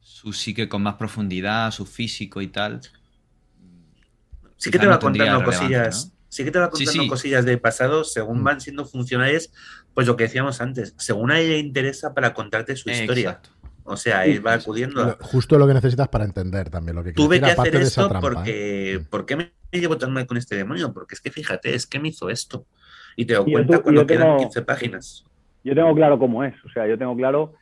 su 0.00 0.34
psique 0.34 0.68
con 0.68 0.82
más 0.82 0.96
profundidad, 0.96 1.70
su 1.70 1.86
físico 1.86 2.42
y 2.42 2.48
tal, 2.48 2.82
sí 4.58 4.70
que 4.70 4.78
te 4.78 4.86
va 4.86 4.98
contando 4.98 5.42
cosillas. 5.44 6.12
Sí 6.28 6.44
que 6.44 6.50
te 6.50 6.58
va 6.58 6.70
contando 6.70 7.08
cosillas 7.08 7.44
del 7.44 7.60
pasado 7.60 8.04
según 8.04 8.40
mm. 8.40 8.44
van 8.44 8.60
siendo 8.60 8.84
funcionales, 8.84 9.52
pues 9.94 10.06
lo 10.06 10.16
que 10.16 10.24
decíamos 10.24 10.60
antes, 10.60 10.94
según 10.98 11.30
a 11.30 11.40
ella 11.40 11.52
le 11.52 11.58
interesa 11.58 12.14
para 12.14 12.34
contarte 12.34 12.76
su 12.76 12.90
historia. 12.90 13.40
O 13.84 13.96
sea, 13.96 14.26
él 14.26 14.46
va 14.46 14.52
acudiendo 14.52 15.16
Justo 15.20 15.58
lo 15.58 15.66
que 15.66 15.72
necesitas 15.72 16.08
para 16.08 16.24
entender 16.24 16.68
también 16.68 16.94
lo 16.94 17.02
que 17.02 17.12
Tuve 17.12 17.40
que 17.40 17.50
hacer 17.50 17.74
esto 17.76 18.08
porque... 18.20 18.94
¿eh? 18.94 19.00
¿Por 19.00 19.24
qué 19.24 19.36
me 19.36 19.52
llevo 19.72 19.96
tan 19.96 20.12
mal 20.12 20.26
con 20.26 20.36
este 20.36 20.56
demonio? 20.56 20.92
Porque 20.92 21.14
es 21.14 21.20
que 21.22 21.30
fíjate, 21.30 21.74
es 21.74 21.86
que 21.86 21.98
me 21.98 22.08
hizo 22.08 22.28
esto. 22.28 22.66
Y 23.16 23.24
te 23.24 23.34
doy 23.34 23.50
cuenta 23.50 23.78
cuando 23.80 24.06
quedan 24.06 24.36
15 24.38 24.62
páginas. 24.62 25.24
Yo 25.64 25.74
tengo 25.74 25.94
claro 25.94 26.18
cómo 26.18 26.44
es. 26.44 26.54
O 26.64 26.68
sea, 26.68 26.86
yo 26.86 26.98
tengo 26.98 27.16
claro 27.16 27.54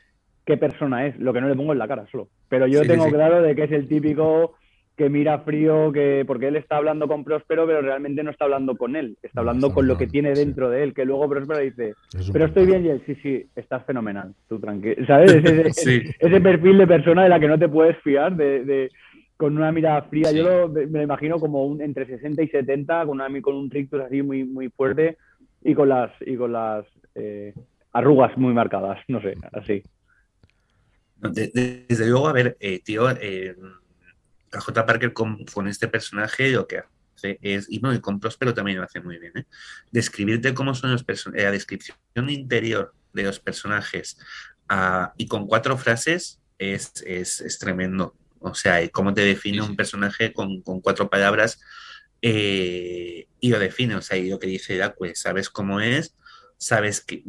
qué 0.44 0.56
persona 0.56 1.06
es. 1.06 1.18
Lo 1.18 1.32
que 1.32 1.40
no 1.40 1.48
le 1.48 1.54
pongo 1.54 1.72
en 1.72 1.78
la 1.78 1.88
cara 1.88 2.06
solo. 2.10 2.28
Pero 2.48 2.66
yo 2.66 2.82
tengo 2.82 3.08
claro 3.08 3.40
de 3.40 3.54
que 3.54 3.64
es 3.64 3.72
el 3.72 3.88
típico 3.88 4.56
que 4.96 5.10
mira 5.10 5.40
frío, 5.40 5.92
que 5.92 6.24
porque 6.26 6.48
él 6.48 6.56
está 6.56 6.78
hablando 6.78 7.06
con 7.06 7.22
Próspero, 7.22 7.66
pero 7.66 7.82
realmente 7.82 8.22
no 8.22 8.30
está 8.30 8.46
hablando 8.46 8.76
con 8.76 8.96
él, 8.96 9.18
está 9.22 9.40
hablando 9.40 9.72
con 9.72 9.86
lo 9.86 9.98
que 9.98 10.06
tiene 10.06 10.32
dentro 10.32 10.70
de 10.70 10.82
él, 10.82 10.94
que 10.94 11.04
luego 11.04 11.28
Próspero 11.28 11.60
dice, 11.60 11.94
pero 12.32 12.46
estoy 12.46 12.66
bien, 12.66 12.86
y 12.86 12.88
él, 12.88 13.02
sí, 13.04 13.14
sí, 13.16 13.46
estás 13.54 13.84
fenomenal, 13.84 14.34
tú 14.48 14.58
tranquilo, 14.58 15.06
¿sabes? 15.06 15.32
Ese, 15.66 16.14
ese, 16.18 16.40
perfil 16.40 16.78
de 16.78 16.86
persona 16.86 17.24
de 17.24 17.28
la 17.28 17.38
que 17.38 17.48
no 17.48 17.58
te 17.58 17.68
puedes 17.68 17.98
fiar, 17.98 18.34
de, 18.36 18.88
con 19.36 19.56
una 19.56 19.70
mirada 19.70 20.02
fría, 20.02 20.32
yo 20.32 20.68
me 20.68 20.86
lo 20.86 21.02
imagino 21.02 21.38
como 21.38 21.66
un, 21.66 21.82
entre 21.82 22.06
60 22.06 22.42
y 22.42 22.48
70, 22.48 23.04
con, 23.04 23.20
una, 23.20 23.42
con 23.42 23.54
un 23.54 23.70
rictus 23.70 24.00
así 24.00 24.22
muy, 24.22 24.44
muy 24.44 24.70
fuerte 24.70 25.18
y 25.62 25.74
con 25.74 25.90
las, 25.90 26.10
y 26.22 26.36
con 26.36 26.52
las 26.52 26.86
eh, 27.14 27.52
arrugas 27.92 28.36
muy 28.38 28.54
marcadas, 28.54 28.98
no 29.08 29.20
sé, 29.20 29.34
así. 29.52 29.82
Desde 31.20 32.08
luego, 32.08 32.28
a 32.28 32.32
ver, 32.32 32.56
eh, 32.60 32.80
tío, 32.82 33.10
eh, 33.10 33.54
J. 34.52 34.86
Parker 34.86 35.12
con, 35.12 35.44
este 35.66 35.88
personaje 35.88 36.50
lo 36.50 36.66
que 36.66 36.78
hace 36.78 37.38
es, 37.42 37.66
y, 37.68 37.80
no, 37.80 37.94
y 37.94 38.00
con 38.00 38.20
Próspero 38.20 38.54
también 38.54 38.78
lo 38.78 38.84
hace 38.84 39.00
muy 39.00 39.18
bien, 39.18 39.32
¿eh? 39.36 39.46
describirte 39.90 40.54
cómo 40.54 40.74
son 40.74 40.92
los 40.92 41.04
personajes, 41.04 41.44
la 41.44 41.50
descripción 41.50 41.96
interior 42.28 42.94
de 43.12 43.22
los 43.22 43.40
personajes 43.40 44.18
ah, 44.68 45.12
y 45.16 45.26
con 45.26 45.46
cuatro 45.46 45.76
frases 45.78 46.40
es, 46.58 46.92
es, 47.04 47.58
tremendo. 47.58 48.14
O 48.38 48.54
sea, 48.54 48.86
cómo 48.90 49.14
te 49.14 49.22
define 49.22 49.62
un 49.62 49.76
personaje 49.76 50.32
con, 50.32 50.60
cuatro 50.60 51.10
palabras 51.10 51.60
eh, 52.22 53.26
y 53.40 53.48
lo 53.48 53.58
define, 53.58 53.96
o 53.96 54.02
sea, 54.02 54.16
y 54.16 54.30
lo 54.30 54.38
que 54.38 54.46
dice 54.46 54.80
pues 54.96 55.20
sabes 55.20 55.50
cómo 55.50 55.80
es, 55.80 56.14
sabes 56.58 57.00
que 57.00 57.22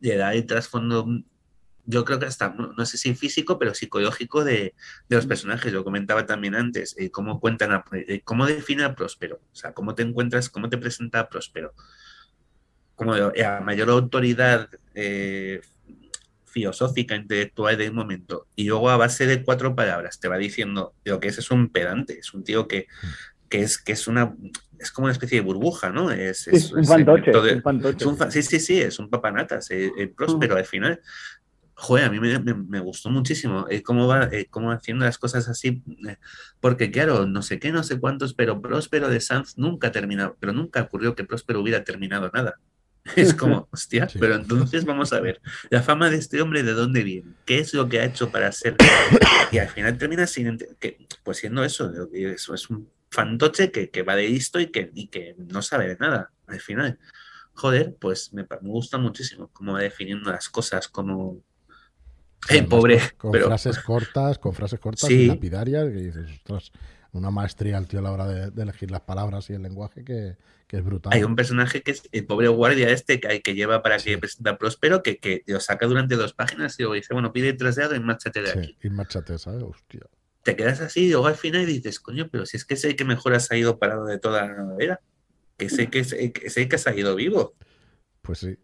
le 0.00 0.16
da 0.16 0.32
el 0.32 0.46
trasfondo 0.46 1.06
yo 1.86 2.04
creo 2.04 2.18
que 2.18 2.26
hasta, 2.26 2.50
no, 2.50 2.86
sé 2.86 2.98
si 2.98 3.14
físico, 3.14 3.58
pero 3.58 3.74
psicológico 3.74 4.44
de, 4.44 4.74
los 5.08 5.26
personajes. 5.26 5.72
Lo 5.72 5.84
comentaba 5.84 6.26
también 6.26 6.54
antes, 6.54 6.94
eh, 6.98 7.10
cómo 7.10 7.40
cuentan, 7.40 7.82
eh, 7.92 8.20
cómo 8.24 8.46
define 8.46 8.84
a 8.84 8.94
Próspero, 8.94 9.40
o 9.52 9.56
sea, 9.56 9.72
cómo 9.72 9.94
te 9.94 10.02
encuentras, 10.02 10.50
cómo 10.50 10.68
te 10.68 10.78
presenta 10.78 11.20
a 11.20 11.28
Próspero. 11.28 11.74
Como 12.94 13.14
a 13.14 13.60
mayor 13.60 13.88
autoridad 13.88 14.68
eh, 14.94 15.62
filosófica, 16.44 17.16
intelectual 17.16 17.78
del 17.78 17.92
momento. 17.92 18.46
Y 18.56 18.64
luego 18.64 18.90
a 18.90 18.96
base 18.96 19.26
de 19.26 19.42
cuatro 19.42 19.74
palabras 19.74 20.20
te 20.20 20.28
va 20.28 20.36
diciendo 20.36 20.94
lo 21.04 21.18
que 21.18 21.28
ese 21.28 21.40
es 21.40 21.50
un 21.50 21.70
pedante, 21.70 22.18
es 22.18 22.34
un 22.34 22.44
tío 22.44 22.68
que, 22.68 22.88
que 23.48 23.62
es, 23.62 23.78
que 23.78 23.92
es 23.92 24.06
una 24.06 24.34
es 24.80 24.90
como 24.90 25.04
una 25.04 25.12
especie 25.12 25.38
de 25.38 25.44
burbuja, 25.44 25.90
¿no? 25.90 26.10
Es, 26.10 26.46
un 26.72 26.84
fantoche. 26.84 27.32
sí, 28.30 28.42
sí, 28.42 28.60
sí, 28.60 28.80
es 28.80 28.98
un 28.98 29.10
papanatas, 29.10 29.70
el, 29.70 30.10
próspero 30.10 30.56
al 30.56 30.64
final 30.64 31.00
joder, 31.80 32.04
a 32.04 32.10
mí 32.10 32.20
me, 32.20 32.80
gustó 32.80 33.08
muchísimo 33.08 33.66
eh, 33.70 33.82
cómo 33.82 34.06
va 34.06 34.28
eh, 34.30 34.46
cómo 34.50 34.70
haciendo 34.70 35.06
las 35.06 35.16
cosas 35.16 35.48
así, 35.48 35.82
eh, 36.06 36.16
porque 36.60 36.90
claro, 36.90 37.26
no 37.26 37.42
sé 37.42 37.58
qué, 37.58 37.72
no 37.72 37.82
sé 37.82 37.98
cuántos, 37.98 38.34
pero 38.34 38.60
Próspero 38.60 39.08
de 39.08 39.20
Sanz 39.20 39.56
nunca 39.56 39.90
terminó, 39.90 40.36
pero 40.38 40.52
nunca 40.52 40.82
ocurrió 40.82 41.14
que 41.14 41.24
Próspero 41.24 41.60
hubiera 41.60 41.82
terminado 41.82 42.30
nada. 42.32 42.60
Es 43.16 43.32
como, 43.32 43.66
hostia, 43.72 44.08
pero 44.20 44.34
entonces 44.34 44.84
vamos 44.84 45.14
a 45.14 45.20
ver, 45.20 45.40
la 45.70 45.82
fama 45.82 46.10
de 46.10 46.18
este 46.18 46.42
hombre, 46.42 46.62
¿de 46.62 46.74
dónde 46.74 47.02
viene? 47.02 47.32
¿Qué 47.46 47.58
es 47.60 47.72
lo 47.72 47.88
que 47.88 48.00
ha 48.00 48.04
hecho 48.04 48.30
para 48.30 48.52
ser? 48.52 48.76
Y 49.52 49.58
al 49.58 49.68
final 49.68 49.96
termina 49.96 50.26
sin, 50.26 50.58
que, 50.78 51.08
pues 51.24 51.38
siendo 51.38 51.64
eso, 51.64 51.90
eso 52.12 52.54
es 52.54 52.70
un 52.70 52.88
fantoche 53.10 53.72
que, 53.72 53.90
que 53.90 54.02
va 54.02 54.14
de 54.14 54.28
listo 54.28 54.60
y 54.60 54.66
que, 54.66 54.92
y 54.94 55.08
que 55.08 55.34
no 55.38 55.62
sabe 55.62 55.88
de 55.88 55.96
nada 55.96 56.30
al 56.46 56.60
final. 56.60 56.98
Joder, 57.54 57.96
pues 57.98 58.32
me, 58.32 58.42
me 58.42 58.68
gusta 58.68 58.98
muchísimo 58.98 59.48
cómo 59.52 59.72
va 59.72 59.80
definiendo 59.80 60.30
las 60.30 60.48
cosas, 60.48 60.86
como 60.86 61.42
el 62.48 62.66
pobre. 62.66 63.00
Con, 63.16 63.32
frases 63.32 63.78
cortas, 63.80 64.38
con 64.38 64.52
frases 64.54 64.80
cortas 64.80 65.10
y 65.10 65.26
lapidarias, 65.26 65.84
que 65.84 66.00
dices, 66.00 66.30
ostras, 66.30 66.72
una 67.12 67.30
maestría 67.30 67.78
el 67.78 67.86
tío 67.86 67.98
a 68.00 68.02
la 68.02 68.12
hora 68.12 68.26
de, 68.26 68.62
elegir 68.62 68.90
las 68.90 69.00
palabras 69.00 69.50
y 69.50 69.54
el 69.54 69.62
lenguaje 69.62 70.04
que, 70.04 70.36
es 70.68 70.84
brutal. 70.84 71.12
Hay 71.12 71.24
un 71.24 71.34
personaje 71.34 71.82
que 71.82 71.90
es 71.90 72.02
el 72.12 72.26
pobre 72.26 72.46
guardia 72.46 72.90
este 72.90 73.18
que, 73.18 73.42
que 73.42 73.54
lleva 73.56 73.82
para 73.82 73.98
que 73.98 74.16
presenta 74.18 74.56
Próspero, 74.56 75.02
que, 75.02 75.18
que 75.18 75.42
lo 75.46 75.58
saca 75.58 75.86
durante 75.86 76.14
dos 76.14 76.32
páginas 76.32 76.78
y 76.78 76.82
luego 76.84 76.94
dice, 76.94 77.12
bueno, 77.12 77.32
pide 77.32 77.52
traseado 77.54 77.96
y 77.96 78.00
márchate 78.00 78.40
de 78.42 78.50
aquí. 78.50 78.76
Y 78.80 78.88
márchate, 78.88 79.36
¿sabes? 79.38 79.64
Hostia. 79.64 80.02
Te 80.44 80.54
quedas 80.54 80.80
así 80.80 81.06
y 81.06 81.10
luego 81.10 81.26
al 81.26 81.34
final 81.34 81.66
dices, 81.66 81.98
coño, 81.98 82.28
pero 82.30 82.46
si 82.46 82.56
es 82.56 82.64
que 82.64 82.76
sé 82.76 82.94
que 82.94 83.04
mejor 83.04 83.34
has 83.34 83.50
ido 83.50 83.80
parado 83.80 84.06
de 84.06 84.20
toda 84.20 84.46
la 84.46 84.62
novela, 84.62 85.00
que 85.56 85.68
sé 85.68 85.88
que, 85.88 86.04
sé, 86.04 86.32
que, 86.32 86.48
sé 86.48 86.68
que 86.68 86.76
has 86.76 86.86
ido 86.96 87.16
vivo. 87.16 87.54
Pues 88.22 88.38
sí. 88.38 88.56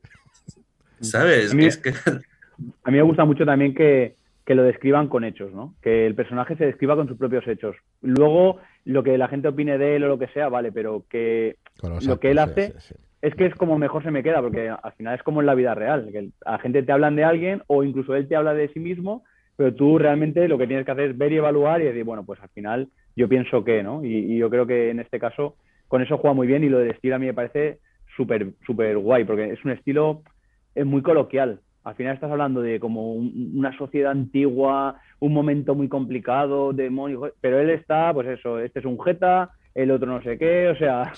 ¿Sabes? 1.01 1.53
es 1.53 1.77
que... 1.77 1.93
a 2.85 2.91
mí 2.91 2.97
me 2.97 3.03
gusta 3.03 3.25
mucho 3.25 3.45
también 3.45 3.75
que, 3.75 4.17
que 4.45 4.55
lo 4.55 4.63
describan 4.63 5.09
con 5.09 5.25
hechos, 5.25 5.53
¿no? 5.53 5.75
Que 5.83 6.07
el 6.07 6.15
personaje 6.15 6.57
se 6.57 6.67
describa 6.67 6.97
con 6.97 7.09
sus 7.09 7.19
propios 7.19 7.47
hechos. 7.49 7.77
Luego, 8.01 8.59
lo 8.85 9.03
que 9.03 9.19
la 9.19 9.29
gente 9.29 9.49
opine 9.49 9.79
de 9.79 9.97
él 9.97 10.05
o 10.05 10.09
lo 10.09 10.19
que 10.19 10.29
sea, 10.29 10.49
vale, 10.49 10.73
pero 10.73 11.05
que 11.11 11.57
lo 11.83 12.21
que 12.21 12.31
él 12.31 12.39
hace 12.39 12.75
es 13.23 13.35
que 13.35 13.47
es 13.47 13.55
como 13.57 13.77
mejor 13.77 14.05
se 14.05 14.13
me 14.13 14.23
queda, 14.23 14.41
porque 14.41 14.69
al 14.69 14.93
final 14.93 15.17
es 15.17 15.23
como 15.25 15.41
en 15.41 15.47
la 15.47 15.57
vida 15.57 15.75
real, 15.75 16.09
que 16.13 16.31
la 16.45 16.59
gente 16.59 16.85
te 16.85 16.93
hablan 16.93 17.17
de 17.17 17.25
alguien 17.25 17.63
o 17.67 17.83
incluso 17.83 18.15
él 18.15 18.29
te 18.29 18.37
habla 18.37 18.55
de 18.55 18.69
sí 18.69 18.79
mismo, 18.79 19.25
pero 19.57 19.75
tú 19.75 19.99
realmente 19.99 20.47
lo 20.47 20.59
que 20.59 20.69
tienes 20.69 20.87
que 20.87 20.93
hacer 20.93 21.11
es 21.11 21.19
ver 21.19 21.33
y 21.33 21.39
evaluar 21.39 21.81
y 21.81 21.87
decir, 21.87 22.05
bueno, 22.05 22.25
pues 22.25 22.41
al 22.41 22.51
final 22.51 22.89
yo 23.17 23.29
pienso 23.29 23.65
que, 23.65 23.83
¿no? 23.83 24.05
Y, 24.05 24.37
yo 24.37 24.49
creo 24.49 24.67
que 24.67 24.91
en 24.91 25.01
este 25.01 25.19
caso 25.19 25.57
con 25.89 26.03
eso 26.03 26.19
juega 26.19 26.35
muy 26.35 26.47
bien 26.47 26.63
y 26.63 26.69
lo 26.69 26.79
del 26.79 26.91
estilo 26.91 27.17
a 27.17 27.19
mí 27.19 27.27
me 27.27 27.35
parece 27.35 27.79
súper, 28.17 28.53
súper 28.65 28.97
guay, 28.99 29.25
porque 29.25 29.53
es 29.53 29.65
un 29.65 29.73
estilo 29.73 30.23
es 30.77 30.85
muy 30.85 31.03
coloquial, 31.03 31.61
al 31.87 31.95
final 31.95 32.15
estás 32.15 32.33
hablando 32.33 32.63
de 32.63 32.81
como 32.81 33.13
una 33.13 33.77
sociedad 33.79 34.11
antigua, 34.11 34.97
un 35.21 35.33
momento 35.33 35.77
muy 35.77 35.89
complicado, 35.89 36.73
demonios, 36.73 37.31
pero 37.41 37.61
él 37.61 37.71
está, 37.71 38.13
pues 38.13 38.27
eso, 38.27 38.59
este 38.59 38.81
es 38.81 38.85
un 38.85 39.01
jeta, 39.01 39.51
el 39.73 39.93
otro 39.93 40.09
no 40.09 40.21
sé 40.21 40.37
qué, 40.37 40.69
o 40.69 40.77
sea, 40.77 41.13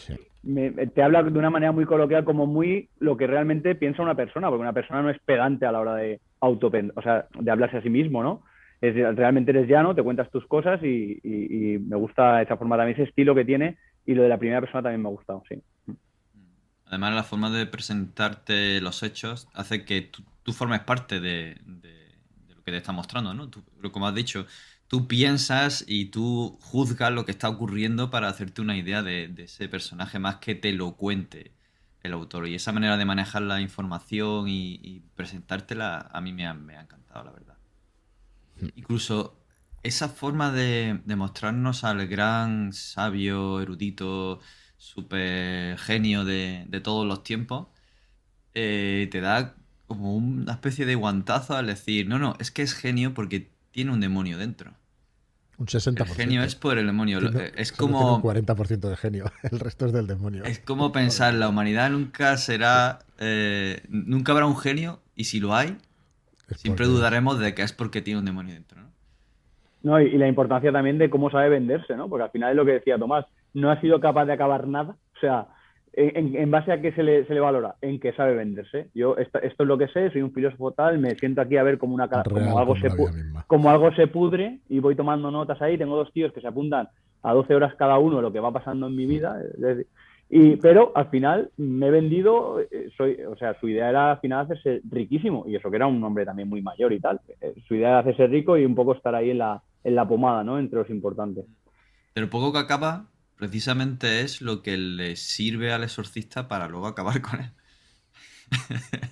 te 0.95 1.03
habla 1.03 1.23
de 1.23 1.39
una 1.39 1.49
manera 1.49 1.73
muy 1.73 1.87
coloquial, 1.87 2.23
como 2.25 2.47
muy 2.47 2.91
lo 2.99 3.17
que 3.17 3.27
realmente 3.27 3.77
piensa 3.77 4.03
una 4.03 4.15
persona, 4.15 4.51
porque 4.51 4.61
una 4.61 4.75
persona 4.75 5.01
no 5.01 5.09
es 5.09 5.19
pedante 5.21 5.65
a 5.65 5.73
la 5.73 5.81
hora 5.81 5.95
de 5.95 6.21
auto, 6.41 6.71
o 6.95 7.03
sea, 7.03 7.27
de 7.41 7.51
hablarse 7.51 7.79
a 7.79 7.83
sí 7.83 7.89
mismo, 7.89 8.23
¿no? 8.23 8.43
Es, 8.83 8.95
realmente 9.17 9.53
eres 9.53 9.69
llano, 9.69 9.95
te 9.95 10.03
cuentas 10.03 10.31
tus 10.31 10.47
cosas 10.47 10.83
y, 10.83 11.19
y, 11.25 11.79
me 11.79 11.97
gusta 11.97 12.43
esa 12.43 12.59
forma 12.59 12.77
también, 12.77 13.01
ese 13.01 13.09
estilo 13.09 13.35
que 13.35 13.47
tiene 13.47 13.79
y 14.05 14.13
lo 14.13 14.23
de 14.23 14.29
la 14.29 14.39
primera 14.39 14.61
persona 14.61 14.83
también 14.83 15.01
me 15.01 15.09
ha 15.09 15.13
gustado, 15.13 15.43
sí. 15.49 15.63
Además, 16.85 17.15
la 17.15 17.23
forma 17.23 17.51
de 17.51 17.67
presentarte 17.67 18.81
los 18.81 19.03
hechos 19.03 19.49
hace 19.53 19.85
que 19.85 20.03
tú 20.03 20.23
tú 20.49 20.55
formes 20.55 20.81
parte 20.81 21.21
de, 21.21 21.61
lo 22.49 22.65
que 22.65 22.71
te 22.71 22.79
está 22.79 22.91
mostrando, 22.91 23.35
¿no? 23.35 23.51
como 23.93 24.09
has 24.09 24.15
dicho, 24.15 24.47
tú 24.87 25.07
piensas 25.07 25.85
y 25.87 26.07
tú 26.07 26.59
juzgas 26.63 27.13
lo 27.13 27.27
que 27.27 27.33
está 27.33 27.51
ocurriendo 27.51 28.11
para 28.11 28.31
hacerte 28.31 28.63
una 28.63 28.75
idea 28.75 29.03
de, 29.03 29.31
ese 29.37 29.69
personaje 29.69 30.19
más 30.19 30.37
que 30.37 30.55
te 30.55 30.73
lo 30.73 30.97
cuente 30.97 31.53
el 32.03 32.15
autor. 32.15 32.49
Y 32.49 32.55
esa 32.55 32.73
manera 32.73 32.97
de 32.97 33.05
manejar 33.05 33.43
la 33.43 33.61
información 33.61 34.49
y, 34.49 35.03
presentártela 35.17 36.09
a 36.11 36.21
mí 36.23 36.33
me 36.33 36.47
ha, 36.47 36.53
encantado, 36.53 37.27
la 37.27 37.33
verdad. 37.33 37.59
Incluso 38.75 39.39
esa 39.83 40.09
forma 40.09 40.51
de, 40.51 40.99
mostrarnos 41.15 41.85
al 41.85 42.07
gran 42.07 42.73
sabio, 42.73 43.61
erudito, 43.61 44.41
super 44.79 45.77
genio 45.77 46.25
de, 46.25 46.81
todos 46.83 47.07
los 47.07 47.23
tiempos, 47.23 47.67
eh, 48.55 49.09
te 49.13 49.21
da 49.21 49.58
como 49.89 50.15
una 50.15 50.53
especie 50.53 50.87
de 50.87 50.95
guantazo 50.95 51.57
al 51.57 51.67
decir, 51.67 52.07
no, 52.07 52.19
no, 52.19 52.37
es 52.39 52.51
que 52.51 52.63
es 52.63 52.75
genio 52.75 53.15
porque 53.15 53.49
tiene 53.73 53.91
un 53.91 54.01
demonio 54.01 54.39
dentro. 54.39 54.73
Un 55.57 55.67
60%. 55.67 56.01
El 56.01 56.07
genio 56.15 56.43
es 56.45 56.55
por 56.55 56.79
el 56.79 56.87
demonio. 56.87 57.19
es 57.57 57.73
como. 57.73 58.17
un 58.17 58.23
40% 58.23 58.89
de 58.89 58.97
genio, 58.97 59.25
el 59.51 59.59
resto 59.59 59.87
es 59.87 59.93
del 59.93 60.07
demonio. 60.07 60.45
Es 60.45 60.61
como 60.61 60.93
pensar, 60.93 61.35
la 61.35 61.49
humanidad 61.49 61.91
nunca 61.91 62.37
será. 62.37 63.01
Eh, 63.19 63.81
nunca 63.89 64.33
habrá 64.33 64.47
un 64.47 64.57
genio, 64.57 65.01
y 65.17 65.25
si 65.25 65.41
lo 65.41 65.55
hay, 65.55 65.77
siempre 66.55 66.87
dudaremos 66.87 67.41
de 67.41 67.55
que 67.55 67.63
es 67.63 67.73
porque 67.73 68.03
tiene 68.03 68.21
un 68.21 68.27
demonio 68.27 68.55
dentro, 68.55 68.81
¿no? 68.83 68.89
No, 69.83 70.01
y, 70.01 70.17
la 70.19 70.29
importancia 70.29 70.71
también 70.71 70.99
de 70.99 71.11
cómo 71.11 71.31
sabe 71.31 71.49
venderse, 71.49 71.97
¿no? 71.97 72.09
Porque 72.09 72.25
al 72.25 72.31
final 72.31 72.51
es 72.51 72.57
lo 72.57 72.65
que 72.65 72.73
decía 72.73 72.99
Tomás, 72.99 73.27
no 73.55 73.71
ha 73.71 73.81
sido 73.81 74.01
capaz 74.01 74.27
de 74.27 74.35
acabar 74.35 74.67
nada. 74.67 74.97
O 75.17 75.21
sea, 75.21 75.49
en, 75.93 76.51
base 76.51 76.73
a 76.73 76.81
qué 76.81 76.93
se 76.93 77.03
le, 77.03 77.27
se 77.27 77.35
le, 77.35 77.41
valora, 77.41 77.77
en 77.81 77.99
que 77.99 78.13
sabe 78.13 78.35
venderse. 78.35 78.89
Yo 78.95 79.17
esto, 79.17 79.41
es 79.41 79.55
lo 79.59 79.79
que 79.79 79.89
sé, 79.89 80.11
soy 80.11 80.23
un 80.23 80.33
filósofo 80.33 80.73
tal, 80.73 80.99
me 80.99 81.15
siento 81.17 81.41
aquí 81.41 81.57
a 81.57 81.63
ver 81.63 81.79
como 81.79 81.95
una 81.95 82.09
como 82.09 82.59
algo 82.59 82.77
se 82.77 82.89
como 83.47 83.71
algo 83.71 83.93
se 83.95 84.07
pudre 84.07 84.59
y 84.69 84.79
voy 84.81 84.95
tomando 84.95 85.31
notas 85.31 85.61
ahí. 85.63 85.79
Tengo 85.79 85.97
dos 85.97 86.13
tíos 86.13 86.33
que 86.33 86.41
se 86.41 86.49
apuntan 86.49 86.89
a 87.23 87.33
12 87.33 87.55
horas 87.55 87.75
cada 87.77 87.99
uno 87.99 88.23
lo 88.23 88.33
que 88.33 88.41
va 88.41 88.53
pasando 88.53 88.87
en 88.87 88.97
mi 88.97 89.07
vida. 89.07 89.41
Y, 90.31 90.57
pero 90.57 90.93
al 90.95 91.09
final 91.09 91.51
me 91.57 91.87
he 91.87 91.91
vendido, 91.91 92.61
eh, 92.61 92.91
soy, 92.97 93.19
o 93.23 93.35
sea, 93.37 93.59
su 93.59 93.69
idea 93.69 93.89
era 93.89 94.11
al 94.13 94.21
final 94.21 94.45
hacerse 94.45 94.83
riquísimo, 94.91 95.45
y 95.47 95.57
eso 95.57 95.71
que 95.71 95.77
era 95.77 95.87
un 95.87 96.05
hombre 96.05 96.27
también 96.27 96.51
muy 96.51 96.61
mayor 96.61 96.93
y 96.93 97.01
tal. 97.01 97.21
Eh, 97.41 97.55
su 97.67 97.75
idea 97.75 97.89
era 97.89 97.99
hacerse 98.01 98.27
rico 98.27 98.59
y 98.59 98.67
un 98.67 98.75
poco 98.75 98.95
estar 98.95 99.15
ahí 99.15 99.31
en 99.31 99.39
la, 99.39 99.63
en 99.85 99.95
la 99.95 100.07
pomada, 100.07 100.45
¿no? 100.45 100.59
Entre 100.59 100.79
los 100.79 100.91
importantes. 100.91 101.47
Pero 102.13 102.29
poco 102.29 102.53
que 102.53 102.59
acaba, 102.59 103.07
precisamente 103.39 104.21
es 104.21 104.43
lo 104.43 104.63
que 104.63 104.77
le 104.77 105.17
sirve 105.17 105.73
al 105.73 105.85
exorcista 105.85 106.49
para 106.49 106.69
luego 106.69 106.87
acabar 106.87 107.23
con 107.23 107.41
él. 107.41 107.53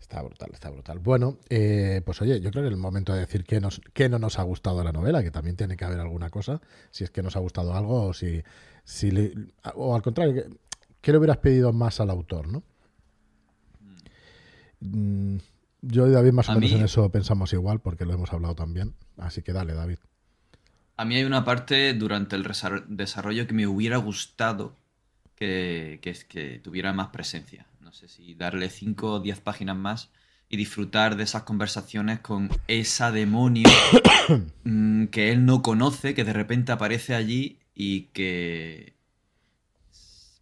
Está 0.00 0.22
brutal, 0.22 0.48
está 0.54 0.70
brutal. 0.70 1.00
Bueno, 1.00 1.36
eh, 1.50 2.00
pues 2.02 2.22
oye, 2.22 2.40
yo 2.40 2.50
creo 2.50 2.62
que 2.62 2.68
es 2.68 2.72
el 2.72 2.80
momento 2.80 3.12
de 3.12 3.20
decir 3.20 3.44
que, 3.44 3.60
nos, 3.60 3.82
que 3.92 4.08
no 4.08 4.18
nos 4.18 4.38
ha 4.38 4.42
gustado 4.42 4.82
la 4.82 4.90
novela, 4.90 5.22
que 5.22 5.30
también 5.30 5.54
tiene 5.54 5.76
que 5.76 5.84
haber 5.84 6.00
alguna 6.00 6.30
cosa, 6.30 6.62
si 6.90 7.04
es 7.04 7.10
que 7.10 7.22
nos 7.22 7.36
ha 7.36 7.40
gustado 7.40 7.74
algo 7.74 8.06
o 8.06 8.14
si, 8.14 8.42
si 8.84 9.10
o 9.74 9.94
al 9.94 10.00
contrario, 10.00 10.44
¿qué 11.02 11.12
le 11.12 11.18
hubieras 11.18 11.36
pedido 11.36 11.74
más 11.74 12.00
al 12.00 12.08
autor, 12.08 12.48
no? 12.48 12.62
Mm, 14.80 15.36
yo 15.82 16.06
y 16.06 16.10
David 16.12 16.32
más 16.32 16.48
o 16.48 16.54
menos 16.54 16.72
en 16.72 16.84
eso 16.84 17.10
pensamos 17.10 17.52
igual 17.52 17.80
porque 17.80 18.06
lo 18.06 18.14
hemos 18.14 18.32
hablado 18.32 18.54
también, 18.54 18.94
así 19.18 19.42
que 19.42 19.52
dale, 19.52 19.74
David. 19.74 19.98
A 20.98 21.04
mí 21.04 21.14
hay 21.14 21.22
una 21.22 21.44
parte 21.44 21.94
durante 21.94 22.34
el 22.34 22.44
desarrollo 22.88 23.46
que 23.46 23.54
me 23.54 23.68
hubiera 23.68 23.98
gustado 23.98 24.76
que, 25.36 26.00
que, 26.02 26.58
tuviera 26.58 26.92
más 26.92 27.08
presencia. 27.10 27.68
No 27.80 27.92
sé 27.92 28.08
si 28.08 28.34
darle 28.34 28.68
5 28.68 29.12
o 29.12 29.20
10 29.20 29.38
páginas 29.38 29.76
más 29.76 30.10
y 30.48 30.56
disfrutar 30.56 31.14
de 31.14 31.22
esas 31.22 31.44
conversaciones 31.44 32.18
con 32.18 32.50
esa 32.66 33.12
demonio 33.12 33.68
mm, 34.64 35.04
que 35.04 35.30
él 35.30 35.46
no 35.46 35.62
conoce, 35.62 36.14
que 36.14 36.24
de 36.24 36.32
repente 36.32 36.72
aparece 36.72 37.14
allí 37.14 37.60
y 37.76 38.06
que 38.12 38.94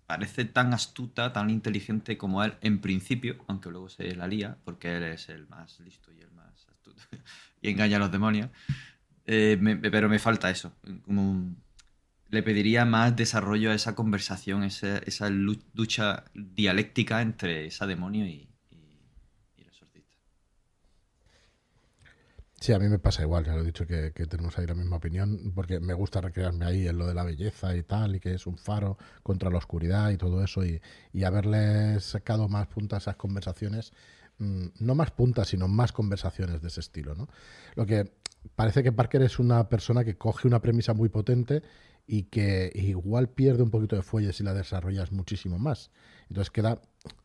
parece 0.07 0.47
tan 0.47 0.73
astuta, 0.73 1.35
tan 1.35 1.51
inteligente 1.51 2.17
como 2.17 2.43
él 2.43 2.55
en 2.63 2.81
principio, 2.81 3.37
aunque 3.47 3.71
luego 3.71 3.91
se 3.91 4.15
la 4.15 4.27
lía, 4.27 4.57
porque 4.65 4.97
él 4.97 5.03
es 5.03 5.29
el 5.29 5.47
más 5.49 5.81
listo 5.81 6.11
y 6.13 6.23
el 6.23 6.31
más 6.31 6.67
astuto 6.71 7.03
y 7.61 7.69
engaña 7.69 7.99
a 7.99 8.01
los 8.01 8.11
demonios. 8.11 8.49
Eh, 9.27 9.59
pero 9.91 10.09
me 10.09 10.19
falta 10.19 10.51
eso. 10.51 10.73
le 12.31 12.43
pediría 12.43 12.85
más 12.85 13.17
desarrollo 13.17 13.73
a 13.73 13.75
esa 13.75 13.95
conversación, 13.95 14.63
esa, 14.63 14.99
esa 14.99 15.31
lucha 15.31 16.25
dialéctica 16.35 17.23
entre 17.23 17.67
esa 17.67 17.87
demonio 17.87 18.25
y, 18.27 18.49
el 19.57 19.67
exorcista. 19.67 20.17
Sí, 22.61 22.73
a 22.73 22.79
mí 22.79 22.89
me 22.89 23.01
pasa 23.01 23.23
igual, 23.23 23.45
ya 23.45 23.55
lo 23.55 23.63
he 23.63 23.65
dicho 23.65 23.85
que, 23.85 24.13
tenemos 24.13 24.57
ahí 24.59 24.67
la 24.67 24.75
misma 24.75 24.97
opinión, 24.97 25.53
porque 25.57 25.81
me 25.81 25.95
gusta 25.95 26.21
recrearme 26.21 26.65
ahí 26.65 26.87
en 26.87 26.97
lo 26.97 27.07
de 27.09 27.15
la 27.15 27.25
belleza 27.25 27.77
y 27.77 27.83
tal, 27.83 28.15
y 28.15 28.21
que 28.21 28.35
es 28.35 28.47
un 28.47 28.59
faro 28.59 28.97
contra 29.25 29.51
la 29.51 29.59
oscuridad 29.59 30.11
y 30.11 30.19
todo 30.19 30.43
eso, 30.45 30.65
y, 30.65 30.81
y 31.13 31.25
haberle 31.25 31.99
sacado 31.99 32.49
más 32.49 32.69
puntas 32.69 33.09
a 33.09 33.11
esas 33.11 33.17
conversaciones, 33.17 33.93
mm, 34.39 34.67
no 34.79 34.95
más 34.95 35.11
puntas, 35.11 35.49
sino 35.49 35.67
más 35.67 35.91
conversaciones 35.91 36.63
de 36.63 36.69
ese 36.69 36.81
estilo, 36.81 37.17
¿no? 37.17 37.29
Lo 37.75 37.87
que 37.87 38.13
parece 38.55 38.83
que 38.83 38.93
Parker 38.93 39.23
es 39.23 39.39
una 39.39 39.69
persona 39.69 40.05
que 40.05 40.17
coge 40.17 40.49
una 40.49 40.61
premisa 40.61 40.95
muy 40.95 41.09
potente 41.09 41.63
y 42.07 42.25
que 42.25 42.71
igual 42.75 43.29
pierde 43.29 43.63
un 43.63 43.71
poquito 43.71 43.97
de 43.97 44.03
fuelle 44.03 44.33
si 44.33 44.45
la 44.45 44.55
desarrollas 44.55 45.13
muchísimo 45.13 45.59
más. 45.59 45.91
Entonces 46.29 46.51
queda, 46.51 46.81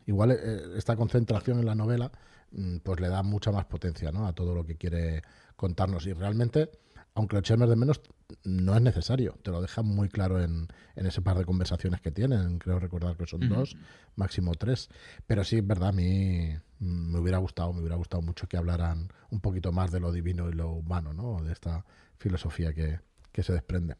igual 0.05 0.31
eh, 0.31 0.61
esta 0.75 0.95
concentración 0.95 1.59
en 1.59 1.65
la 1.65 1.75
novela, 1.75 2.11
mm, 2.51 2.77
pues 2.77 2.99
le 2.99 3.09
da 3.09 3.21
mucha 3.23 3.51
más 3.51 3.65
potencia 3.65 4.11
¿no? 4.11 4.25
a 4.25 4.33
todo 4.33 4.55
lo 4.55 4.65
que 4.65 4.77
quiere 4.77 5.21
contarnos. 5.55 6.07
Y 6.07 6.13
realmente 6.13 6.69
aunque 7.13 7.35
lo 7.35 7.39
echemos 7.39 7.69
de 7.69 7.75
menos, 7.75 8.01
no 8.43 8.75
es 8.75 8.81
necesario. 8.81 9.35
Te 9.43 9.51
lo 9.51 9.61
deja 9.61 9.81
muy 9.81 10.09
claro 10.09 10.41
en, 10.41 10.67
ese 10.95 11.21
par 11.21 11.37
de 11.37 11.45
conversaciones 11.45 12.01
que 12.01 12.11
tienen. 12.11 12.59
Creo 12.59 12.79
recordar 12.79 13.15
que 13.17 13.25
son 13.25 13.47
dos, 13.49 13.75
máximo 14.15 14.53
tres. 14.55 14.89
Pero 15.27 15.43
sí, 15.43 15.57
es 15.57 15.67
verdad, 15.67 15.89
a 15.89 15.93
mí 15.93 16.53
me 16.79 17.19
hubiera 17.19 17.37
gustado, 17.37 17.73
me 17.73 17.79
hubiera 17.79 17.95
gustado 17.95 18.21
mucho 18.21 18.47
que 18.47 18.57
hablaran 18.57 19.09
un 19.29 19.39
poquito 19.39 19.71
más 19.71 19.91
de 19.91 19.99
lo 19.99 20.11
divino 20.11 20.49
y 20.49 20.53
lo 20.53 20.71
humano, 20.71 21.13
¿no? 21.13 21.43
De 21.43 21.51
esta 21.51 21.85
filosofía 22.17 22.73
que, 22.73 22.99
se 23.41 23.53
desprende. 23.53 23.95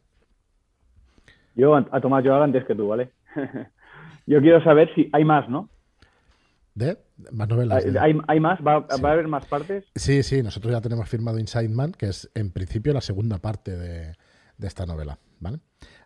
Yo 1.54 1.74
a 1.74 2.00
Tomás 2.00 2.24
yo 2.24 2.34
antes 2.40 2.64
que 2.64 2.74
tú, 2.74 2.88
¿vale? 2.88 3.10
yo 4.26 4.40
quiero 4.40 4.62
saber 4.62 4.92
si 4.94 5.08
hay 5.12 5.24
más, 5.24 5.48
¿no? 5.48 5.68
¿De? 6.74 6.96
Más 7.32 7.48
novelas. 7.48 7.84
¿Hay, 8.00 8.40
más? 8.40 8.60
¿Va, 8.66 8.86
a 8.88 9.12
haber 9.12 9.28
más 9.28 9.46
partes? 9.46 9.84
Sí, 9.94 10.22
sí, 10.22 10.42
nosotros 10.42 10.72
ya 10.72 10.80
tenemos 10.80 11.08
firmado 11.08 11.38
Inside 11.38 11.68
Man, 11.68 11.92
que 11.92 12.06
es 12.06 12.30
en 12.34 12.50
principio 12.50 12.92
la 12.92 13.00
segunda 13.00 13.38
parte 13.38 13.76
de, 13.76 14.14
esta 14.60 14.86
novela, 14.86 15.18
¿vale? 15.40 15.58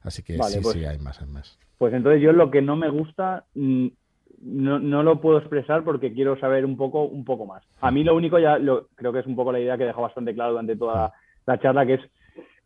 Así 0.02 0.22
que 0.22 0.34
sí, 0.42 0.58
pues 0.62 0.74
sí, 0.74 0.84
hay 0.84 0.98
más, 0.98 1.20
hay 1.20 1.28
más. 1.28 1.58
Pues 1.78 1.92
entonces 1.92 2.22
yo 2.22 2.32
lo 2.32 2.50
que 2.50 2.62
no 2.62 2.74
me 2.74 2.88
gusta 2.88 3.44
mm, 3.54 3.88
no, 4.40 4.78
no, 4.78 5.02
lo 5.02 5.20
puedo 5.20 5.38
expresar 5.38 5.84
porque 5.84 6.12
quiero 6.12 6.38
saber 6.38 6.64
un 6.64 6.76
poco, 6.76 7.04
un 7.04 7.24
poco 7.24 7.46
más. 7.46 7.62
A 7.80 7.90
mí 7.90 8.04
lo 8.04 8.14
único 8.14 8.38
ya 8.38 8.58
lo, 8.58 8.88
creo 8.94 9.12
que 9.12 9.20
es 9.20 9.26
un 9.26 9.36
poco 9.36 9.52
la 9.52 9.60
idea 9.60 9.78
que 9.78 9.84
dejó 9.84 10.02
bastante 10.02 10.34
claro 10.34 10.52
durante 10.52 10.76
toda 10.76 11.12
la 11.46 11.58
charla, 11.58 11.86
que 11.86 11.94
es 11.94 12.00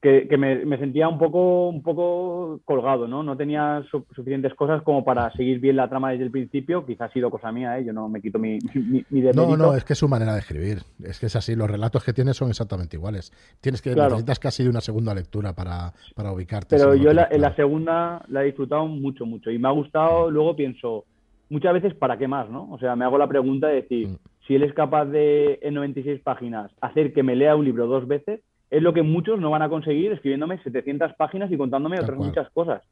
que, 0.00 0.36
me, 0.38 0.78
sentía 0.78 1.08
un 1.08 1.18
poco, 1.18 1.68
un 1.68 1.82
poco 1.82 2.60
colgado, 2.64 3.06
¿no? 3.06 3.22
No 3.22 3.36
tenía 3.36 3.84
suficientes 3.90 4.54
cosas 4.54 4.82
como 4.82 5.04
para 5.04 5.30
seguir 5.32 5.60
bien 5.60 5.76
la 5.76 5.88
trama 5.88 6.10
desde 6.10 6.24
el 6.24 6.30
principio. 6.30 6.86
Quizás 6.86 7.10
ha 7.10 7.12
sido 7.12 7.30
cosa 7.30 7.52
mía, 7.52 7.78
¿eh? 7.78 7.84
Yo 7.84 7.92
no 7.92 8.08
me 8.08 8.22
quito 8.22 8.38
mi, 8.38 8.58
mi, 8.74 9.04
No, 9.34 9.56
no, 9.58 9.74
es 9.74 9.84
que 9.84 9.92
es 9.92 9.98
su 9.98 10.08
manera 10.08 10.32
de 10.32 10.40
escribir. 10.40 10.78
Es 11.04 11.20
que 11.20 11.26
es 11.26 11.36
así. 11.36 11.54
Los 11.54 11.70
relatos 11.70 12.02
que 12.02 12.14
tiene 12.14 12.32
son 12.32 12.48
exactamente 12.48 12.96
iguales. 12.96 13.30
Tienes 13.60 13.82
que 13.82 13.94
necesitas 13.94 14.38
casi 14.38 14.62
de 14.64 14.70
una 14.70 14.80
segunda 14.80 15.14
lectura 15.14 15.52
para, 15.52 15.92
para 16.14 16.32
ubicarte. 16.32 16.76
Pero 16.76 16.94
yo 16.94 17.10
en 17.10 17.40
la 17.40 17.54
segunda 17.54 18.22
la 18.28 18.42
he 18.42 18.46
disfrutado 18.46 18.86
mucho, 18.86 19.26
mucho. 19.26 19.50
Y 19.50 19.58
me 19.58 19.68
ha 19.68 19.72
gustado, 19.72 20.30
luego 20.30 20.56
pienso, 20.56 21.04
muchas 21.50 21.74
veces, 21.74 21.92
¿para 21.94 22.16
qué 22.16 22.26
más, 22.26 22.48
no? 22.48 22.70
O 22.70 22.78
sea, 22.78 22.96
me 22.96 23.04
hago 23.04 23.18
la 23.18 23.28
pregunta 23.28 23.68
de 23.68 23.82
decir, 23.82 24.08
mm. 24.08 24.18
si 24.46 24.54
él 24.54 24.62
es 24.62 24.72
capaz 24.72 25.04
de, 25.06 25.58
en 25.60 25.74
96 25.74 26.22
páginas, 26.22 26.70
hacer 26.80 27.12
que 27.12 27.22
me 27.22 27.36
lea 27.36 27.54
un 27.54 27.66
libro 27.66 27.86
dos 27.86 28.08
veces 28.08 28.40
es 28.70 28.82
lo 28.82 28.92
que 28.92 29.02
muchos 29.02 29.40
no 29.40 29.50
van 29.50 29.62
a 29.62 29.68
conseguir 29.68 30.12
escribiéndome 30.12 30.62
700 30.62 31.14
páginas 31.14 31.50
y 31.50 31.56
contándome 31.56 31.98
otras 31.98 32.18
muchas 32.18 32.48
cosas. 32.50 32.82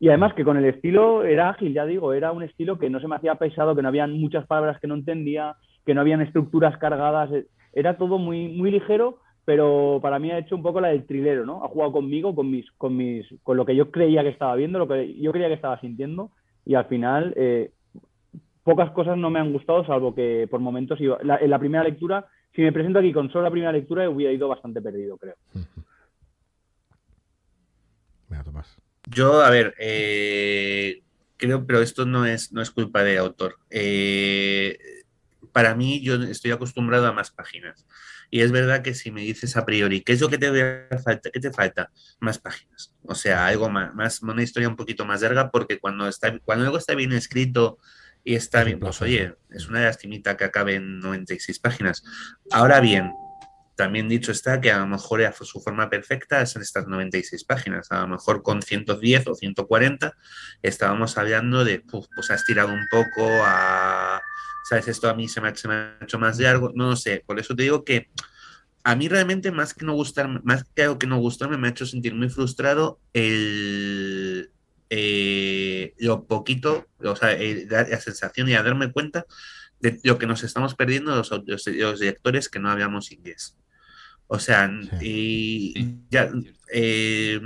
Y 0.00 0.08
además 0.08 0.34
que 0.34 0.44
con 0.44 0.56
el 0.56 0.64
estilo 0.64 1.24
era 1.24 1.50
ágil, 1.50 1.72
ya 1.72 1.86
digo, 1.86 2.12
era 2.12 2.32
un 2.32 2.42
estilo 2.42 2.78
que 2.78 2.90
no 2.90 3.00
se 3.00 3.08
me 3.08 3.16
hacía 3.16 3.34
pesado, 3.36 3.74
que 3.74 3.82
no 3.82 3.88
habían 3.88 4.12
muchas 4.12 4.46
palabras 4.46 4.78
que 4.80 4.86
no 4.86 4.94
entendía, 4.94 5.56
que 5.84 5.94
no 5.94 6.00
habían 6.00 6.20
estructuras 6.20 6.76
cargadas, 6.78 7.32
eh, 7.32 7.46
era 7.72 7.96
todo 7.96 8.18
muy, 8.18 8.48
muy 8.48 8.70
ligero, 8.70 9.18
pero 9.44 9.98
para 10.02 10.18
mí 10.18 10.30
ha 10.30 10.38
hecho 10.38 10.56
un 10.56 10.62
poco 10.62 10.80
la 10.80 10.88
del 10.88 11.06
trilero, 11.06 11.44
¿no? 11.44 11.64
Ha 11.64 11.68
jugado 11.68 11.92
conmigo, 11.92 12.34
con 12.34 12.50
mis, 12.50 12.70
con 12.72 12.96
mis, 12.96 13.26
con 13.42 13.56
lo 13.56 13.64
que 13.64 13.76
yo 13.76 13.90
creía 13.90 14.22
que 14.22 14.30
estaba 14.30 14.54
viendo, 14.54 14.78
lo 14.78 14.88
que 14.88 15.14
yo 15.20 15.32
creía 15.32 15.48
que 15.48 15.54
estaba 15.54 15.80
sintiendo, 15.80 16.30
y 16.64 16.74
al 16.74 16.86
final 16.86 17.34
eh, 17.36 17.72
pocas 18.62 18.90
cosas 18.92 19.18
no 19.18 19.30
me 19.30 19.40
han 19.40 19.52
gustado, 19.52 19.84
salvo 19.84 20.14
que 20.14 20.48
por 20.50 20.60
momentos 20.60 20.98
en 21.00 21.50
la 21.50 21.58
primera 21.58 21.84
lectura 21.84 22.26
si 22.54 22.62
me 22.62 22.72
presento 22.72 22.98
aquí 23.00 23.12
con 23.12 23.30
solo 23.30 23.44
la 23.44 23.50
primera 23.50 23.72
lectura, 23.72 24.08
hubiera 24.08 24.32
ido 24.32 24.48
bastante 24.48 24.80
perdido, 24.80 25.16
creo. 25.18 25.34
Tomás. 28.44 28.76
Yo, 29.08 29.42
a 29.42 29.50
ver, 29.50 29.74
eh, 29.78 31.02
creo, 31.36 31.66
pero 31.66 31.80
esto 31.80 32.04
no 32.04 32.26
es, 32.26 32.52
no 32.52 32.60
es 32.62 32.70
culpa 32.70 33.04
de 33.04 33.16
autor. 33.18 33.58
Eh, 33.70 34.76
para 35.52 35.74
mí, 35.76 36.02
yo 36.02 36.16
estoy 36.16 36.50
acostumbrado 36.50 37.06
a 37.06 37.12
más 37.12 37.30
páginas. 37.30 37.86
Y 38.30 38.40
es 38.40 38.50
verdad 38.50 38.82
que 38.82 38.94
si 38.94 39.12
me 39.12 39.20
dices 39.20 39.56
a 39.56 39.64
priori, 39.64 40.00
¿qué 40.00 40.14
es 40.14 40.20
lo 40.20 40.28
que 40.28 40.38
te 40.38 40.50
falta? 40.98 41.30
¿Qué 41.30 41.38
te 41.38 41.52
falta? 41.52 41.92
Más 42.18 42.38
páginas. 42.38 42.92
O 43.02 43.14
sea, 43.14 43.46
algo 43.46 43.70
más, 43.70 43.94
más, 43.94 44.20
una 44.22 44.42
historia 44.42 44.68
un 44.68 44.76
poquito 44.76 45.04
más 45.04 45.22
larga, 45.22 45.50
porque 45.52 45.78
cuando, 45.78 46.08
está, 46.08 46.36
cuando 46.40 46.64
algo 46.64 46.78
está 46.78 46.96
bien 46.96 47.12
escrito, 47.12 47.78
y 48.24 48.34
está 48.34 48.64
bien, 48.64 48.80
pues 48.80 49.02
oye, 49.02 49.36
es 49.50 49.68
una 49.68 49.82
lastimita 49.82 50.36
que 50.36 50.44
acabe 50.44 50.76
en 50.76 50.98
96 50.98 51.58
páginas. 51.58 52.02
Ahora 52.50 52.80
bien, 52.80 53.12
también 53.76 54.08
dicho 54.08 54.32
está 54.32 54.60
que 54.62 54.72
a 54.72 54.78
lo 54.78 54.86
mejor 54.86 55.22
su 55.42 55.60
forma 55.60 55.90
perfecta 55.90 56.44
son 56.46 56.62
estas 56.62 56.86
96 56.86 57.44
páginas. 57.44 57.92
A 57.92 58.00
lo 58.00 58.08
mejor 58.08 58.42
con 58.42 58.62
110 58.62 59.26
o 59.26 59.34
140 59.34 60.16
estábamos 60.62 61.18
hablando 61.18 61.64
de, 61.64 61.80
pues 61.80 62.30
has 62.30 62.44
tirado 62.46 62.72
un 62.72 62.86
poco 62.90 63.28
a, 63.44 64.22
¿sabes? 64.70 64.88
Esto 64.88 65.10
a 65.10 65.14
mí 65.14 65.28
se 65.28 65.42
me, 65.42 65.48
ha, 65.48 65.98
hecho 66.00 66.18
más 66.18 66.38
largo. 66.38 66.72
No 66.74 66.90
lo 66.90 66.96
sé. 66.96 67.22
Por 67.26 67.38
eso 67.38 67.54
te 67.54 67.64
digo 67.64 67.84
que 67.84 68.08
a 68.84 68.96
mí 68.96 69.08
realmente 69.08 69.50
más 69.50 69.74
que 69.74 69.84
no 69.84 69.92
gustarme, 69.92 70.40
más 70.44 70.64
que 70.74 70.84
algo 70.84 70.98
que 70.98 71.06
no 71.06 71.18
gustarme, 71.18 71.58
me 71.58 71.68
ha 71.68 71.70
hecho 71.72 71.84
sentir 71.84 72.14
muy 72.14 72.30
frustrado 72.30 73.00
el, 73.12 74.50
eh, 74.96 75.92
lo 75.98 76.24
poquito, 76.24 76.86
o 77.02 77.16
sea, 77.16 77.32
eh, 77.32 77.66
la, 77.68 78.00
sensación 78.00 78.48
y 78.48 78.54
a 78.54 78.62
darme 78.62 78.92
cuenta 78.92 79.26
de 79.80 79.98
lo 80.04 80.18
que 80.18 80.28
nos 80.28 80.44
estamos 80.44 80.76
perdiendo 80.76 81.16
los, 81.16 81.32
los, 81.46 81.64
directores 81.98 82.48
que 82.48 82.60
no 82.60 82.70
habíamos 82.70 83.10
inglés. 83.10 83.56
O 84.28 84.38
sea, 84.38 84.70
y 85.00 85.96
ya, 86.10 86.30
eh, 86.72 87.40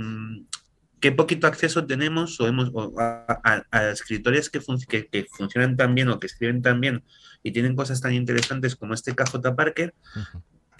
qué 0.99 1.11
poquito 1.11 1.47
acceso 1.47 1.87
tenemos 1.87 2.39
o 2.39 2.47
hemos, 2.47 2.71
a, 2.99 3.89
escritores 3.91 4.51
que, 4.51 4.59
que, 5.07 5.25
funcionan 5.31 5.75
tan 5.75 5.95
bien 5.95 6.09
o 6.09 6.19
que 6.19 6.27
escriben 6.27 6.61
tan 6.61 6.79
bien 6.79 7.03
y 7.41 7.51
tienen 7.51 7.75
cosas 7.75 7.99
tan 7.99 8.13
interesantes 8.13 8.75
como 8.75 8.93
este 8.93 9.15
KJ 9.15 9.55
Parker, 9.55 9.95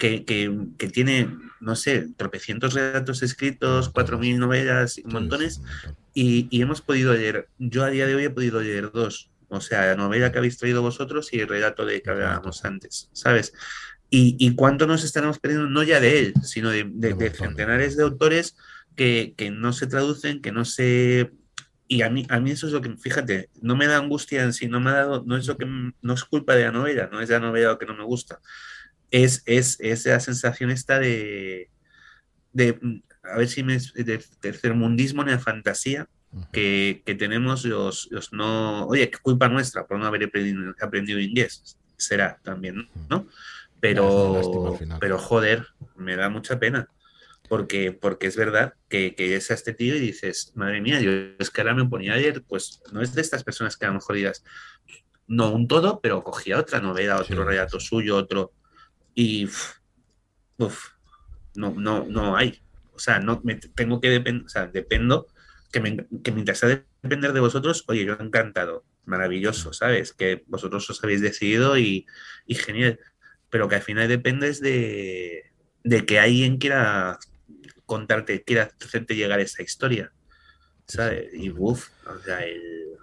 que, 0.00 0.24
que, 0.24 0.88
tiene, 0.88 1.28
no 1.60 1.76
sé, 1.76 2.08
tropecientos 2.16 2.72
relatos 2.72 3.22
escritos, 3.22 3.90
cuatro 3.90 4.18
mil 4.18 4.38
novelas, 4.38 4.98
montones, 5.04 5.60
y, 6.14 6.48
y, 6.50 6.62
hemos 6.62 6.80
podido 6.80 7.12
leer, 7.12 7.48
yo 7.58 7.84
a 7.84 7.90
día 7.90 8.06
de 8.06 8.14
hoy 8.14 8.24
he 8.24 8.30
podido 8.30 8.62
leer 8.62 8.90
dos, 8.90 9.30
o 9.48 9.60
sea, 9.60 9.86
la 9.86 9.96
novela 9.96 10.32
que 10.32 10.38
habéis 10.38 10.56
traído 10.56 10.80
vosotros 10.80 11.32
y 11.32 11.40
el 11.40 11.48
relato 11.48 11.84
de 11.84 12.00
que 12.00 12.10
hablábamos 12.10 12.64
antes, 12.64 13.10
¿sabes? 13.12 13.52
Y, 14.08 14.36
y 14.38 14.54
cuánto 14.54 14.86
nos 14.86 15.04
estaremos 15.04 15.38
perdiendo, 15.38 15.68
no 15.68 15.82
ya 15.82 16.00
de 16.00 16.18
él, 16.18 16.34
sino 16.42 16.70
de, 16.70 16.84
de, 16.84 17.30
centenares 17.30 17.96
de 17.96 18.02
autores 18.02 18.56
que, 18.96 19.34
que, 19.36 19.50
no 19.50 19.72
se 19.72 19.86
traducen, 19.86 20.40
que 20.40 20.50
no 20.50 20.64
se... 20.64 21.30
Y 21.86 22.02
a 22.02 22.10
mí, 22.10 22.26
a 22.30 22.40
mí 22.40 22.52
eso 22.52 22.66
es 22.66 22.72
lo 22.72 22.80
que, 22.80 22.96
fíjate, 22.96 23.50
no 23.60 23.76
me 23.76 23.86
da 23.86 23.98
angustia 23.98 24.44
en 24.44 24.52
sí, 24.52 24.66
no 24.66 24.80
me 24.80 24.90
ha 24.90 24.94
dado, 24.94 25.24
no 25.26 25.36
es 25.36 25.46
lo 25.46 25.58
que, 25.58 25.66
no 25.66 26.14
es 26.14 26.24
culpa 26.24 26.54
de 26.54 26.64
la 26.64 26.72
novela, 26.72 27.08
no 27.12 27.20
es 27.20 27.28
la 27.28 27.40
novela 27.40 27.70
lo 27.70 27.78
que 27.78 27.86
no 27.86 27.96
me 27.96 28.04
gusta, 28.04 28.40
es, 29.10 29.42
es, 29.46 29.78
es 29.80 30.06
la 30.06 30.20
sensación 30.20 30.70
esta 30.70 30.98
de, 30.98 31.70
de, 32.52 33.02
a 33.22 33.38
ver 33.38 33.48
si 33.48 33.62
me, 33.62 33.78
de 33.78 34.24
tercermundismo 34.40 35.22
en 35.22 35.28
la 35.28 35.38
fantasía 35.38 36.08
que, 36.52 37.02
que, 37.04 37.14
tenemos 37.16 37.64
los, 37.64 38.08
los, 38.10 38.32
no, 38.32 38.86
oye, 38.86 39.10
qué 39.10 39.18
culpa 39.18 39.48
nuestra 39.48 39.86
por 39.86 39.98
no 39.98 40.06
haber 40.06 40.24
aprendido, 40.24 40.74
aprendido 40.80 41.18
inglés, 41.18 41.76
será 41.96 42.38
también, 42.42 42.88
¿no? 43.08 43.26
Pero, 43.80 44.78
pero 45.00 45.18
joder, 45.18 45.66
me 45.96 46.16
da 46.16 46.28
mucha 46.28 46.58
pena. 46.58 46.88
Porque, 47.48 47.90
porque 47.90 48.28
es 48.28 48.36
verdad 48.36 48.74
que, 48.88 49.16
que 49.16 49.34
es 49.34 49.50
a 49.50 49.54
este 49.54 49.74
tío 49.74 49.96
y 49.96 49.98
dices, 49.98 50.52
madre 50.54 50.80
mía, 50.80 51.00
yo 51.00 51.10
es 51.36 51.50
que 51.50 51.60
ahora 51.60 51.74
me 51.74 51.84
ponía 51.84 52.12
ayer, 52.12 52.44
pues 52.46 52.80
no 52.92 53.02
es 53.02 53.12
de 53.12 53.22
estas 53.22 53.42
personas 53.42 53.76
que 53.76 53.86
a 53.86 53.88
lo 53.88 53.94
mejor 53.94 54.14
digas, 54.14 54.44
no 55.26 55.50
un 55.50 55.66
todo, 55.66 56.00
pero 56.00 56.22
cogía 56.22 56.60
otra 56.60 56.80
novela, 56.80 57.16
otro 57.16 57.42
relato 57.42 57.80
suyo, 57.80 58.16
otro, 58.16 58.52
y 59.20 59.44
uf, 60.56 60.92
no, 61.54 61.74
no, 61.76 62.06
no 62.06 62.36
hay. 62.36 62.62
O 62.94 62.98
sea, 62.98 63.18
no 63.20 63.42
me 63.44 63.56
tengo 63.56 64.00
que 64.00 64.08
depender, 64.08 64.46
o 64.46 64.48
sea, 64.48 64.66
dependo 64.66 65.26
que, 65.70 65.80
me, 65.80 66.06
que 66.24 66.32
mientras 66.32 66.58
sea 66.58 66.82
depender 67.02 67.34
de 67.34 67.40
vosotros, 67.40 67.84
oye, 67.88 68.06
yo 68.06 68.14
encantado, 68.18 68.82
maravilloso, 69.04 69.74
¿sabes? 69.74 70.14
Que 70.14 70.42
vosotros 70.46 70.88
os 70.88 71.04
habéis 71.04 71.20
decidido 71.20 71.76
y, 71.76 72.06
y 72.46 72.54
genial, 72.54 72.98
pero 73.50 73.68
que 73.68 73.74
al 73.74 73.82
final 73.82 74.08
dependes 74.08 74.62
de, 74.62 75.52
de 75.84 76.06
que 76.06 76.18
alguien 76.18 76.56
quiera 76.56 77.18
contarte, 77.84 78.42
quiera 78.42 78.70
hacerte 78.82 79.16
llegar 79.16 79.40
esa 79.40 79.62
historia, 79.62 80.12
¿sabes? 80.86 81.34
Y 81.34 81.50
uff, 81.50 81.90
o 82.06 82.18
sea, 82.20 82.40
el, 82.40 82.96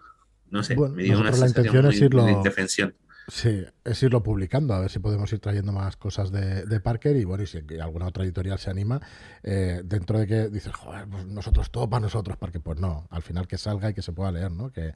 no 0.49 0.63
sé, 0.63 0.75
me 0.75 1.03
dio 1.03 1.19
una 1.19 1.31
sensación 1.31 1.89
de 1.89 2.31
indefensión. 2.31 2.95
Sí, 3.29 3.65
es 3.83 4.01
irlo 4.03 4.23
publicando, 4.23 4.73
a 4.73 4.79
ver 4.79 4.89
si 4.89 4.99
podemos 4.99 5.31
ir 5.33 5.39
trayendo 5.39 5.73
más 5.73 5.97
cosas 5.97 6.31
de, 6.31 6.79
Parker 6.79 7.17
y 7.17 7.25
bueno, 7.25 7.43
y 7.43 7.47
si 7.47 7.57
alguna 7.81 8.07
otra 8.07 8.23
editorial 8.23 8.57
se 8.57 8.69
anima, 8.69 9.01
eh, 9.43 9.81
dentro 9.83 10.17
de 10.17 10.27
que 10.27 10.47
dices, 10.47 10.73
joder, 10.73 11.05
pues 11.09 11.25
nosotros, 11.25 11.69
todo 11.69 11.89
para 11.89 11.99
nosotros, 11.99 12.37
porque 12.37 12.61
pues 12.61 12.79
no, 12.79 13.05
al 13.09 13.21
final 13.21 13.45
que 13.45 13.57
salga 13.57 13.89
y 13.89 13.93
que 13.93 14.01
se 14.01 14.13
pueda 14.13 14.31
leer, 14.31 14.51
¿no? 14.51 14.71
Que, 14.71 14.93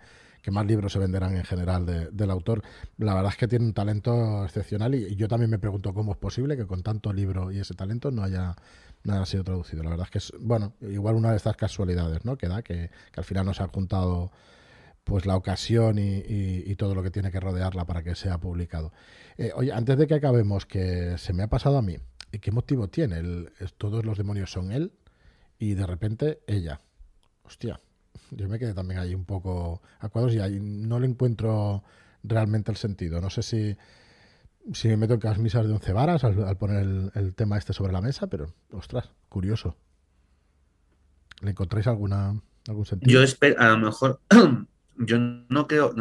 más 0.49 0.65
libros 0.65 0.93
se 0.93 0.97
venderán 0.97 1.35
en 1.35 1.43
general 1.43 1.85
del 1.85 2.31
autor. 2.31 2.63
La 2.97 3.13
verdad 3.13 3.31
es 3.31 3.37
que 3.37 3.47
tiene 3.47 3.65
un 3.65 3.73
talento 3.73 4.43
excepcional 4.43 4.95
y, 4.95 5.15
yo 5.15 5.27
también 5.27 5.51
me 5.51 5.59
pregunto 5.59 5.93
cómo 5.93 6.13
es 6.13 6.17
posible 6.17 6.57
que 6.57 6.65
con 6.65 6.81
tanto 6.81 7.13
libro 7.13 7.51
y 7.51 7.59
ese 7.59 7.75
talento 7.75 8.09
no 8.11 8.23
haya, 8.23 8.55
nada 9.03 9.25
sido 9.25 9.43
traducido. 9.43 9.83
La 9.83 9.91
verdad 9.91 10.07
es 10.07 10.11
que 10.11 10.17
es, 10.17 10.33
bueno, 10.39 10.73
igual 10.81 11.15
una 11.15 11.31
de 11.31 11.37
estas 11.37 11.57
casualidades, 11.57 12.25
¿no? 12.25 12.37
Que 12.37 12.47
da, 12.47 12.63
que, 12.63 12.89
que 13.11 13.19
al 13.19 13.23
final 13.25 13.45
nos 13.45 13.61
ha 13.61 13.67
juntado 13.67 14.31
pues 15.03 15.25
la 15.25 15.35
ocasión 15.35 15.97
y, 15.99 16.75
todo 16.75 16.95
lo 16.95 17.03
que 17.03 17.11
tiene 17.11 17.31
que 17.31 17.39
rodearla 17.39 17.85
para 17.85 18.03
que 18.03 18.15
sea 18.15 18.39
publicado. 18.39 18.91
Eh, 19.37 19.51
oye, 19.55 19.71
antes 19.71 19.97
de 19.97 20.07
que 20.07 20.15
acabemos, 20.15 20.65
que 20.65 21.17
se 21.17 21.33
me 21.33 21.43
ha 21.43 21.47
pasado 21.47 21.77
a 21.77 21.81
mí, 21.81 21.97
¿qué 22.39 22.51
motivo 22.51 22.87
tiene? 22.87 23.21
todos 23.77 24.05
los 24.05 24.17
demonios 24.17 24.51
son 24.51 24.71
él 24.71 24.93
y 25.59 25.73
de 25.73 25.85
repente 25.85 26.39
ella. 26.47 26.81
Hostia, 27.43 27.79
yo 28.31 28.47
me 28.47 28.57
quedé 28.57 28.73
también 28.73 28.99
ahí 28.99 29.13
un 29.13 29.25
poco 29.25 29.81
a 29.99 30.09
cuadros 30.09 30.33
y 30.33 30.39
ahí 30.39 30.59
no 30.59 30.99
le 30.99 31.07
encuentro 31.07 31.83
realmente 32.23 32.71
el 32.71 32.77
sentido. 32.77 33.19
No 33.21 33.29
sé 33.29 33.43
si, 33.43 33.77
si 34.73 34.87
me 34.87 34.97
meto 34.97 35.13
en 35.13 35.19
casmisas 35.19 35.67
de 35.67 35.73
once 35.73 35.93
varas 35.93 36.23
al, 36.23 36.57
poner 36.57 37.11
el, 37.13 37.35
tema 37.35 37.57
este 37.57 37.73
sobre 37.73 37.91
la 37.91 38.01
mesa, 38.01 38.27
pero 38.27 38.53
ostras, 38.71 39.11
curioso. 39.29 39.75
¿Le 41.41 41.51
encontráis 41.51 41.87
alguna, 41.87 42.39
algún 42.67 42.85
sentido? 42.85 43.11
Yo 43.11 43.23
espero, 43.23 43.59
a 43.59 43.69
lo 43.69 43.77
mejor 43.77 44.21
yo 44.97 45.17
no 45.19 45.67
creo, 45.67 45.93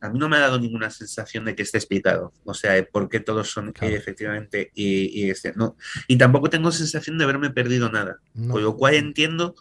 a 0.00 0.08
mí 0.10 0.18
no 0.18 0.28
me 0.28 0.36
ha 0.36 0.40
dado 0.40 0.58
ninguna 0.58 0.90
sensación 0.90 1.44
de 1.44 1.54
que 1.54 1.62
esté 1.62 1.78
explicado, 1.78 2.32
o 2.44 2.54
sea, 2.54 2.84
por 2.90 3.08
qué 3.08 3.20
todos 3.20 3.50
son 3.50 3.72
efectivamente 3.80 4.70
y, 4.74 5.30
este, 5.30 5.52
no, 5.54 5.76
y 6.08 6.16
tampoco 6.16 6.50
tengo 6.50 6.70
sensación 6.70 7.18
de 7.18 7.24
haberme 7.24 7.50
perdido 7.50 7.90
nada, 7.90 8.18
con 8.48 8.62
lo 8.62 8.76
cual 8.76 8.94
entiendo 8.94 9.54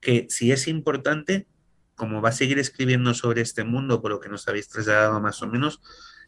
que 0.00 0.26
si 0.28 0.52
es 0.52 0.68
importante, 0.68 1.46
como 1.94 2.20
va 2.20 2.28
a 2.28 2.32
seguir 2.32 2.58
escribiendo 2.58 3.14
sobre 3.14 3.40
este 3.40 3.64
mundo, 3.64 4.02
por 4.02 4.10
lo 4.10 4.20
que 4.20 4.28
nos 4.28 4.46
habéis 4.48 4.68
trasladado 4.68 5.20
más 5.20 5.42
o 5.42 5.48
menos, 5.48 5.80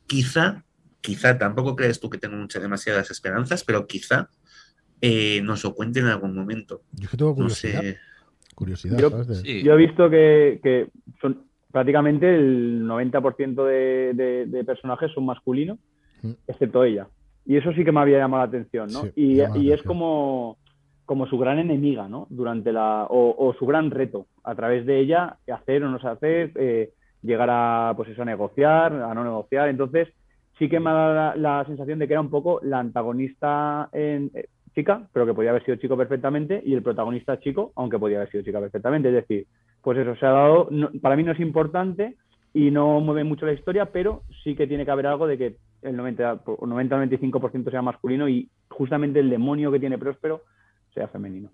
quizá, 0.07 0.65
quizá, 1.01 1.39
tampoco 1.39 1.77
crees 1.77 2.01
tú 2.01 2.11
que 2.11 2.19
tengo 2.19 2.37
muchas 2.37 2.63
demasiadas 2.63 3.11
esperanzas, 3.11 3.65
pero 3.65 3.87
quizá 3.87 4.31
eh, 5.01 5.41
nos 5.43 5.63
lo 5.63 5.75
cuente 5.75 6.01
en 6.01 6.07
algún 6.07 6.35
momento. 6.35 6.83
Yo 6.93 7.09
que 7.09 7.17
tengo 7.17 7.35
curiosidad. 7.35 7.97
curiosidad 8.55 8.99
yo, 8.99 9.11
yo, 9.45 9.73
he 9.75 9.77
visto 9.77 10.11
que, 10.11 10.59
que 10.63 10.89
son, 11.21 11.48
prácticamente 11.73 12.35
el 12.35 12.85
90% 12.85 13.65
de, 13.65 14.47
de, 14.47 14.65
personajes 14.65 15.13
son 15.13 15.27
masculinos, 15.27 15.79
mm. 16.23 16.33
excepto 16.47 16.85
ella. 16.85 17.09
Y 17.45 17.57
eso 17.57 17.73
sí 17.73 17.85
que 17.85 17.93
me 17.93 18.01
había 18.01 18.19
llamado 18.19 18.43
la 18.43 18.49
atención, 18.49 18.89
¿no? 18.93 19.05
y, 19.17 19.41
es 19.71 19.83
como, 19.83 20.59
como 21.07 21.27
su 21.27 21.39
gran 21.39 21.59
enemiga, 21.59 22.09
¿no? 22.09 22.27
Durante 22.29 22.73
la, 22.73 23.07
o, 23.09 23.55
su 23.59 23.65
gran 23.65 23.91
reto, 23.91 24.27
a 24.45 24.55
través 24.55 24.85
de 24.85 25.01
ella, 25.01 25.39
hacer 25.51 25.83
o 25.83 25.89
no 25.89 25.97
hacer, 25.97 26.53
eh, 26.57 26.91
llegar 27.23 27.49
a, 27.51 27.95
pues 27.97 28.11
eso, 28.11 28.23
a 28.23 28.27
negociar, 28.27 28.93
a 28.93 29.15
no 29.15 29.25
negociar. 29.25 29.69
Entonces, 29.69 30.09
sí 30.59 30.69
que 30.69 30.81
me 30.81 30.91
ha 30.91 30.93
dado 30.93 31.37
la, 31.37 31.65
sensación 31.65 31.99
de 31.99 32.07
que 32.07 32.13
era 32.13 32.21
un 32.21 32.31
poco 32.31 32.61
la 32.63 32.81
antagonista 32.81 33.89
en, 33.93 34.31
chica, 34.75 35.09
pero 35.13 35.27
que 35.27 35.35
podía 35.35 35.51
haber 35.51 35.65
sido 35.65 35.77
chico 35.77 35.97
perfectamente, 35.97 36.63
y 36.65 36.75
el 36.75 36.83
protagonista 36.83 37.39
chico, 37.41 37.73
aunque 37.77 37.99
podía 37.99 38.19
haber 38.19 38.31
sido 38.31 38.45
chica 38.45 38.61
perfectamente. 38.61 39.09
Es 39.09 39.15
decir, 39.15 39.47
pues 39.83 39.99
eso 39.99 40.15
se 40.17 40.27
ha 40.27 40.31
dado, 40.31 40.69
para 41.01 41.17
mí 41.17 41.23
no 41.23 41.33
es 41.33 41.41
importante 41.41 42.17
y 42.55 42.71
no 42.71 43.01
mueve 43.01 43.25
mucho 43.25 43.47
la 43.47 43.53
historia, 43.53 43.87
pero 43.87 44.23
sí 44.43 44.55
que 44.55 44.67
tiene 44.67 44.85
que 44.85 44.91
haber 44.91 45.07
algo 45.07 45.27
de 45.27 45.39
que 45.39 45.57
el 45.83 45.97
90-95% 45.97 47.71
sea 47.71 47.83
masculino 47.83 48.29
y 48.29 48.49
justamente 48.69 49.21
el 49.21 49.31
demonio 49.31 49.71
que 49.71 49.81
tiene 49.81 49.99
Próspero 49.99 50.43
sea 50.95 51.09
femenino. 51.09 51.51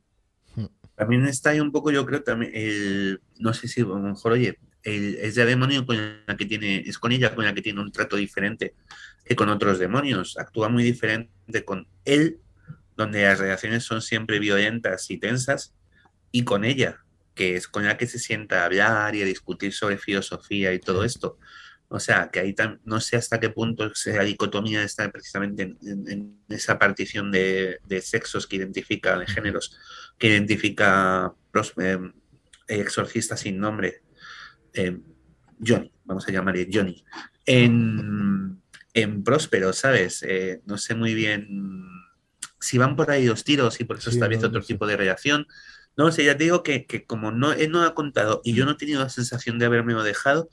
También 0.95 1.27
está 1.27 1.51
ahí 1.51 1.61
un 1.61 1.73
poco, 1.73 1.91
yo 1.91 2.07
creo, 2.07 2.23
también, 2.23 2.53
el, 2.55 3.21
no 3.41 3.53
sé 3.53 3.67
si 3.67 3.81
a 3.81 3.85
lo 3.85 3.99
mejor, 3.99 4.33
oye, 4.33 4.59
el, 4.85 5.17
ese 5.17 5.45
demonio 5.45 5.85
con 5.85 5.97
la 6.27 6.37
que 6.37 6.47
tiene, 6.47 6.77
es 6.77 6.99
con 6.99 7.11
ella 7.11 7.35
con 7.35 7.45
la 7.45 7.53
que 7.53 7.62
tiene 7.62 7.81
un 7.81 7.91
trato 7.91 8.17
diferente 8.17 8.75
que 9.25 9.35
con 9.35 9.49
otros 9.49 9.79
demonios. 9.79 10.37
Actúa 10.39 10.69
muy 10.69 10.85
diferente 10.85 11.65
con 11.65 11.87
él, 12.05 12.39
donde 12.97 13.22
las 13.22 13.38
relaciones 13.38 13.84
son 13.84 14.03
siempre 14.03 14.38
violentas 14.38 15.11
y 15.11 15.18
tensas, 15.18 15.74
y 16.30 16.45
con 16.45 16.64
ella, 16.64 17.05
que 17.34 17.57
es 17.57 17.68
con 17.68 17.84
la 17.84 17.97
que 17.97 18.07
se 18.07 18.18
sienta 18.18 18.62
a 18.62 18.66
hablar 18.66 19.14
y 19.14 19.22
a 19.22 19.26
discutir 19.26 19.72
sobre 19.72 19.99
filosofía 19.99 20.72
y 20.72 20.80
todo 20.80 21.05
esto. 21.05 21.38
O 21.88 22.01
sea, 22.01 22.30
que 22.32 22.40
ahí 22.40 22.55
no 22.84 23.01
sé 23.01 23.16
hasta 23.16 23.38
qué 23.38 23.51
punto 23.51 23.92
la 24.07 24.24
dicotomía 24.24 24.82
está 24.82 25.11
precisamente 25.12 25.76
en, 25.82 26.40
esa 26.49 26.78
partición 26.78 27.30
de, 27.30 27.78
sexos 28.03 28.47
que 28.47 28.57
identifica, 28.57 29.18
de 29.18 29.26
géneros, 29.26 29.78
que 30.18 30.28
identifica 30.28 31.32
eh, 31.78 31.99
exorcista 32.66 33.36
sin 33.36 33.59
nombre, 33.59 34.03
eh, 34.72 34.99
Johnny, 35.64 35.92
vamos 36.05 36.26
a 36.26 36.32
llamarle 36.32 36.68
Johnny, 36.72 37.05
en, 37.47 38.61
en 38.92 39.22
Próspero, 39.22 39.72
¿sabes? 39.72 40.24
Eh, 40.26 40.62
no 40.66 40.78
sé 40.78 40.95
muy 40.95 41.14
bien 41.14 41.47
si 42.65 42.79
van 42.79 42.97
por 42.97 43.11
ahí 43.11 43.27
los 43.27 43.45
tiros 43.45 43.81
y 43.81 43.85
por 43.85 43.99
eso 43.99 44.11
está 44.11 44.27
viendo 44.27 44.49
otro 44.49 44.62
tipo 44.62 44.87
de 44.87 44.97
reacción. 44.97 45.47
No 45.97 46.11
sé, 46.11 46.25
ya 46.25 46.37
te 46.37 46.45
digo 46.45 46.62
que, 46.62 47.05
como 47.07 47.31
no, 47.31 47.53
él 47.53 47.71
no 47.71 47.83
ha 47.83 47.95
contado 47.95 48.41
y 48.45 48.55
yo 48.55 48.65
no 48.65 48.73
he 48.73 48.77
tenido 48.77 49.01
la 49.01 49.09
sensación 49.09 49.59
de 49.59 49.67
haberme 49.67 49.95
dejado, 50.03 50.49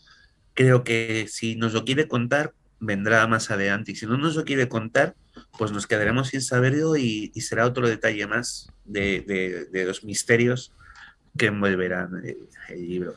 creo 0.54 0.84
que 0.84 1.28
si 1.30 1.56
nos 1.56 1.74
lo 1.74 1.86
quiere 1.86 2.08
contar, 2.08 2.54
vendrá 2.80 3.26
más 3.28 3.50
adelante. 3.50 3.94
Y 3.94 3.96
si 3.96 4.06
no 4.06 4.18
nos 4.18 4.36
lo 4.36 4.44
quiere 4.44 4.68
contar, 4.68 5.16
pues 5.58 5.72
nos 5.72 5.88
quedaremos 5.88 6.30
sin 6.30 6.42
saberlo 6.42 6.98
y, 6.98 7.32
será 7.40 7.66
otro 7.66 7.88
detalle 7.88 8.28
más 8.28 8.70
de, 8.86 9.68
los 9.86 10.04
misterios 10.04 10.74
que 11.38 11.48
envolverán 11.48 12.22
el, 12.70 12.88
libro. 12.88 13.16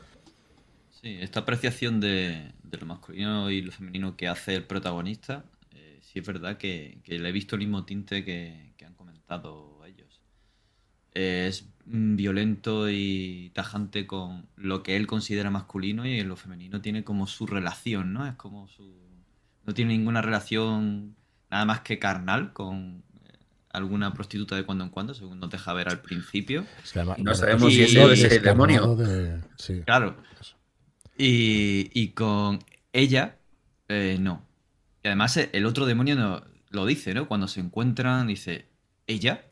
Sí, 1.01 1.17
esta 1.19 1.41
apreciación 1.41 1.99
de, 1.99 2.53
lo 2.71 2.85
masculino 2.85 3.51
y 3.51 3.61
lo 3.61 3.71
femenino 3.71 4.15
que 4.15 4.27
hace 4.27 4.55
el 4.55 4.63
protagonista, 4.63 5.43
sí 6.15 6.19
es 6.19 6.25
verdad 6.25 6.57
que, 6.57 7.01
le 7.05 7.27
he 7.27 7.31
visto 7.33 7.57
el 7.57 7.59
mismo 7.59 7.83
tinte 7.83 8.23
que, 8.23 8.71
que 8.77 8.85
han 8.85 8.93
comentado 8.93 9.81
ellos. 9.85 10.21
Es 11.11 11.67
violento 11.83 12.89
y 12.89 13.51
tajante 13.53 14.07
con 14.07 14.47
lo 14.55 14.81
que 14.81 14.95
él 14.95 15.07
considera 15.07 15.51
masculino 15.51 16.05
y 16.05 16.17
en 16.17 16.29
lo 16.29 16.37
femenino 16.37 16.79
tiene 16.79 17.03
como 17.03 17.27
su 17.27 17.45
relación, 17.47 18.13
¿no? 18.13 18.25
Es 18.25 18.35
como 18.35 18.69
su... 18.69 18.95
No 19.65 19.73
tiene 19.73 19.91
ninguna 19.91 20.21
relación 20.21 21.17
nada 21.51 21.65
más 21.65 21.81
que 21.81 21.99
carnal 21.99 22.53
con 22.53 23.03
eh, 23.25 23.33
alguna 23.73 24.13
prostituta 24.13 24.55
de 24.55 24.63
cuando 24.63 24.85
en 24.85 24.91
cuando, 24.91 25.13
según 25.13 25.41
nos 25.41 25.49
deja 25.49 25.73
ver 25.73 25.89
al 25.89 26.01
principio. 26.01 26.65
no 27.17 27.35
sabemos 27.35 27.73
si 27.73 27.81
eso 27.81 28.09
es 28.09 28.23
el 28.23 28.41
demonio. 28.41 28.97
Claro. 29.83 30.15
Y, 31.17 32.07
con 32.09 32.59
ella, 32.93 33.37
eh, 33.89 34.15
no. 34.17 34.44
Y 35.05 35.07
además 35.07 35.37
eh, 35.37 35.51
el 35.53 35.67
otro 35.67 35.85
demonio 35.85 36.15
no, 36.15 36.41
lo 36.71 36.87
dice, 36.87 37.13
¿no? 37.13 37.27
Cuando 37.27 37.47
se 37.47 37.59
encuentran, 37.59 38.25
dice, 38.25 38.65
¿ella? 39.05 39.45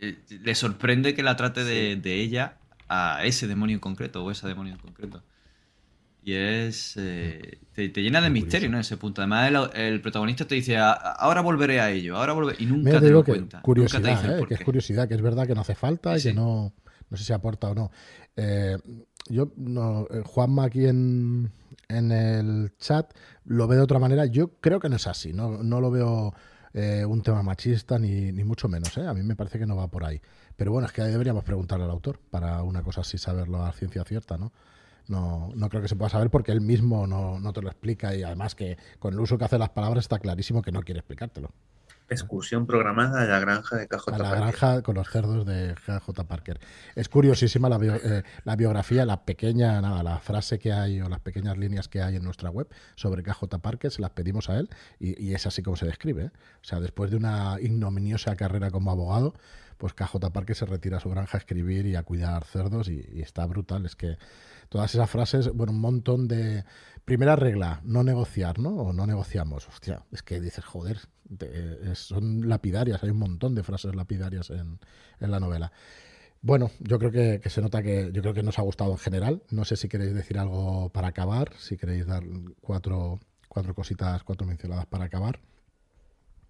Eh, 0.00 0.18
le 0.28 0.54
sorprende 0.54 1.16
que 1.16 1.24
la 1.24 1.34
trate 1.34 1.64
de, 1.64 2.14
ella 2.14 2.58
a 2.88 3.24
ese 3.24 3.48
demonio 3.48 3.74
en 3.74 3.80
concreto 3.80 4.22
o 4.22 4.30
esa 4.30 4.46
demonio 4.46 4.74
en 4.74 4.78
concreto. 4.78 5.24
Y 6.22 6.34
es. 6.34 6.96
Eh, 6.96 7.58
te, 7.74 7.88
llena 7.88 8.20
de 8.20 8.30
misterio, 8.30 8.70
¿no? 8.70 8.78
Ese 8.78 8.96
punto. 8.96 9.20
Además, 9.20 9.72
el, 9.74 10.00
protagonista 10.00 10.46
te 10.46 10.54
dice, 10.54 10.76
ahora 10.78 11.40
volveré 11.40 11.80
a 11.80 11.90
ello, 11.90 12.16
ahora 12.16 12.34
volveré. 12.34 12.62
Y 12.62 12.66
nunca 12.66 13.00
te 13.00 13.10
lo 13.10 13.24
cuenta. 13.24 13.62
Curiosidad, 13.62 14.38
¿eh? 14.38 14.46
que 14.46 14.54
es 14.54 14.60
curiosidad, 14.60 15.08
que 15.08 15.14
es 15.14 15.22
verdad 15.22 15.44
que 15.44 15.56
no 15.56 15.62
hace 15.62 15.74
falta 15.74 16.16
y 16.16 16.22
que 16.22 16.32
no. 16.32 16.72
No 17.10 17.16
sé 17.16 17.24
si 17.24 17.32
aporta 17.32 17.68
o 17.70 17.74
no. 17.74 17.90
yo, 19.28 19.52
no, 19.56 20.06
Juanma 20.24 20.66
aquí 20.66 20.86
en, 20.86 21.50
en 21.96 22.12
el 22.12 22.74
chat 22.78 23.12
lo 23.44 23.66
ve 23.66 23.76
de 23.76 23.82
otra 23.82 23.98
manera. 23.98 24.26
Yo 24.26 24.58
creo 24.60 24.80
que 24.80 24.88
no 24.88 24.96
es 24.96 25.06
así. 25.06 25.32
No, 25.32 25.62
no 25.62 25.80
lo 25.80 25.90
veo 25.90 26.34
eh, 26.74 27.04
un 27.04 27.22
tema 27.22 27.42
machista, 27.42 27.98
ni, 27.98 28.32
ni 28.32 28.44
mucho 28.44 28.68
menos. 28.68 28.96
¿eh? 28.96 29.06
A 29.06 29.14
mí 29.14 29.22
me 29.22 29.36
parece 29.36 29.58
que 29.58 29.66
no 29.66 29.76
va 29.76 29.88
por 29.88 30.04
ahí. 30.04 30.20
Pero 30.56 30.72
bueno, 30.72 30.86
es 30.86 30.92
que 30.92 31.02
deberíamos 31.02 31.44
preguntarle 31.44 31.84
al 31.84 31.90
autor 31.90 32.18
para 32.30 32.62
una 32.62 32.82
cosa 32.82 33.02
así 33.02 33.18
saberlo 33.18 33.64
a 33.64 33.72
ciencia 33.72 34.04
cierta, 34.04 34.38
¿no? 34.38 34.52
No, 35.08 35.50
no 35.56 35.68
creo 35.68 35.82
que 35.82 35.88
se 35.88 35.96
pueda 35.96 36.08
saber 36.08 36.30
porque 36.30 36.52
él 36.52 36.60
mismo 36.60 37.06
no, 37.06 37.40
no 37.40 37.52
te 37.52 37.60
lo 37.60 37.68
explica 37.68 38.14
y 38.14 38.22
además 38.22 38.54
que 38.54 38.78
con 39.00 39.12
el 39.12 39.20
uso 39.20 39.36
que 39.36 39.44
hace 39.44 39.58
las 39.58 39.70
palabras 39.70 40.04
está 40.04 40.20
clarísimo 40.20 40.62
que 40.62 40.70
no 40.70 40.82
quiere 40.82 41.00
explicártelo. 41.00 41.50
Excursión 42.08 42.66
programada 42.66 43.22
a 43.22 43.24
la 43.24 43.40
granja 43.40 43.76
de 43.76 43.88
KJ 43.88 44.14
A 44.14 44.18
la 44.18 44.34
granja 44.34 44.82
con 44.82 44.96
los 44.96 45.08
cerdos 45.08 45.46
de 45.46 45.74
KJ 45.74 46.24
Parker. 46.26 46.60
Es 46.94 47.08
curiosísima 47.08 47.68
la, 47.68 47.78
eh, 47.82 48.22
la, 48.44 48.56
biografía, 48.56 49.06
la 49.06 49.24
pequeña, 49.24 49.80
nada, 49.80 50.02
la 50.02 50.18
frase 50.18 50.58
que 50.58 50.72
hay 50.72 51.00
o 51.00 51.08
las 51.08 51.20
pequeñas 51.20 51.56
líneas 51.56 51.88
que 51.88 52.02
hay 52.02 52.16
en 52.16 52.24
nuestra 52.24 52.50
web 52.50 52.68
sobre 52.96 53.22
KJ 53.22 53.58
Parker, 53.60 53.90
se 53.90 54.02
las 54.02 54.10
pedimos 54.10 54.50
a 54.50 54.58
él 54.58 54.68
y, 54.98 55.32
es 55.32 55.46
así 55.46 55.62
como 55.62 55.76
se 55.76 55.86
describe. 55.86 56.24
¿eh? 56.24 56.30
O 56.60 56.64
sea, 56.64 56.80
después 56.80 57.10
de 57.10 57.16
una 57.16 57.56
ignominiosa 57.60 58.36
carrera 58.36 58.70
como 58.70 58.90
abogado, 58.90 59.34
pues 59.78 59.94
KJ 59.94 60.30
Parker 60.32 60.54
se 60.54 60.66
retira 60.66 60.98
a 60.98 61.00
su 61.00 61.08
granja 61.08 61.38
a 61.38 61.40
escribir 61.40 61.86
y 61.86 61.96
a 61.96 62.02
cuidar 62.02 62.44
cerdos 62.44 62.88
y, 62.88 63.08
y 63.12 63.22
está 63.22 63.46
brutal. 63.46 63.86
Es 63.86 63.96
que 63.96 64.18
todas 64.68 64.94
esas 64.94 65.08
frases, 65.10 65.50
bueno, 65.52 65.72
un 65.72 65.80
montón 65.80 66.28
de 66.28 66.64
Primera 67.04 67.34
regla, 67.34 67.80
no 67.82 68.04
negociar, 68.04 68.60
¿no? 68.60 68.70
O 68.70 68.92
no 68.92 69.06
negociamos. 69.06 69.66
Hostia, 69.68 70.04
es 70.12 70.22
que 70.22 70.40
dices, 70.40 70.64
joder, 70.64 71.00
son 71.94 72.48
lapidarias, 72.48 73.02
hay 73.02 73.10
un 73.10 73.18
montón 73.18 73.54
de 73.54 73.62
frases 73.62 73.94
lapidarias 73.94 74.50
en, 74.50 74.78
la 75.18 75.40
novela. 75.40 75.72
Bueno, 76.40 76.70
yo 76.80 76.98
creo 76.98 77.12
que, 77.12 77.48
se 77.48 77.60
nota 77.60 77.82
que 77.82 78.10
yo 78.12 78.20
creo 78.22 78.34
que 78.34 78.42
nos 78.42 78.58
ha 78.58 78.62
gustado 78.62 78.92
en 78.92 78.98
general. 78.98 79.42
No 79.50 79.64
sé 79.64 79.76
si 79.76 79.88
queréis 79.88 80.14
decir 80.14 80.38
algo 80.38 80.90
para 80.90 81.08
acabar, 81.08 81.52
si 81.58 81.76
queréis 81.76 82.06
dar 82.06 82.24
cuatro, 82.60 83.20
cuatro 83.48 83.74
cositas, 83.74 84.24
cuatro 84.24 84.46
mencionadas 84.46 84.86
para 84.86 85.04
acabar. 85.04 85.40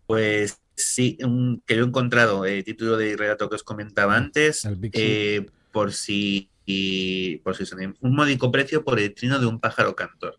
Pues 0.07 0.61
sí, 0.75 1.19
que 1.67 1.77
yo 1.77 1.85
he 1.85 1.87
encontrado 1.87 2.45
el 2.45 2.65
título 2.65 2.97
de 2.97 3.17
relato 3.17 3.49
que 3.49 3.57
os 3.57 3.63
comentaba 3.63 4.17
antes, 4.17 4.67
eh, 4.93 5.47
por 5.73 5.93
si 5.93 6.51
y 6.65 7.39
por 7.39 7.57
si 7.57 7.67
son 7.67 7.97
un 8.01 8.15
módico 8.15 8.51
precio 8.53 8.85
por 8.85 8.99
el 8.99 9.15
trino 9.15 9.39
de 9.39 9.47
un 9.47 9.61
pájaro 9.61 9.97
cantor. 9.97 10.39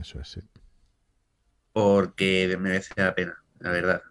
Eso 0.00 0.20
es, 0.20 0.28
sí. 0.28 0.40
Porque 1.72 2.56
merece 2.60 2.94
la 2.96 3.14
pena, 3.14 3.43
la 3.64 3.70
verdad. 3.70 4.02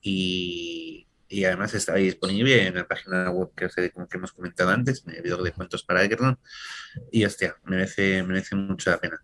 y, 0.00 1.04
y 1.34 1.44
además 1.44 1.74
está 1.74 1.94
disponible 1.94 2.66
en 2.66 2.74
la 2.74 2.86
página 2.86 3.30
web 3.30 3.50
que, 3.56 3.68
que 3.68 4.16
hemos 4.16 4.32
comentado 4.32 4.70
antes, 4.70 5.02
en 5.06 5.16
el 5.16 5.22
video 5.22 5.42
de 5.42 5.52
cuentos 5.52 5.82
para 5.82 6.02
Egerton, 6.04 6.38
y 7.10 7.24
hostia, 7.24 7.56
merece, 7.64 8.22
merece 8.22 8.54
mucho 8.54 8.90
la 8.90 8.98
pena. 8.98 9.20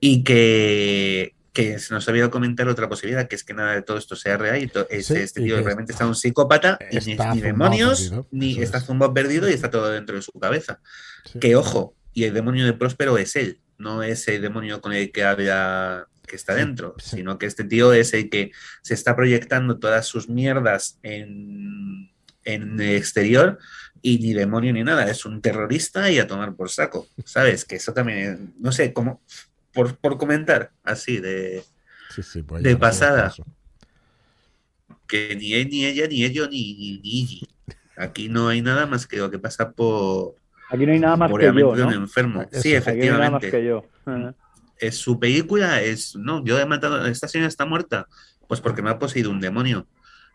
Y 0.00 0.24
que, 0.24 1.36
que 1.52 1.78
se 1.78 1.94
nos 1.94 2.08
había 2.08 2.30
comentar 2.30 2.68
otra 2.68 2.88
posibilidad, 2.88 3.28
que 3.28 3.36
es 3.36 3.44
que 3.44 3.54
nada 3.54 3.74
de 3.74 3.82
todo 3.82 3.96
esto 3.96 4.16
sea 4.16 4.36
real 4.36 4.60
y 4.60 4.70
este 4.90 5.26
tío 5.28 5.62
realmente 5.62 5.92
está 5.92 6.06
un 6.06 6.14
psicópata, 6.14 6.78
ni, 6.90 7.40
demonios, 7.40 8.12
ni 8.30 8.60
está 8.60 8.80
zumbado 8.80 9.14
perdido 9.14 9.48
y 9.48 9.52
está 9.52 9.70
todo 9.70 9.88
dentro 9.90 10.16
de 10.16 10.22
su 10.22 10.32
cabeza. 10.32 10.80
Que 11.40 11.54
ojo, 11.54 11.94
y 12.12 12.24
el 12.24 12.34
demonio 12.34 12.66
de 12.66 12.72
Próspero 12.72 13.18
es 13.18 13.36
él, 13.36 13.60
no 13.78 14.02
es 14.02 14.26
el 14.28 14.42
demonio 14.42 14.80
con 14.80 14.92
el 14.92 15.12
que 15.12 15.24
había 15.24 16.06
que 16.26 16.36
está 16.36 16.54
dentro, 16.54 16.94
sino 16.98 17.38
que 17.38 17.46
este 17.46 17.64
tío 17.64 17.92
es 17.92 18.12
el 18.14 18.28
que 18.28 18.52
se 18.82 18.94
está 18.94 19.16
proyectando 19.16 19.78
todas 19.78 20.06
sus 20.06 20.28
mierdas 20.28 20.98
en, 21.02 22.10
en 22.44 22.80
el 22.80 22.96
exterior 22.96 23.58
y 24.02 24.18
ni 24.18 24.34
demonio 24.34 24.72
ni 24.72 24.84
nada, 24.84 25.10
es 25.10 25.24
un 25.24 25.40
terrorista 25.40 26.10
y 26.10 26.18
a 26.18 26.26
tomar 26.26 26.54
por 26.54 26.70
saco, 26.70 27.08
¿sabes? 27.24 27.64
Que 27.64 27.76
eso 27.76 27.92
también, 27.92 28.54
no 28.58 28.72
sé, 28.72 28.92
como 28.92 29.20
por, 29.72 29.96
por 29.96 30.16
comentar 30.16 30.70
así 30.84 31.18
de, 31.18 31.64
pues 32.46 32.62
de 32.62 32.76
pasada. 32.76 33.32
Que 35.08 35.36
ni 35.36 35.54
él, 35.54 35.68
ni 35.68 35.84
ella, 35.84 36.06
ni 36.08 36.24
ellos, 36.24 36.48
ni, 36.50 37.00
ni, 37.02 37.40
Aquí 37.96 38.28
no 38.28 38.48
hay 38.48 38.60
nada 38.60 38.86
más 38.86 39.06
que 39.06 39.16
lo 39.16 39.30
que 39.30 39.38
pasa 39.38 39.70
por... 39.70 40.34
Aquí 40.68 40.84
no 40.84 40.92
hay 40.92 40.98
nada 40.98 41.16
más 41.16 41.32
que 41.32 41.46
yo, 41.46 41.76
¿no? 41.76 41.92
enfermo. 41.92 42.44
Sí, 42.52 42.74
efectivamente. 42.74 43.50
que 43.50 43.64
yo 43.64 43.84
es 44.78 44.96
su 44.96 45.18
película, 45.18 45.82
es, 45.82 46.16
no, 46.16 46.44
yo 46.44 46.58
he 46.58 46.66
matado, 46.66 47.06
esta 47.06 47.28
señora 47.28 47.48
está 47.48 47.66
muerta, 47.66 48.06
pues 48.48 48.60
porque 48.60 48.82
me 48.82 48.90
ha 48.90 48.98
poseído 48.98 49.30
un 49.30 49.40
demonio. 49.40 49.88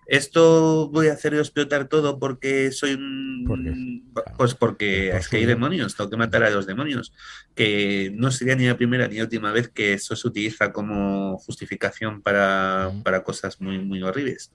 Esto 0.07 0.89
voy 0.89 1.07
a 1.07 1.13
hacer 1.13 1.33
explotar 1.35 1.87
todo 1.87 2.19
porque 2.19 2.71
soy 2.71 2.95
un... 2.95 4.11
Pues 4.37 4.55
porque 4.55 5.15
es 5.15 5.29
que 5.29 5.37
hay 5.37 5.45
demonios, 5.45 5.95
tengo 5.95 6.09
que 6.09 6.17
matar 6.17 6.43
a 6.43 6.49
los 6.49 6.65
demonios. 6.65 7.13
Que 7.55 8.11
no 8.13 8.29
sería 8.31 8.55
ni 8.55 8.67
la 8.67 8.75
primera 8.75 9.07
ni 9.07 9.17
la 9.17 9.23
última 9.23 9.53
vez 9.53 9.69
que 9.69 9.93
eso 9.93 10.15
se 10.15 10.27
utiliza 10.27 10.73
como 10.73 11.37
justificación 11.37 12.21
para, 12.21 12.91
para 13.05 13.23
cosas 13.23 13.61
muy, 13.61 13.79
muy 13.79 14.03
horribles. 14.03 14.51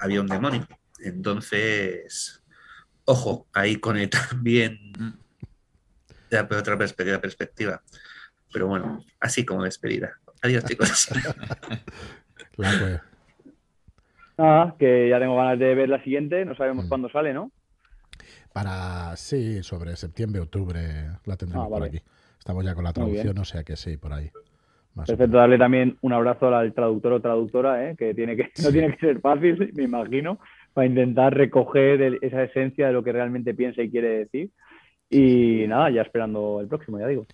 había 0.00 0.20
un 0.20 0.28
demonio. 0.28 0.66
Entonces, 1.00 2.42
ojo, 3.04 3.46
ahí 3.52 3.76
con 3.76 3.98
él 3.98 4.08
también 4.08 4.92
de 6.30 6.38
otra 6.38 6.78
perspectiva. 6.78 7.82
Pero 8.52 8.66
bueno, 8.66 9.04
así 9.20 9.44
como 9.44 9.64
despedida. 9.64 10.12
Adiós, 10.42 10.64
chicos. 10.64 11.08
Ah, 14.38 14.74
que 14.78 15.10
ya 15.10 15.20
tengo 15.20 15.36
ganas 15.36 15.58
de 15.58 15.74
ver 15.74 15.88
la 15.88 16.02
siguiente, 16.02 16.44
no 16.44 16.56
sabemos 16.56 16.86
mm. 16.86 16.88
cuándo 16.88 17.08
sale, 17.10 17.34
¿no? 17.34 17.52
Para, 18.52 19.14
sí, 19.16 19.62
sobre 19.62 19.94
septiembre, 19.94 20.40
octubre 20.40 20.80
la 21.26 21.36
tendremos 21.36 21.66
ah, 21.66 21.70
por 21.70 21.82
aquí. 21.84 22.00
Estamos 22.38 22.64
ya 22.64 22.74
con 22.74 22.84
la 22.84 22.92
traducción, 22.92 23.38
o 23.38 23.44
sea 23.44 23.62
que 23.62 23.76
sí, 23.76 23.98
por 23.98 24.12
ahí. 24.12 24.30
Perfecto, 24.94 25.36
darle 25.36 25.58
también 25.58 25.96
un 26.02 26.12
abrazo 26.12 26.54
al 26.54 26.74
traductor 26.74 27.12
o 27.12 27.20
traductora, 27.20 27.88
¿eh? 27.88 27.96
que, 27.96 28.14
tiene 28.14 28.36
que 28.36 28.50
no 28.62 28.70
tiene 28.70 28.92
que 28.94 29.06
ser 29.06 29.20
fácil, 29.20 29.72
me 29.74 29.84
imagino, 29.84 30.38
para 30.72 30.86
intentar 30.86 31.34
recoger 31.34 32.18
esa 32.20 32.42
esencia 32.42 32.88
de 32.88 32.92
lo 32.92 33.02
que 33.02 33.12
realmente 33.12 33.54
piensa 33.54 33.82
y 33.82 33.90
quiere 33.90 34.24
decir. 34.24 34.50
Y 35.08 35.66
nada, 35.66 35.90
ya 35.90 36.02
esperando 36.02 36.60
el 36.60 36.68
próximo, 36.68 36.98
ya 36.98 37.06
digo. 37.06 37.26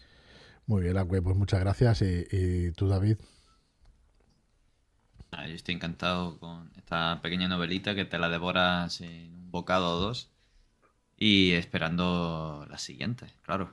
Muy 0.68 0.82
bien, 0.82 0.96
pues 1.08 1.34
muchas 1.34 1.60
gracias. 1.60 2.02
¿Y, 2.02 2.72
tú, 2.72 2.88
David? 2.88 3.16
Ah, 5.30 5.46
yo 5.46 5.54
estoy 5.54 5.74
encantado 5.74 6.38
con 6.38 6.70
esta 6.76 7.20
pequeña 7.22 7.48
novelita 7.48 7.94
que 7.94 8.04
te 8.04 8.18
la 8.18 8.28
devoras 8.28 9.00
en 9.00 9.32
un 9.32 9.50
bocado 9.50 9.96
o 9.96 9.98
dos 9.98 10.30
y 11.16 11.52
esperando 11.52 12.66
la 12.68 12.76
siguiente, 12.76 13.32
claro. 13.46 13.70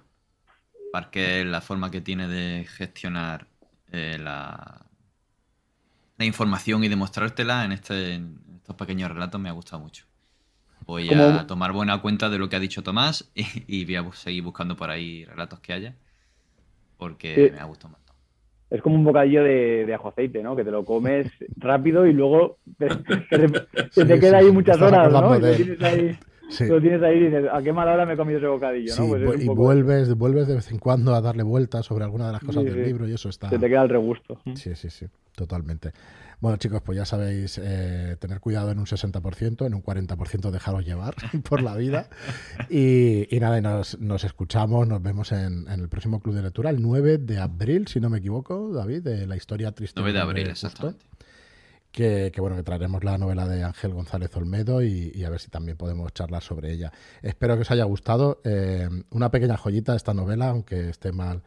Porque 0.93 1.43
la 1.43 1.59
forma 1.59 1.91
que 1.91 1.99
tiene 1.99 2.29
de 2.29 2.65
gestionar 2.65 3.45
eh, 3.91 4.17
la, 4.17 4.85
la, 6.17 6.25
información 6.25 6.85
y 6.85 6.87
demostrártela 6.87 7.65
en, 7.65 7.73
este, 7.73 8.13
en 8.13 8.39
estos 8.55 8.77
pequeños 8.77 9.11
relatos 9.11 9.41
me 9.41 9.49
ha 9.49 9.51
gustado 9.51 9.81
mucho. 9.81 10.05
Voy 10.85 11.13
a 11.13 11.45
tomar 11.45 11.73
buena 11.73 12.01
cuenta 12.01 12.29
de 12.29 12.37
lo 12.37 12.47
que 12.47 12.55
ha 12.55 12.61
dicho 12.61 12.83
Tomás 12.83 13.29
y, 13.35 13.45
y 13.67 13.83
voy 13.83 13.95
a 13.95 14.15
seguir 14.15 14.43
buscando 14.43 14.77
por 14.77 14.89
ahí 14.89 15.25
relatos 15.25 15.59
que 15.59 15.73
haya 15.73 15.95
porque 16.97 17.51
me 17.53 17.59
ha 17.59 17.65
gustado 17.65 17.91
montón. 17.91 18.15
Es 18.69 18.81
como 18.81 18.95
un 18.95 19.03
bocadillo 19.03 19.43
de, 19.43 19.91
ajo 19.93 20.09
aceite, 20.09 20.41
¿no? 20.41 20.55
Que 20.55 20.63
te 20.63 20.71
lo 20.71 20.83
comes 20.83 21.31
rápido 21.57 22.05
y 22.05 22.13
luego 22.13 22.57
te, 22.77 22.87
te, 24.05 24.19
queda 24.19 24.39
ahí 24.39 24.51
muchas 24.51 24.81
horas, 24.81 25.11
¿no? 25.11 25.37
lo 25.37 25.55
tienes 25.55 25.81
ahí. 25.81 26.17
Lo 26.67 26.79
tienes 26.79 27.01
ahí 27.01 27.17
y 27.17 27.25
dices, 27.25 27.45
¿a 27.51 27.61
qué 27.61 27.73
mala 27.73 27.93
hora 27.93 28.05
me 28.05 28.13
he 28.13 28.17
comido 28.17 28.37
ese 28.37 28.47
bocadillo? 28.47 28.93
¿no? 28.97 29.07
Pues 29.07 29.43
y 29.43 29.47
vuelves, 29.47 30.15
vuelves 30.15 30.47
de 30.47 30.55
vez 30.55 30.71
en 30.71 30.77
cuando 30.77 31.15
a 31.15 31.21
darle 31.21 31.43
vueltas 31.43 31.85
sobre 31.85 32.03
alguna 32.03 32.27
de 32.27 32.33
las 32.33 32.43
cosas 32.43 32.63
del 32.63 32.83
libro 32.83 33.07
y 33.07 33.13
eso 33.13 33.29
está. 33.29 33.49
Se 33.49 33.57
te 33.57 33.67
queda 33.67 33.83
el 33.83 33.89
regusto. 33.89 34.39
Sí, 34.53 34.75
sí, 34.75 34.89
sí, 34.89 35.07
totalmente. 35.35 35.91
Bueno, 36.39 36.57
chicos, 36.57 36.81
pues 36.83 36.97
ya 36.97 37.05
sabéis, 37.05 37.59
eh, 37.61 38.17
tener 38.19 38.39
cuidado 38.39 38.71
en 38.71 38.79
un 38.79 38.85
60%, 38.85 39.65
en 39.65 39.73
un 39.73 39.83
40% 39.83 40.51
dejaros 40.51 40.85
llevar 40.85 41.15
por 41.49 41.61
la 41.61 41.75
vida. 41.75 42.09
Y, 42.69 43.27
nada, 43.39 43.61
nos, 43.61 43.99
nos, 43.99 44.23
escuchamos, 44.23 44.87
nos 44.87 45.01
vemos 45.01 45.31
en, 45.31 45.67
el 45.69 45.89
próximo 45.89 46.19
Club 46.19 46.35
de 46.35 46.43
Lectura, 46.43 46.69
el 46.69 46.81
9 46.81 47.19
de 47.19 47.39
abril, 47.39 47.87
si 47.87 47.99
no 47.99 48.09
me 48.09 48.19
equivoco, 48.19 48.71
David, 48.73 49.03
de 49.03 49.27
la 49.27 49.35
historia 49.35 49.71
triste. 49.71 49.99
9 49.99 50.13
de 50.13 50.19
abril, 50.19 50.47
exactamente. 50.49 51.05
Que, 51.91 52.29
bueno, 52.39 52.57
que 52.57 52.63
traeremos 52.63 53.05
la 53.05 53.17
novela 53.17 53.47
de 53.47 53.63
Ángel 53.63 53.93
González 53.93 54.35
Olmedo 54.35 54.83
y, 54.83 55.23
a 55.23 55.29
ver 55.29 55.39
si 55.39 55.47
también 55.47 55.77
podemos 55.77 56.13
charlar 56.13 56.43
sobre 56.43 56.73
ella. 56.73 56.91
Espero 57.21 57.55
que 57.55 57.61
os 57.61 57.71
haya 57.71 57.85
gustado. 57.85 58.41
Eh, 58.43 58.89
una 59.11 59.31
pequeña 59.31 59.55
joyita 59.55 59.95
esta 59.95 60.13
novela, 60.13 60.49
aunque 60.49 60.89
esté 60.89 61.13
mal 61.13 61.41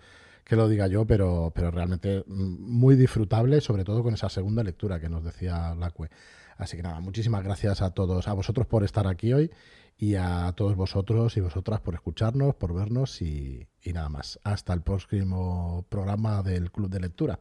que 0.48 0.56
lo 0.56 0.66
diga 0.66 0.86
yo, 0.86 1.06
pero, 1.06 1.52
pero 1.54 1.70
realmente 1.70 2.24
muy 2.26 2.96
disfrutable, 2.96 3.60
sobre 3.60 3.84
todo 3.84 4.02
con 4.02 4.14
esa 4.14 4.30
segunda 4.30 4.64
lectura 4.64 4.98
que 4.98 5.10
nos 5.10 5.22
decía 5.22 5.74
Lacue. 5.74 6.08
Así 6.56 6.74
que 6.78 6.82
nada, 6.82 7.00
muchísimas 7.00 7.44
gracias 7.44 7.82
a 7.82 7.90
todos, 7.90 8.28
a 8.28 8.32
vosotros 8.32 8.66
por 8.66 8.82
estar 8.82 9.06
aquí 9.06 9.34
hoy 9.34 9.50
y 9.98 10.14
a 10.14 10.50
todos 10.56 10.74
vosotros 10.74 11.36
y 11.36 11.42
vosotras 11.42 11.80
por 11.80 11.94
escucharnos, 11.94 12.54
por 12.54 12.72
vernos 12.72 13.20
y, 13.20 13.68
y 13.82 13.92
nada 13.92 14.08
más. 14.08 14.40
Hasta 14.42 14.72
el 14.72 14.80
próximo 14.80 15.84
programa 15.90 16.42
del 16.42 16.72
Club 16.72 16.88
de 16.88 17.00
Lectura. 17.00 17.40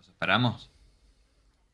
Os 0.00 0.08
esperamos. 0.08 0.72